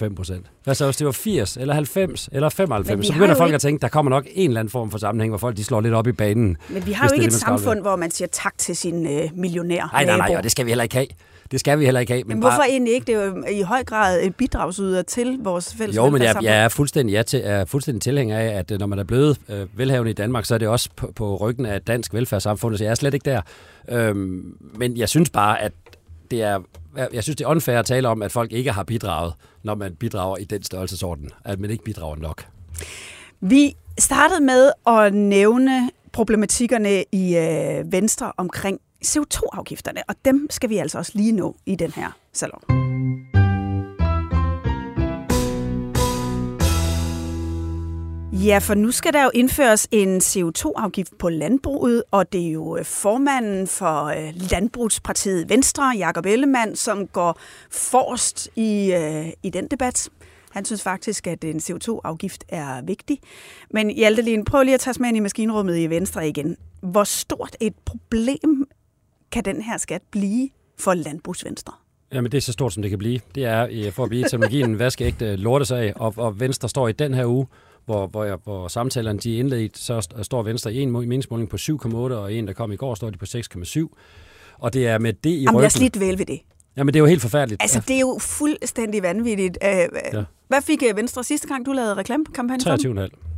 60,5 0.08 0.14
procent? 0.14 0.46
Hvad 0.64 0.74
så, 0.74 0.84
hvis 0.84 0.96
det 0.96 1.04
var 1.04 1.12
80, 1.12 1.56
eller 1.56 1.74
90, 1.74 2.28
eller 2.32 2.48
95? 2.48 3.06
Så 3.06 3.12
begynder 3.12 3.34
folk 3.34 3.48
ikke... 3.48 3.54
at 3.54 3.60
tænke, 3.60 3.82
der 3.82 3.88
kommer 3.88 4.10
nok 4.10 4.26
en 4.34 4.50
eller 4.50 4.60
anden 4.60 4.70
form 4.70 4.90
for 4.90 4.98
sammenhæng, 4.98 5.30
hvor 5.30 5.38
folk 5.38 5.56
de 5.56 5.64
slår 5.64 5.80
lidt 5.80 5.94
op 5.94 6.06
i 6.06 6.12
banen. 6.12 6.56
Men 6.68 6.86
vi 6.86 6.92
har 6.92 7.08
jo 7.08 7.14
ikke 7.14 7.26
et 7.26 7.32
samfund, 7.32 7.80
hvor 7.80 7.96
man 7.96 8.10
siger 8.10 8.28
tak 8.32 8.58
til 8.58 8.76
sin 8.76 9.06
øh, 9.06 9.30
millionær 9.34 9.88
Nej, 9.92 10.04
nej, 10.04 10.16
nej, 10.16 10.34
og 10.36 10.42
det 10.42 10.50
skal 10.50 10.66
vi 10.66 10.70
heller 10.70 10.82
ikke 10.82 10.94
have. 10.94 11.06
Det 11.50 11.60
skal 11.60 11.78
vi 11.78 11.84
heller 11.84 12.00
ikke 12.00 12.12
have. 12.12 12.22
Men, 12.24 12.28
men 12.28 12.38
hvorfor 12.38 12.56
bare... 12.56 12.68
egentlig 12.68 12.94
ikke? 12.94 13.04
Det 13.04 13.14
er 13.14 13.24
jo 13.24 13.44
i 13.50 13.60
høj 13.60 13.84
grad 13.84 14.22
et 14.22 14.36
bidragsyder 14.36 15.02
til 15.02 15.38
vores 15.42 15.74
fælles 15.74 15.96
Jo, 15.96 16.10
men 16.10 16.22
jeg, 16.22 16.36
jeg 16.42 16.64
er 16.64 16.68
fuldstændig, 16.68 17.12
jeg 17.12 17.26
til, 17.26 17.40
er 17.44 17.64
fuldstændig 17.64 18.02
tilhænger 18.02 18.38
af, 18.38 18.46
at 18.46 18.70
øh, 18.70 18.78
når 18.78 18.86
man 18.86 18.98
er 18.98 19.04
blevet 19.04 19.38
øh, 19.48 19.78
velhavende 19.78 20.10
i 20.10 20.14
Danmark, 20.14 20.44
så 20.44 20.54
er 20.54 20.58
det 20.58 20.68
også 20.68 20.88
på, 20.96 21.12
på 21.16 21.36
ryggen 21.36 21.66
af 21.66 21.82
dansk 21.82 22.14
velfærdssamfund, 22.14 22.76
så 22.76 22.84
jeg 22.84 22.90
er 22.90 22.94
slet 22.94 23.14
ikke 23.14 23.30
der. 23.30 23.40
Øhm, 23.88 24.56
men 24.74 24.96
jeg 24.96 25.08
synes 25.08 25.30
bare, 25.30 25.62
at 25.62 25.72
det 26.30 26.42
er, 26.42 26.58
jeg 27.12 27.22
synes, 27.22 27.36
det 27.36 27.44
er 27.44 27.48
unfair 27.48 27.78
at 27.78 27.86
tale 27.86 28.08
om, 28.08 28.22
at 28.22 28.32
folk 28.32 28.52
ikke 28.52 28.72
har 28.72 28.82
bidraget, 28.82 29.32
når 29.62 29.74
man 29.74 29.94
bidrager 29.94 30.36
i 30.36 30.44
den 30.44 30.62
størrelsesorden, 30.62 31.30
at 31.44 31.60
man 31.60 31.70
ikke 31.70 31.84
bidrager 31.84 32.16
nok. 32.16 32.44
Vi 33.40 33.76
startede 33.98 34.40
med 34.40 34.70
at 34.86 35.14
nævne 35.14 35.90
problematikkerne 36.12 37.04
i 37.12 37.36
øh, 37.36 37.92
Venstre 37.92 38.32
omkring 38.36 38.80
CO2-afgifterne, 39.06 40.02
og 40.08 40.14
dem 40.24 40.46
skal 40.50 40.70
vi 40.70 40.76
altså 40.76 40.98
også 40.98 41.12
lige 41.14 41.32
nå 41.32 41.56
i 41.66 41.74
den 41.74 41.90
her 41.90 42.10
salon. 42.32 42.86
Ja, 48.44 48.58
for 48.58 48.74
nu 48.74 48.90
skal 48.90 49.12
der 49.12 49.24
jo 49.24 49.30
indføres 49.34 49.88
en 49.90 50.18
CO2-afgift 50.18 51.18
på 51.18 51.28
landbruget, 51.28 52.02
og 52.10 52.32
det 52.32 52.46
er 52.46 52.50
jo 52.50 52.76
øh, 52.76 52.84
formanden 52.84 53.66
for 53.66 54.04
øh, 54.04 54.32
Landbrugspartiet 54.50 55.48
Venstre, 55.48 55.94
Jakob 55.96 56.26
Ellemann, 56.26 56.76
som 56.76 57.06
går 57.06 57.38
forrest 57.70 58.48
i, 58.56 58.92
øh, 58.92 59.26
i 59.42 59.50
den 59.50 59.66
debat. 59.68 60.08
Han 60.50 60.64
synes 60.64 60.82
faktisk, 60.82 61.26
at 61.26 61.44
en 61.44 61.56
CO2-afgift 61.56 62.44
er 62.48 62.82
vigtig. 62.82 63.20
Men 63.70 63.90
Hjaltelin, 63.90 64.44
prøv 64.44 64.62
lige 64.62 64.74
at 64.74 64.80
tage 64.80 64.90
os 64.90 65.00
med 65.00 65.08
ind 65.08 65.16
i 65.16 65.20
maskinrummet 65.20 65.78
i 65.78 65.86
Venstre 65.86 66.28
igen. 66.28 66.56
Hvor 66.80 67.04
stort 67.04 67.56
et 67.60 67.74
problem 67.84 68.68
kan 69.36 69.54
den 69.54 69.62
her 69.62 69.78
skat 69.78 70.02
blive 70.10 70.48
for 70.78 70.94
landbrugsvenstre? 70.94 71.72
Jamen, 72.12 72.32
det 72.32 72.38
er 72.38 72.42
så 72.42 72.52
stort, 72.52 72.72
som 72.72 72.82
det 72.82 72.90
kan 72.90 72.98
blive. 72.98 73.20
Det 73.34 73.44
er 73.44 73.90
for 73.90 74.02
at 74.02 74.08
blive 74.08 74.22
teknologien 74.22 74.78
vaskeægte 74.78 75.36
lortesag, 75.36 75.92
og, 75.96 76.14
og 76.16 76.40
Venstre 76.40 76.68
står 76.68 76.88
i 76.88 76.92
den 76.92 77.14
her 77.14 77.26
uge, 77.26 77.46
hvor, 77.84 78.06
hvor, 78.06 78.24
jeg, 78.24 78.38
hvor 78.44 78.68
samtalerne 78.68 79.18
de 79.18 79.34
er 79.34 79.38
indledt, 79.38 79.78
så 79.78 80.08
står 80.22 80.42
Venstre 80.42 80.74
i 80.74 80.80
en 80.80 80.90
meningsmåling 80.90 81.48
på 81.48 81.56
7,8, 81.56 81.96
og 81.96 82.34
en, 82.34 82.46
der 82.46 82.52
kom 82.52 82.72
i 82.72 82.76
går, 82.76 82.94
står 82.94 83.10
de 83.10 83.18
på 83.18 83.26
6,7. 83.28 83.86
Og 84.58 84.72
det 84.74 84.86
er 84.86 84.98
med 84.98 85.12
det 85.12 85.30
i 85.30 85.32
Jamen, 85.32 85.48
ryggen. 85.48 85.60
jeg 85.60 85.64
er 85.64 85.68
slidt 85.68 86.00
vel 86.00 86.18
ved 86.18 86.26
det. 86.26 86.40
Jamen, 86.76 86.94
det 86.94 86.98
er 86.98 87.02
jo 87.02 87.06
helt 87.06 87.22
forfærdeligt. 87.22 87.62
Altså, 87.62 87.80
det 87.88 87.96
er 87.96 88.00
jo 88.00 88.18
fuldstændig 88.20 89.02
vanvittigt. 89.02 89.58
Øh, 89.64 89.70
ja. 89.70 90.24
Hvad 90.48 90.62
fik 90.62 90.82
øh, 90.90 90.96
Venstre 90.96 91.24
sidste 91.24 91.48
gang, 91.48 91.66
du 91.66 91.72
lavede 91.72 91.94
reklamekampagne 91.94 92.74
23,5 93.04 93.35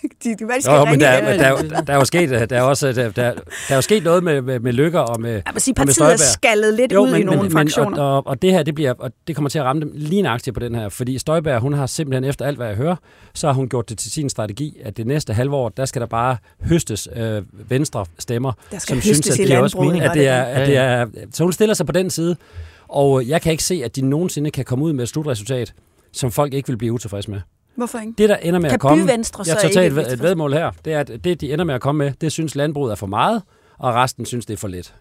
de, 0.24 0.34
de 0.34 0.36
jo, 0.66 0.72
jo, 0.72 0.84
men 0.84 1.00
der, 1.00 1.20
der, 1.20 1.62
der, 1.62 1.80
der, 1.80 1.92
er 1.92 1.96
jo 1.96 2.04
sket, 2.04 2.50
der 2.50 2.56
er 2.58 2.62
også, 2.62 2.92
der, 2.92 3.10
der, 3.10 3.12
der 3.12 3.40
er 3.68 3.74
jo 3.74 3.80
sket 3.80 4.04
noget 4.04 4.24
med, 4.24 4.42
med, 4.42 4.60
med 4.60 4.72
lykker 4.72 5.00
og 5.00 5.20
med, 5.20 5.32
Jeg 5.32 5.42
vil 5.52 5.62
sige, 5.62 5.74
partiet 5.74 6.12
er 6.12 6.16
skaldet 6.16 6.74
lidt 6.74 6.92
jo, 6.92 7.00
ud 7.00 7.10
men, 7.10 7.20
i 7.20 7.24
nogle 7.24 7.42
men, 7.42 7.50
fraktioner. 7.50 8.02
Og, 8.02 8.16
og, 8.16 8.26
og, 8.26 8.42
det 8.42 8.52
her, 8.52 8.62
det, 8.62 8.74
bliver, 8.74 8.94
og 8.98 9.10
det 9.26 9.36
kommer 9.36 9.48
til 9.48 9.58
at 9.58 9.64
ramme 9.64 9.82
dem 9.82 9.92
lige 9.94 10.22
nøjagtigt 10.22 10.54
på 10.54 10.60
den 10.60 10.74
her, 10.74 10.88
fordi 10.88 11.18
Støjberg, 11.18 11.60
hun 11.60 11.72
har 11.72 11.86
simpelthen 11.86 12.24
efter 12.24 12.44
alt, 12.44 12.56
hvad 12.56 12.66
jeg 12.66 12.76
hører, 12.76 12.96
så 13.34 13.46
har 13.46 13.54
hun 13.54 13.68
gjort 13.68 13.88
det 13.88 13.98
til 13.98 14.10
sin 14.10 14.28
strategi, 14.28 14.76
at 14.84 14.96
det 14.96 15.06
næste 15.06 15.32
halvår, 15.32 15.68
der 15.68 15.84
skal 15.84 16.00
der 16.00 16.06
bare 16.06 16.36
høstes 16.60 17.08
øh, 17.16 17.42
venstre 17.70 18.06
stemmer, 18.18 18.52
som 18.78 19.00
synes, 19.00 19.30
at 19.30 19.38
det, 19.38 19.52
er 19.52 19.58
også 19.58 19.80
mening, 19.80 20.02
at 20.02 20.14
det 20.14 20.28
er, 20.28 20.42
at 20.42 20.66
det 20.66 20.76
er, 20.76 21.06
så 21.32 21.42
hun 21.42 21.52
stiller 21.52 21.74
sig 21.74 21.86
på 21.86 21.92
den 21.92 22.10
side, 22.10 22.36
og 22.88 23.28
jeg 23.28 23.42
kan 23.42 23.52
ikke 23.52 23.64
se, 23.64 23.82
at 23.84 23.96
de 23.96 24.02
nogensinde 24.02 24.50
kan 24.50 24.64
komme 24.64 24.84
ud 24.84 24.92
med 24.92 25.02
et 25.02 25.08
slutresultat, 25.08 25.74
som 26.12 26.32
folk 26.32 26.54
ikke 26.54 26.68
vil 26.68 26.76
blive 26.76 26.92
utilfredse 26.92 27.30
med. 27.30 27.40
Hvorfor 27.76 27.98
ikke? 27.98 28.12
Det, 28.18 28.28
der 28.28 28.36
ender 28.36 28.60
med 28.60 28.70
kan 28.70 28.74
at 28.74 28.80
komme... 28.80 29.08
Venstre 29.08 29.44
jeg 29.46 29.56
tager 29.72 29.86
et, 29.86 30.12
et 30.12 30.22
vedmål 30.22 30.52
her. 30.52 30.70
Det 30.84 30.92
er, 30.92 31.00
at 31.00 31.10
det, 31.24 31.40
de 31.40 31.52
ender 31.52 31.64
med 31.64 31.74
at 31.74 31.80
komme 31.80 32.04
med, 32.04 32.12
det 32.20 32.32
synes 32.32 32.54
landbruget 32.54 32.92
er 32.92 32.96
for 32.96 33.06
meget, 33.06 33.42
og 33.78 33.94
resten 33.94 34.26
synes, 34.26 34.46
det 34.46 34.54
er 34.54 34.58
for 34.58 34.68
lidt. 34.68 34.94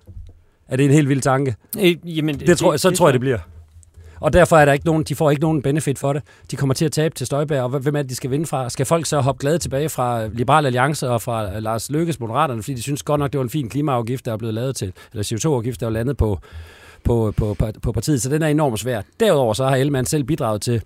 Er 0.68 0.76
det 0.76 0.86
en 0.86 0.92
helt 0.92 1.10
vild 1.10 1.22
tanke? 1.22 1.56
Øh, 1.80 2.18
jamen, 2.18 2.40
det, 2.40 2.48
det, 2.48 2.58
tror, 2.58 2.78
så 2.78 2.90
det, 2.90 2.98
tror 2.98 3.08
jeg, 3.08 3.14
det 3.14 3.22
bliver. 3.22 3.38
Og 4.20 4.34
derfor 4.34 4.58
er 4.58 4.66
der 4.66 4.74
ikke 4.74 4.86
nogen, 4.86 5.04
de 5.04 5.16
får 5.16 5.32
ikke 5.32 5.42
nogen 5.42 5.62
benefit 5.62 6.00
for 6.00 6.14
det. 6.14 6.24
De 6.52 6.56
kommer 6.56 6.74
til 6.74 6.86
at 6.86 6.92
tabe 6.92 7.16
til 7.16 7.26
Støjberg, 7.28 7.62
og 7.62 7.80
hvem 7.80 7.96
er 7.96 8.02
det, 8.02 8.10
de 8.10 8.16
skal 8.16 8.32
vinde 8.32 8.46
fra? 8.46 8.70
Skal 8.70 8.86
folk 8.86 9.06
så 9.06 9.20
hoppe 9.20 9.40
glade 9.40 9.58
tilbage 9.58 9.90
fra 9.90 10.28
Liberal 10.28 10.66
Alliance 10.66 11.10
og 11.10 11.22
fra 11.22 11.60
Lars 11.60 11.92
Løkkes 11.92 12.20
Moderaterne, 12.20 12.64
fordi 12.64 12.74
de 12.74 12.82
synes 12.82 13.04
godt 13.04 13.20
nok, 13.20 13.34
det 13.34 13.38
var 13.38 13.44
en 13.44 13.50
fin 13.50 13.70
klimaafgift, 13.70 14.26
der 14.26 14.34
er 14.34 14.38
blevet 14.38 14.54
lavet 14.54 14.76
til, 14.76 14.94
eller 15.14 15.24
CO2-afgift, 15.24 15.80
der 15.80 15.86
er 15.86 15.90
landet 15.90 16.18
på, 16.18 16.40
på, 17.04 17.34
på, 17.38 17.56
på 17.82 17.92
partiet, 17.92 18.22
så 18.22 18.30
den 18.30 18.42
er 18.42 18.48
enormt 18.48 18.80
svær. 18.80 19.02
Derudover 19.20 19.54
så 19.54 19.68
har 19.68 19.76
Ellemann 19.76 20.06
selv 20.06 20.24
bidraget 20.24 20.62
til 20.62 20.82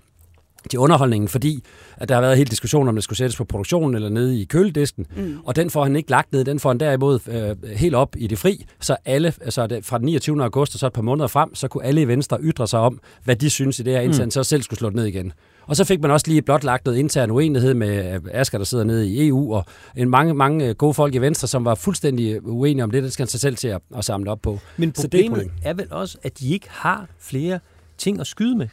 til 0.70 0.80
underholdningen, 0.80 1.28
fordi 1.28 1.64
at 1.98 2.10
der 2.10 2.16
har 2.16 2.22
været 2.22 2.38
helt 2.38 2.52
diskussion 2.52 2.88
om, 2.88 2.96
det 2.96 3.04
skulle 3.04 3.18
sættes 3.18 3.38
på 3.38 3.44
produktionen 3.44 3.96
eller 3.96 4.10
nede 4.10 4.42
i 4.42 4.46
køledisken. 4.46 5.06
Mm. 5.16 5.38
Og 5.46 5.56
den 5.56 5.70
får 5.70 5.84
han 5.84 5.96
ikke 5.96 6.10
lagt 6.10 6.32
ned, 6.32 6.46
den 6.46 6.60
får 6.60 6.70
han 6.70 6.80
derimod 6.80 7.20
øh, 7.28 7.70
helt 7.70 7.96
op 7.96 8.16
i 8.18 8.28
det 8.28 8.38
fri. 8.38 8.66
Så 8.82 8.96
alle, 9.06 9.34
altså 9.42 9.68
det, 9.68 9.86
fra 9.86 9.98
den 9.98 10.06
29. 10.06 10.44
august 10.44 10.76
og 10.76 10.80
så 10.80 10.88
et 10.88 10.94
par 10.94 11.02
måneder 11.02 11.28
frem, 11.28 11.56
så 11.56 11.68
kunne 11.68 11.84
alle 11.84 12.02
i 12.02 12.08
Venstre 12.08 12.38
ytre 12.42 12.68
sig 12.68 12.80
om, 12.80 13.00
hvad 13.24 13.36
de 13.36 13.50
synes 13.50 13.80
i 13.80 13.84
det 13.84 13.94
her, 13.94 14.02
indtil 14.02 14.24
mm. 14.24 14.32
så 14.32 14.44
selv 14.44 14.62
skulle 14.64 14.80
slå 14.80 14.90
det 14.90 14.96
ned 14.96 15.06
igen. 15.06 15.34
Og 15.68 15.76
så 15.76 15.84
fik 15.84 16.02
man 16.02 16.12
også 16.12 16.28
lige 16.28 16.42
blot 16.42 16.64
lagt 16.64 16.86
noget 16.86 17.00
intern 17.00 17.32
uenighed 17.32 17.74
med 17.74 18.14
øh, 18.14 18.22
Asger, 18.32 18.58
der 18.58 18.66
sidder 18.66 18.84
nede 18.84 19.10
i 19.10 19.28
EU, 19.28 19.54
og 19.54 19.66
en 19.96 20.10
mange, 20.10 20.34
mange 20.34 20.74
gode 20.74 20.94
folk 20.94 21.16
i 21.16 21.18
Venstre, 21.18 21.48
som 21.48 21.66
var 21.66 21.76
fuldstændig 21.76 22.48
uenige 22.48 22.84
om 22.84 22.92
det. 22.92 23.04
Det 23.04 23.14
skal 23.14 23.24
han 23.24 23.28
sig 23.30 23.40
selv 23.40 23.56
til 23.56 23.68
at, 23.68 23.82
at 23.98 24.06
samle 24.06 24.32
op 24.32 24.42
på. 24.42 24.60
Men 24.78 24.92
problemet 24.92 25.38
så 25.38 25.44
det 25.44 25.52
er, 25.64 25.70
er 25.70 25.74
vel 25.74 25.88
også, 25.92 26.18
at 26.24 26.40
de 26.40 26.54
ikke 26.54 26.68
har 26.70 27.08
flere 27.20 27.60
ting 27.98 28.20
at 28.20 28.28
skyde 28.28 28.58
med. 28.58 28.68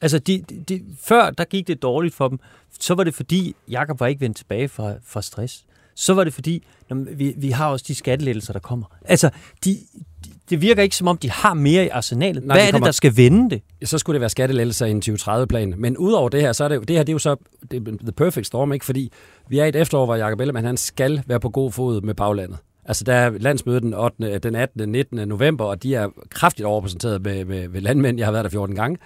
Altså, 0.00 0.18
de, 0.18 0.44
de, 0.50 0.64
de, 0.68 0.82
før 1.02 1.30
der 1.30 1.44
gik 1.44 1.68
det 1.68 1.82
dårligt 1.82 2.14
for 2.14 2.28
dem, 2.28 2.38
så 2.80 2.94
var 2.94 3.04
det 3.04 3.14
fordi, 3.14 3.54
Jakob 3.68 4.00
var 4.00 4.06
ikke 4.06 4.20
vendt 4.20 4.36
tilbage 4.36 4.68
fra, 4.68 4.94
fra 5.04 5.22
stress. 5.22 5.64
Så 5.94 6.14
var 6.14 6.24
det 6.24 6.34
fordi, 6.34 6.66
når 6.90 7.06
vi, 7.14 7.34
vi 7.36 7.50
har 7.50 7.68
også 7.68 7.84
de 7.88 7.94
skattelettelser, 7.94 8.52
der 8.52 8.60
kommer. 8.60 8.86
Altså, 9.04 9.30
de, 9.64 9.78
de, 10.24 10.30
det 10.50 10.60
virker 10.62 10.82
ikke 10.82 10.96
som 10.96 11.08
om, 11.08 11.18
de 11.18 11.30
har 11.30 11.54
mere 11.54 11.84
i 11.84 11.88
arsenalet. 11.88 12.44
Nej, 12.44 12.56
Hvad 12.56 12.66
er 12.66 12.70
kommer, 12.70 12.84
det, 12.84 12.86
der 12.86 12.92
skal 12.92 13.16
vende 13.16 13.50
det? 13.50 13.88
Så 13.88 13.98
skulle 13.98 14.14
det 14.14 14.20
være 14.20 14.30
skattelettelser 14.30 14.86
i 14.86 14.90
en 14.90 15.02
2030-plan. 15.08 15.74
Men 15.76 15.96
udover 15.96 16.28
det 16.28 16.40
her, 16.40 16.52
så 16.52 16.64
er 16.64 16.68
det, 16.68 16.88
det 16.88 16.96
her 16.96 17.02
det 17.02 17.08
er 17.08 17.14
jo 17.14 17.18
så 17.18 17.36
det 17.70 17.98
the 18.00 18.12
perfect 18.12 18.46
storm, 18.46 18.72
ikke? 18.72 18.84
Fordi 18.84 19.12
vi 19.48 19.58
er 19.58 19.64
i 19.64 19.68
et 19.68 19.76
efterår, 19.76 20.04
hvor 20.04 20.14
Jacob 20.14 20.40
Ellemann, 20.40 20.66
han 20.66 20.76
skal 20.76 21.22
være 21.26 21.40
på 21.40 21.48
god 21.48 21.72
fod 21.72 22.00
med 22.00 22.14
baglandet. 22.14 22.58
Altså, 22.90 23.04
der 23.04 23.14
er 23.14 23.30
landsmødet 23.30 23.82
den, 23.82 23.94
8., 23.94 24.38
den 24.38 24.54
18. 24.54 24.88
19. 24.88 25.28
november, 25.28 25.64
og 25.64 25.82
de 25.82 25.94
er 25.94 26.08
kraftigt 26.30 26.66
overrepræsenteret 26.66 27.22
med, 27.22 27.44
med, 27.44 27.68
med 27.68 27.80
landmænd. 27.80 28.18
Jeg 28.18 28.26
har 28.26 28.32
været 28.32 28.44
der 28.44 28.50
14 28.50 28.76
gange. 28.76 28.98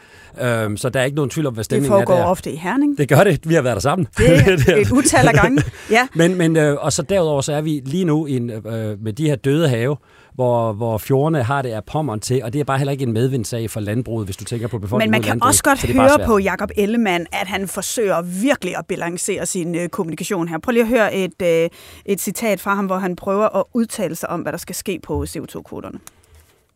Øhm, 0.43 0.77
så 0.77 0.89
der 0.89 1.01
er 1.01 1.05
ikke 1.05 1.17
nogen 1.17 1.31
tvivl 1.31 1.47
om, 1.47 1.55
hvad 1.55 1.65
stemningen 1.65 1.93
er 1.93 1.99
Det 1.99 2.07
foregår 2.09 2.23
ofte 2.23 2.53
i 2.53 2.57
Herning. 2.57 2.99
Det 2.99 3.09
gør 3.09 3.25
det. 3.25 3.49
Vi 3.49 3.55
har 3.55 3.63
været 3.63 3.75
der 3.75 3.81
sammen. 3.81 4.09
Det 4.19 4.69
er 4.69 4.77
et 4.81 4.93
utal 4.93 5.29
af 5.29 5.35
gange, 5.35 5.63
ja. 5.91 6.09
men, 6.21 6.39
men, 6.39 6.57
øh, 6.57 6.77
og 6.81 6.93
så 6.93 7.03
derudover, 7.03 7.41
så 7.41 7.53
er 7.53 7.61
vi 7.61 7.83
lige 7.85 8.05
nu 8.05 8.27
i 8.27 8.37
en, 8.37 8.51
øh, 8.51 9.03
med 9.03 9.13
de 9.13 9.29
her 9.29 9.37
døde 9.37 9.69
have, 9.69 9.97
hvor, 10.35 10.73
hvor 10.73 10.99
fjordene 10.99 11.43
har 11.43 11.63
det 11.63 11.69
af 11.69 11.85
pommeren 11.85 12.21
til, 12.21 12.43
og 12.45 12.53
det 12.53 12.61
er 12.61 12.65
bare 12.65 12.79
heller 12.79 12.93
ikke 12.93 13.03
en 13.03 13.13
medvindsag 13.13 13.71
for 13.71 13.81
landbruget, 13.81 14.27
hvis 14.27 14.37
du 14.37 14.45
tænker 14.45 14.69
på 14.69 14.79
befolkningen. 14.79 15.11
Men 15.11 15.21
man 15.21 15.23
kan 15.23 15.43
også 15.43 15.63
godt 15.63 15.93
høre 15.93 16.27
på 16.27 16.39
Jakob 16.39 16.71
Ellemann, 16.77 17.27
at 17.33 17.47
han 17.47 17.69
forsøger 17.69 18.23
virkelig 18.23 18.77
at 18.77 18.87
balancere 18.87 19.47
sin 19.47 19.75
øh, 19.75 19.89
kommunikation 19.89 20.49
her. 20.49 20.59
Prøv 20.59 20.73
lige 20.73 20.83
at 20.83 20.89
høre 20.89 21.15
et, 21.15 21.43
øh, 21.43 21.69
et 22.07 22.21
citat 22.21 22.61
fra 22.61 22.75
ham, 22.75 22.87
hvor 22.87 22.97
han 22.97 23.17
prøver 23.17 23.57
at 23.57 23.65
udtale 23.75 24.15
sig 24.15 24.31
om, 24.31 24.41
hvad 24.41 24.53
der 24.53 24.59
skal 24.59 24.75
ske 24.75 25.01
på 25.03 25.25
CO2-kvoterne. 25.29 25.99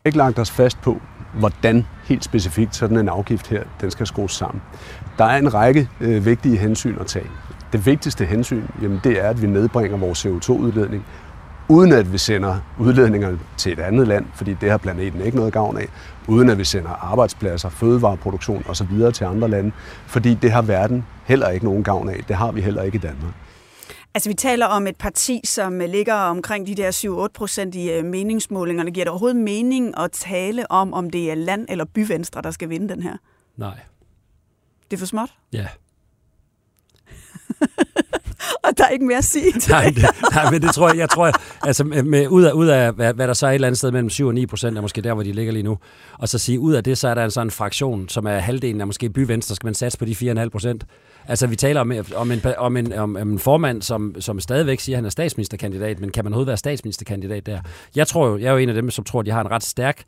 ikke 0.04 0.18
lagt 0.18 0.38
os 0.38 0.50
fast 0.50 0.80
på, 0.80 1.00
hvordan 1.38 1.86
helt 2.04 2.24
specifikt 2.24 2.76
sådan 2.76 2.96
en 2.96 3.08
afgift 3.08 3.46
her, 3.46 3.62
den 3.80 3.90
skal 3.90 4.06
skrues 4.06 4.32
sammen. 4.32 4.62
Der 5.18 5.24
er 5.24 5.38
en 5.38 5.54
række 5.54 5.88
øh, 6.00 6.24
vigtige 6.24 6.56
hensyn 6.56 6.96
at 7.00 7.06
tage. 7.06 7.26
Det 7.72 7.86
vigtigste 7.86 8.24
hensyn, 8.24 8.62
jamen, 8.82 9.00
det 9.04 9.24
er, 9.24 9.28
at 9.28 9.42
vi 9.42 9.46
nedbringer 9.46 9.98
vores 9.98 10.26
CO2-udledning 10.26 11.04
uden 11.68 11.92
at 11.92 12.12
vi 12.12 12.18
sender 12.18 12.58
udledninger 12.78 13.38
til 13.56 13.72
et 13.72 13.78
andet 13.78 14.08
land, 14.08 14.26
fordi 14.34 14.54
det 14.54 14.70
har 14.70 14.78
planeten 14.78 15.20
ikke 15.20 15.36
noget 15.36 15.52
gavn 15.52 15.76
af, 15.76 15.88
uden 16.28 16.50
at 16.50 16.58
vi 16.58 16.64
sender 16.64 16.90
arbejdspladser, 16.90 17.68
fødevareproduktion 17.68 18.64
osv. 18.68 19.12
til 19.14 19.24
andre 19.24 19.48
lande, 19.48 19.72
fordi 20.06 20.34
det 20.34 20.52
har 20.52 20.62
verden 20.62 21.04
heller 21.24 21.48
ikke 21.48 21.64
nogen 21.64 21.84
gavn 21.84 22.08
af. 22.08 22.24
Det 22.28 22.36
har 22.36 22.52
vi 22.52 22.60
heller 22.60 22.82
ikke 22.82 22.96
i 22.96 23.00
Danmark. 23.00 23.34
Altså, 24.14 24.30
vi 24.30 24.34
taler 24.34 24.66
om 24.66 24.86
et 24.86 24.96
parti, 24.96 25.40
som 25.44 25.78
ligger 25.78 26.14
omkring 26.14 26.66
de 26.66 26.74
der 26.74 27.26
7-8 27.26 27.32
procent 27.34 27.74
i 27.74 27.90
øh, 27.90 28.04
meningsmålingerne. 28.04 28.90
Giver 28.90 29.04
det 29.04 29.10
overhovedet 29.10 29.36
mening 29.36 29.98
at 29.98 30.12
tale 30.12 30.70
om, 30.70 30.94
om 30.94 31.10
det 31.10 31.30
er 31.30 31.34
land- 31.34 31.66
eller 31.68 31.84
byvenstre, 31.84 32.42
der 32.42 32.50
skal 32.50 32.68
vinde 32.68 32.88
den 32.88 33.02
her? 33.02 33.16
Nej. 33.56 33.78
Det 34.90 34.96
er 34.96 34.98
for 34.98 35.06
småt? 35.06 35.34
Ja. 35.52 35.66
og 38.64 38.78
der 38.78 38.84
er 38.84 38.88
ikke 38.88 39.06
mere 39.06 39.18
at 39.18 39.24
sige 39.24 39.52
til 39.60 39.70
nej, 39.70 39.84
det, 39.84 40.04
nej, 40.34 40.50
men 40.50 40.62
det 40.62 40.74
tror 40.74 40.88
jeg, 40.88 40.96
jeg 40.96 41.08
tror, 41.08 41.32
altså 41.66 41.84
med, 41.84 42.28
ud 42.28 42.42
af, 42.42 42.52
ud 42.52 42.66
af 42.66 42.92
hvad, 42.92 43.14
hvad, 43.14 43.28
der 43.28 43.34
så 43.34 43.46
er 43.46 43.50
et 43.50 43.54
eller 43.54 43.68
andet 43.68 43.78
sted 43.78 43.90
mellem 43.90 44.10
7 44.10 44.26
og 44.26 44.34
9 44.34 44.46
procent, 44.46 44.78
er 44.78 44.82
måske 44.82 45.00
der, 45.00 45.14
hvor 45.14 45.22
de 45.22 45.32
ligger 45.32 45.52
lige 45.52 45.62
nu, 45.62 45.78
og 46.18 46.28
så 46.28 46.38
sige, 46.38 46.60
ud 46.60 46.74
af 46.74 46.84
det, 46.84 46.98
så 46.98 47.08
er 47.08 47.14
der 47.14 47.24
en 47.24 47.30
sådan 47.30 47.50
fraktion, 47.50 48.08
som 48.08 48.26
er 48.26 48.38
halvdelen 48.38 48.80
af 48.80 48.86
måske 48.86 49.10
byvenstre, 49.10 49.54
skal 49.54 49.66
man 49.66 49.74
satse 49.74 49.98
på 49.98 50.04
de 50.04 50.12
4,5 50.12 50.48
procent. 50.48 50.84
Altså, 51.28 51.46
vi 51.46 51.56
taler 51.56 51.80
om, 51.80 51.92
om, 52.16 52.32
en, 52.32 52.40
om, 52.58 52.76
en, 52.76 52.92
om 52.92 53.16
en 53.16 53.38
formand, 53.38 53.82
som, 53.82 54.14
som 54.20 54.40
stadigvæk 54.40 54.80
siger, 54.80 54.96
at 54.96 54.98
han 54.98 55.04
er 55.04 55.10
statsministerkandidat, 55.10 56.00
men 56.00 56.10
kan 56.10 56.24
man 56.24 56.32
overhovedet 56.32 56.48
være 56.48 56.56
statsministerkandidat 56.56 57.46
der? 57.46 57.60
Jeg 57.96 58.06
tror 58.06 58.28
jo, 58.28 58.38
jeg 58.38 58.46
er 58.46 58.52
jo 58.52 58.58
en 58.58 58.68
af 58.68 58.74
dem, 58.74 58.90
som 58.90 59.04
tror, 59.04 59.20
at 59.20 59.26
de 59.26 59.30
har 59.30 59.40
en 59.40 59.50
ret 59.50 59.64
stærk 59.64 60.04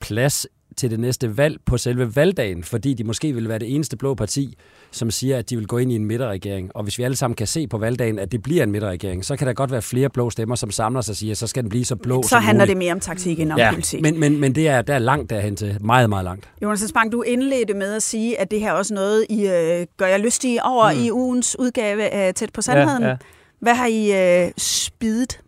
plads 0.00 0.46
til 0.76 0.90
det 0.90 1.00
næste 1.00 1.36
valg 1.36 1.58
på 1.66 1.78
selve 1.78 2.16
valgdagen, 2.16 2.64
fordi 2.64 2.94
de 2.94 3.04
måske 3.04 3.32
vil 3.32 3.48
være 3.48 3.58
det 3.58 3.74
eneste 3.74 3.96
blå 3.96 4.14
parti, 4.14 4.56
som 4.90 5.10
siger, 5.10 5.38
at 5.38 5.50
de 5.50 5.56
vil 5.56 5.66
gå 5.66 5.78
ind 5.78 5.92
i 5.92 5.94
en 5.94 6.04
midterregering. 6.04 6.70
Og 6.76 6.82
hvis 6.82 6.98
vi 6.98 7.02
alle 7.02 7.16
sammen 7.16 7.34
kan 7.34 7.46
se 7.46 7.66
på 7.66 7.78
valgdagen, 7.78 8.18
at 8.18 8.32
det 8.32 8.42
bliver 8.42 8.62
en 8.62 8.70
midterregering, 8.70 9.24
så 9.24 9.36
kan 9.36 9.46
der 9.46 9.52
godt 9.52 9.70
være 9.70 9.82
flere 9.82 10.10
blå 10.10 10.30
stemmer, 10.30 10.54
som 10.54 10.70
samler 10.70 11.00
sig 11.00 11.12
og 11.12 11.16
siger, 11.16 11.30
at 11.32 11.38
så 11.38 11.46
skal 11.46 11.62
den 11.62 11.70
blive 11.70 11.84
så 11.84 11.96
blå 11.96 12.22
Så 12.22 12.28
som 12.28 12.42
handler 12.42 12.64
muligt. 12.64 12.68
det 12.68 12.76
mere 12.78 12.92
om 12.92 13.00
taktik 13.00 13.40
end 13.40 13.52
om 13.52 13.58
ja, 13.58 13.70
politik. 13.70 14.00
Men, 14.02 14.20
men, 14.20 14.40
men 14.40 14.54
det 14.54 14.68
er, 14.68 14.82
der 14.82 14.94
er 14.94 14.98
langt 14.98 15.30
derhen 15.30 15.56
til. 15.56 15.78
Meget, 15.80 16.08
meget 16.08 16.24
langt. 16.24 16.48
Jonas 16.62 16.80
Spang, 16.80 17.12
du 17.12 17.22
indledte 17.22 17.74
med 17.74 17.94
at 17.94 18.02
sige, 18.02 18.40
at 18.40 18.50
det 18.50 18.60
her 18.60 18.68
er 18.68 18.72
også 18.72 18.94
noget, 18.94 19.26
I 19.30 19.46
øh, 19.46 19.86
gør 19.96 20.06
jeg 20.06 20.20
lystige 20.20 20.64
over 20.64 20.92
mm. 20.92 21.00
i 21.00 21.10
ugens 21.10 21.56
udgave 21.58 22.02
af 22.02 22.34
Tæt 22.34 22.52
på 22.52 22.62
Sandheden. 22.62 23.02
Ja, 23.02 23.08
ja. 23.08 23.16
Hvad 23.60 23.74
har 23.74 23.86
I 23.86 24.44
øh, 24.46 24.52
spidet? 24.56 25.40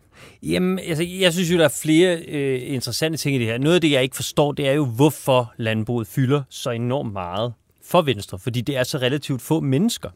Jamen, 0.43 0.79
altså, 0.79 1.03
jeg 1.03 1.33
synes 1.33 1.51
jo, 1.51 1.57
der 1.57 1.63
er 1.63 1.79
flere 1.81 2.17
øh, 2.27 2.73
interessante 2.73 3.17
ting 3.17 3.35
i 3.35 3.39
det 3.39 3.47
her. 3.47 3.57
Noget 3.57 3.75
af 3.75 3.81
det, 3.81 3.91
jeg 3.91 4.03
ikke 4.03 4.15
forstår, 4.15 4.51
det 4.51 4.67
er 4.67 4.73
jo, 4.73 4.85
hvorfor 4.85 5.53
landbruget 5.57 6.07
fylder 6.07 6.43
så 6.49 6.69
enormt 6.69 7.13
meget 7.13 7.53
for 7.83 8.01
Venstre. 8.01 8.39
Fordi 8.39 8.61
det 8.61 8.77
er 8.77 8.83
så 8.83 8.97
relativt 8.97 9.41
få 9.41 9.59
mennesker, 9.59 10.09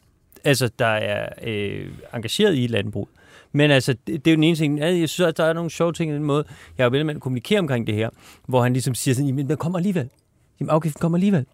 altså, 0.44 0.70
der 0.80 0.86
er 0.86 1.30
øh, 1.44 1.88
engageret 2.14 2.58
i 2.58 2.68
landbruget. 2.68 3.10
Men 3.52 3.72
altså, 3.72 3.94
det, 3.94 4.26
det 4.26 4.28
er 4.28 4.32
jo 4.32 4.36
den 4.36 4.44
ene 4.44 4.56
ting. 4.56 4.80
Jeg 4.80 5.10
synes, 5.10 5.28
at 5.28 5.38
der 5.38 5.44
er 5.44 5.54
nogle 5.54 5.70
sjove 5.70 5.94
ting 5.94 6.12
i 6.12 6.14
den 6.14 6.24
måde, 6.24 6.46
jeg 6.78 6.84
har 6.86 6.98
jo 6.98 7.04
med 7.04 7.16
at 7.16 7.22
kommunikere 7.22 7.60
omkring 7.60 7.88
det 7.88 7.96
her, 7.96 8.10
hvor 8.48 8.64
han 8.64 8.74
ligesom 8.74 8.96
siger 8.96 9.16
sådan, 9.16 9.28
jamen, 9.28 9.50
den 9.50 9.58
kommer 9.58 9.80
alligevel. 9.80 10.10
Jamen, 10.60 10.70
afgiften 10.70 11.00
kommer 11.00 11.18
alligevel. 11.18 11.46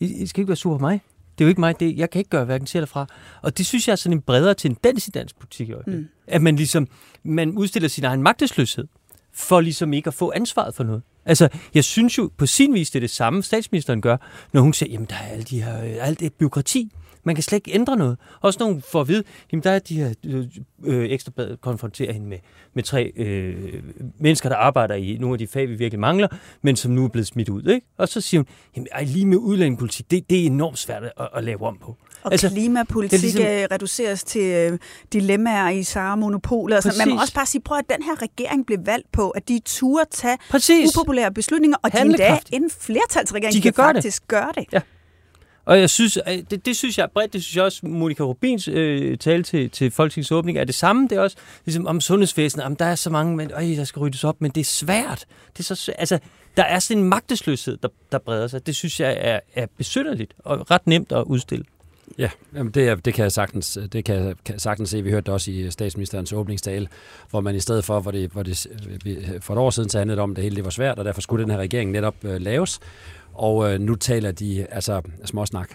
I, 0.00 0.22
I 0.22 0.26
skal 0.26 0.40
ikke 0.40 0.48
være 0.48 0.56
sur 0.56 0.78
på 0.78 0.80
mig. 0.80 1.00
Det 1.38 1.44
er 1.44 1.46
jo 1.46 1.48
ikke 1.48 1.60
mig. 1.60 1.80
Det, 1.80 1.96
jeg 1.96 2.10
kan 2.10 2.18
ikke 2.18 2.30
gøre 2.30 2.44
hverken 2.44 2.66
til 2.66 2.78
eller 2.78 2.86
fra. 2.86 3.06
Og 3.42 3.58
det 3.58 3.66
synes 3.66 3.88
jeg 3.88 3.92
er 3.92 3.96
sådan 3.96 4.18
en 4.18 4.22
bredere 4.22 4.54
tendens 4.54 5.08
i 5.08 5.10
dansk 5.10 5.38
politik 5.38 5.68
i 5.68 5.72
øjeblikket. 5.72 6.02
Mm. 6.02 6.08
At 6.26 6.42
man 6.42 6.56
ligesom, 6.56 6.88
man 7.22 7.50
udstiller 7.50 7.88
sin 7.88 8.04
egen 8.04 8.22
magtesløshed, 8.22 8.86
for 9.32 9.60
ligesom 9.60 9.92
ikke 9.92 10.08
at 10.08 10.14
få 10.14 10.32
ansvaret 10.34 10.74
for 10.74 10.84
noget. 10.84 11.02
Altså, 11.24 11.48
jeg 11.74 11.84
synes 11.84 12.18
jo 12.18 12.30
på 12.36 12.46
sin 12.46 12.74
vis, 12.74 12.90
det 12.90 12.98
er 12.98 13.00
det 13.00 13.10
samme, 13.10 13.42
statsministeren 13.42 14.00
gør, 14.00 14.16
når 14.52 14.60
hun 14.60 14.72
siger, 14.72 14.92
jamen 14.92 15.06
der 15.10 15.14
er 15.14 15.28
alle 15.28 15.44
de 15.44 15.62
her, 15.62 15.76
alt 15.76 16.20
det 16.20 16.32
byråkrati. 16.32 16.92
Man 17.24 17.34
kan 17.34 17.42
slet 17.42 17.56
ikke 17.56 17.74
ændre 17.74 17.96
noget. 17.96 18.18
Også 18.40 18.64
hun 18.64 18.82
får 18.92 19.00
at 19.00 19.08
vide, 19.08 19.22
jamen 19.52 19.62
der 19.62 19.70
er 19.70 19.78
de 19.78 19.96
her 19.96 20.14
øh, 20.26 20.46
øh, 20.84 21.10
ekstrabladet 21.10 21.60
konfronterer 21.60 22.12
hende 22.12 22.28
med, 22.28 22.38
med 22.74 22.82
tre 22.82 23.12
øh, 23.16 23.82
mennesker, 24.18 24.48
der 24.48 24.56
arbejder 24.56 24.94
i 24.94 25.16
nogle 25.20 25.34
af 25.34 25.38
de 25.38 25.46
fag, 25.46 25.68
vi 25.68 25.74
virkelig 25.74 26.00
mangler, 26.00 26.28
men 26.62 26.76
som 26.76 26.92
nu 26.92 27.04
er 27.04 27.08
blevet 27.08 27.26
smidt 27.26 27.48
ud. 27.48 27.62
Ikke? 27.62 27.86
Og 27.98 28.08
så 28.08 28.20
siger 28.20 28.38
hun, 28.38 28.46
jamen 28.76 28.88
ej, 28.92 29.04
lige 29.04 29.26
med 29.26 29.38
udlændingepolitik, 29.38 30.10
det, 30.10 30.30
det 30.30 30.42
er 30.42 30.46
enormt 30.46 30.78
svært 30.78 31.02
at, 31.02 31.28
at 31.34 31.44
lave 31.44 31.62
om 31.62 31.78
på. 31.78 31.96
Og 32.22 32.32
altså, 32.32 32.48
klimapolitik 32.48 33.22
ligesom... 33.22 33.42
reduceres 33.70 34.24
til 34.24 34.42
øh, 34.42 34.78
dilemmaer 35.12 35.68
i 35.68 35.82
samme 35.82 36.20
monopoler. 36.20 36.76
Altså, 36.76 36.94
man 36.98 37.14
må 37.14 37.20
også 37.20 37.34
bare 37.34 37.46
sige, 37.46 37.62
prøv 37.62 37.78
at 37.78 37.84
den 37.88 38.02
her 38.02 38.22
regering 38.22 38.66
blev 38.66 38.78
valgt 38.84 39.12
på, 39.12 39.30
at 39.30 39.48
de 39.48 39.60
turde 39.64 40.10
tage 40.10 40.38
Præcis. 40.50 40.96
upopulære 40.96 41.32
beslutninger, 41.32 41.76
og 41.82 41.92
de 41.92 42.00
endda 42.00 42.38
en 42.52 42.70
flertalsregering 42.80 43.54
de 43.54 43.60
kan, 43.60 43.72
kan 43.72 43.84
gøre 43.84 43.94
faktisk 43.94 44.22
det. 44.22 44.28
gøre 44.28 44.52
det. 44.54 44.64
Ja. 44.72 44.80
Og 45.64 45.80
jeg 45.80 45.90
synes, 45.90 46.18
det, 46.50 46.66
det 46.66 46.76
synes 46.76 46.98
jeg 46.98 47.04
er 47.04 47.08
bredt, 47.08 47.32
det 47.32 47.42
synes 47.42 47.56
jeg 47.56 47.64
også, 47.64 47.86
Monika 47.86 48.22
Rubins 48.22 48.68
øh, 48.68 49.18
tale 49.18 49.42
til, 49.42 49.70
til 49.70 49.90
Folketingets 49.90 50.32
åbning 50.32 50.58
er 50.58 50.64
det 50.64 50.74
samme. 50.74 51.08
Det 51.08 51.18
er 51.18 51.20
også 51.20 51.36
ligesom 51.64 51.86
om 51.86 52.00
sundhedsvæsenet, 52.00 52.66
om 52.66 52.76
der 52.76 52.84
er 52.84 52.94
så 52.94 53.10
mange, 53.10 53.36
men, 53.36 53.50
øj, 53.52 53.62
der 53.76 53.84
skal 53.84 54.00
ryddes 54.00 54.24
op, 54.24 54.40
men 54.40 54.50
det 54.50 54.60
er 54.60 54.64
svært. 54.64 55.26
Det 55.56 55.70
er 55.70 55.74
så, 55.74 55.92
altså, 55.98 56.18
der 56.56 56.62
er 56.62 56.78
sådan 56.78 57.02
en 57.02 57.08
magtesløshed, 57.08 57.76
der, 57.76 57.88
der 58.12 58.18
breder 58.18 58.46
sig. 58.46 58.66
Det 58.66 58.76
synes 58.76 59.00
jeg 59.00 59.16
er, 59.20 59.40
er 59.54 59.66
besynderligt 59.78 60.34
og 60.38 60.70
ret 60.70 60.86
nemt 60.86 61.12
at 61.12 61.22
udstille. 61.22 61.64
Ja, 62.18 62.30
jamen 62.54 62.72
det, 62.72 62.88
er, 62.88 62.94
det 62.94 63.14
kan 63.14 63.22
jeg 63.22 63.32
sagtens, 63.32 63.78
det 63.92 64.04
kan 64.04 64.14
jeg, 64.14 64.34
kan 64.44 64.58
sagtens 64.58 64.90
se. 64.90 65.02
Vi 65.02 65.10
hørte 65.10 65.24
det 65.24 65.34
også 65.34 65.50
i 65.50 65.70
statsministerens 65.70 66.32
åbningstale, 66.32 66.88
hvor 67.30 67.40
man 67.40 67.54
i 67.54 67.60
stedet 67.60 67.84
for, 67.84 68.00
hvor 68.00 68.10
det, 68.10 68.30
hvor 68.30 68.42
det 68.42 68.66
øh, 69.06 69.40
for 69.40 69.54
et 69.54 69.58
år 69.58 69.70
siden 69.70 69.88
så 69.88 69.98
handlede 69.98 70.20
om, 70.20 70.30
at 70.30 70.36
det 70.36 70.44
hele 70.44 70.56
det 70.56 70.64
var 70.64 70.70
svært, 70.70 70.98
og 70.98 71.04
derfor 71.04 71.20
skulle 71.20 71.42
den 71.42 71.50
her 71.50 71.58
regering 71.58 71.90
netop 71.90 72.14
øh, 72.22 72.40
laves. 72.40 72.80
Og 73.34 73.72
øh, 73.72 73.80
nu 73.80 73.94
taler 73.94 74.32
de 74.32 74.66
altså 74.70 75.02
småsnak. 75.24 75.70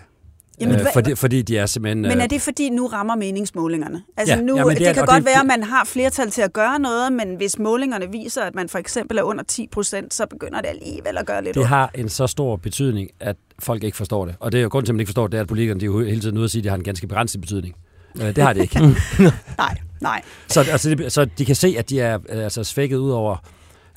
Jamen, 0.59 0.79
øh, 0.79 0.85
fordi, 0.93 1.15
fordi 1.15 1.41
de 1.41 1.57
er 1.57 1.65
simpelthen... 1.65 2.01
Men 2.01 2.21
er 2.21 2.27
det 2.27 2.41
fordi, 2.41 2.69
nu 2.69 2.87
rammer 2.87 3.15
meningsmålingerne? 3.15 4.03
Altså 4.17 4.35
ja, 4.35 4.41
nu, 4.41 4.57
jamen, 4.57 4.69
det, 4.69 4.79
det, 4.79 4.87
er, 4.87 4.93
kan 4.93 5.05
godt 5.05 5.17
det, 5.17 5.25
være, 5.25 5.39
at 5.39 5.45
man 5.45 5.63
har 5.63 5.85
flertal 5.85 6.31
til 6.31 6.41
at 6.41 6.53
gøre 6.53 6.79
noget, 6.79 7.13
men 7.13 7.35
hvis 7.35 7.59
målingerne 7.59 8.11
viser, 8.11 8.41
at 8.41 8.55
man 8.55 8.69
for 8.69 8.77
eksempel 8.77 9.17
er 9.17 9.23
under 9.23 9.43
10 9.43 9.67
procent, 9.71 10.13
så 10.13 10.25
begynder 10.25 10.61
det 10.61 10.67
alligevel 10.67 11.17
at 11.17 11.25
gøre 11.25 11.43
lidt 11.43 11.53
Det 11.53 11.61
ondt. 11.61 11.69
har 11.69 11.91
en 11.95 12.09
så 12.09 12.27
stor 12.27 12.55
betydning, 12.55 13.09
at 13.19 13.35
folk 13.59 13.83
ikke 13.83 13.97
forstår 13.97 14.25
det. 14.25 14.35
Og 14.39 14.51
det 14.51 14.57
er 14.57 14.61
jo 14.61 14.69
grund 14.69 14.85
til, 14.85 14.91
at 14.91 14.95
man 14.95 14.99
ikke 14.99 15.09
forstår 15.09 15.23
det, 15.23 15.31
det 15.31 15.37
er, 15.37 15.41
at 15.41 15.47
politikerne 15.47 15.79
de 15.79 15.85
er 15.85 15.87
jo 15.87 15.99
hele 15.99 16.21
tiden 16.21 16.37
ude 16.37 16.45
at 16.45 16.51
sige, 16.51 16.59
at 16.59 16.63
det 16.63 16.69
har 16.71 16.77
en 16.77 16.83
ganske 16.83 17.07
begrænset 17.07 17.41
betydning. 17.41 17.75
Øh, 18.21 18.35
det 18.35 18.37
har 18.37 18.53
det 18.53 18.61
ikke. 18.61 18.79
nej, 19.57 19.77
nej. 20.01 20.21
Så, 20.47 20.59
altså, 20.71 20.89
det, 20.89 21.11
så 21.11 21.25
de 21.25 21.45
kan 21.45 21.55
se, 21.55 21.75
at 21.77 21.89
de 21.89 21.99
er 21.99 22.19
altså, 22.29 22.63
svækket 22.63 22.97
ud 22.97 23.11
over 23.11 23.37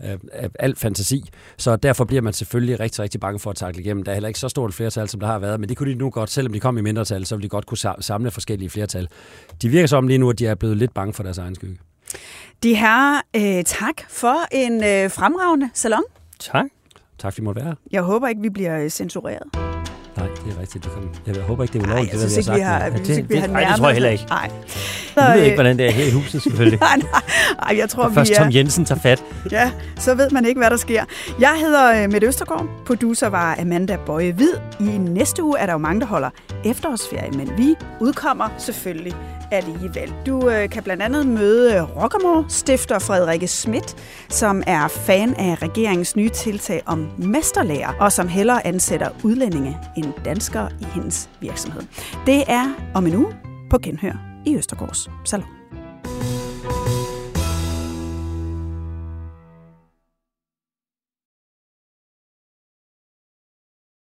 øh, 0.04 0.18
alt 0.58 0.78
fantasi. 0.78 1.30
Så 1.56 1.76
derfor 1.76 2.04
bliver 2.04 2.22
man 2.22 2.32
selvfølgelig 2.32 2.80
rigtig, 2.80 3.00
rigtig 3.00 3.20
bange 3.20 3.38
for 3.38 3.50
at 3.50 3.56
takle 3.56 3.82
igennem. 3.82 4.02
Der 4.02 4.12
er 4.12 4.14
heller 4.14 4.28
ikke 4.28 4.40
så 4.40 4.48
stort 4.48 4.70
et 4.70 4.74
flertal, 4.74 5.08
som 5.08 5.20
der 5.20 5.26
har 5.26 5.38
været, 5.38 5.60
men 5.60 5.68
det 5.68 5.76
kunne 5.76 5.92
de 5.92 5.98
nu 5.98 6.10
godt, 6.10 6.30
selvom 6.30 6.52
de 6.52 6.60
kom 6.60 6.78
i 6.78 6.80
mindretal, 6.80 7.26
så 7.26 7.36
ville 7.36 7.44
de 7.44 7.48
godt 7.48 7.66
kunne 7.66 7.78
samle 8.00 8.30
forskellige 8.30 8.70
flertal. 8.70 9.08
De 9.62 9.68
virker 9.68 9.86
som 9.86 10.08
lige 10.08 10.18
nu, 10.18 10.30
at 10.30 10.38
de 10.38 10.46
er 10.46 10.54
blevet 10.54 10.76
lidt 10.76 10.94
bange 10.94 11.14
for 11.14 11.22
deres 11.22 11.38
egen 11.38 11.54
skygge. 11.54 11.78
De 12.62 12.74
her, 12.74 13.20
øh, 13.36 13.64
tak 13.64 13.94
for 14.08 14.36
en 14.52 14.74
øh, 14.84 15.10
fremragende 15.10 15.70
salon. 15.74 16.02
Tak. 16.38 16.66
Tak 17.18 17.32
fordi 17.32 17.42
I 17.42 17.44
måtte 17.44 17.64
være 17.64 17.74
Jeg 17.92 18.02
håber 18.02 18.28
ikke, 18.28 18.42
vi 18.42 18.50
bliver 18.50 18.88
censureret. 18.88 19.67
Nej, 20.18 20.28
det 20.44 20.56
er 20.56 20.60
rigtigt. 20.60 20.84
Det 20.84 20.92
kan, 21.24 21.34
jeg 21.34 21.42
håber 21.42 21.62
ikke, 21.62 21.72
det 21.72 21.82
er 21.82 21.86
ulovligt, 21.86 22.12
det, 22.12 22.20
der, 22.20 22.28
vi 22.28 22.34
har 22.34 22.42
sagt. 22.42 22.58
Ja, 22.58 22.98
det, 22.98 23.06
det, 23.06 23.16
det, 23.16 23.30
vi 23.30 23.36
har 23.36 23.46
det, 23.46 23.56
ej, 23.56 23.64
det 23.68 23.76
tror 23.78 23.86
jeg 23.86 23.94
heller 23.94 24.10
ikke. 24.10 24.24
Nej. 24.28 24.50
Så, 25.14 25.20
jeg 25.20 25.34
ved 25.36 25.44
ikke, 25.44 25.56
hvordan 25.56 25.78
det 25.78 25.86
er 25.86 25.90
her 25.90 26.04
i 26.04 26.10
huset, 26.10 26.42
selvfølgelig. 26.42 26.78
nej, 26.88 26.96
nej. 26.96 27.22
Ej, 27.62 27.76
jeg 27.78 27.88
tror, 27.88 28.10
først 28.10 28.30
vi 28.30 28.34
er... 28.34 28.38
Tom 28.42 28.52
Jensen 28.52 28.84
tager 28.84 29.00
fat. 29.00 29.24
Ja, 29.52 29.70
så 29.96 30.14
ved 30.14 30.30
man 30.30 30.44
ikke, 30.44 30.58
hvad 30.58 30.70
der 30.70 30.76
sker. 30.76 31.04
Jeg 31.40 31.54
hedder 31.60 32.02
øh, 32.02 32.12
Mette 32.12 32.26
Østergaard. 32.26 32.66
Producer 32.86 33.26
var 33.28 33.56
Amanda 33.60 33.96
Bøje 34.06 34.32
Hvid. 34.32 34.52
I 34.80 34.84
næste 34.98 35.42
uge 35.42 35.58
er 35.58 35.66
der 35.66 35.72
jo 35.72 35.78
mange, 35.78 36.00
der 36.00 36.06
holder 36.06 36.30
efterårsferie, 36.64 37.30
men 37.30 37.50
vi 37.56 37.74
udkommer 38.00 38.48
selvfølgelig 38.58 39.14
alligevel. 39.50 40.14
Du 40.26 40.50
øh, 40.50 40.68
kan 40.70 40.82
blandt 40.82 41.02
andet 41.02 41.26
møde 41.26 41.74
øh, 41.74 41.96
Rockamore 41.96 42.44
stifter 42.48 42.98
Frederikke 42.98 43.46
Schmidt, 43.46 43.96
som 44.28 44.62
er 44.66 44.88
fan 44.88 45.34
af 45.34 45.62
regeringens 45.62 46.16
nye 46.16 46.28
tiltag 46.28 46.82
om 46.86 47.10
mesterlærer, 47.18 47.92
og 48.00 48.12
som 48.12 48.28
hellere 48.28 48.66
ansætter 48.66 49.10
udlændinge 49.24 49.78
end 49.96 50.12
danskere 50.24 50.70
i 50.80 50.84
hendes 50.84 51.30
virksomhed. 51.40 51.82
Det 52.26 52.44
er 52.48 52.90
om 52.94 53.06
en 53.06 53.14
uge 53.14 53.32
på 53.70 53.78
genhør 53.78 54.42
i 54.46 54.56
Østergaards 54.56 55.10
Salon. 55.24 55.57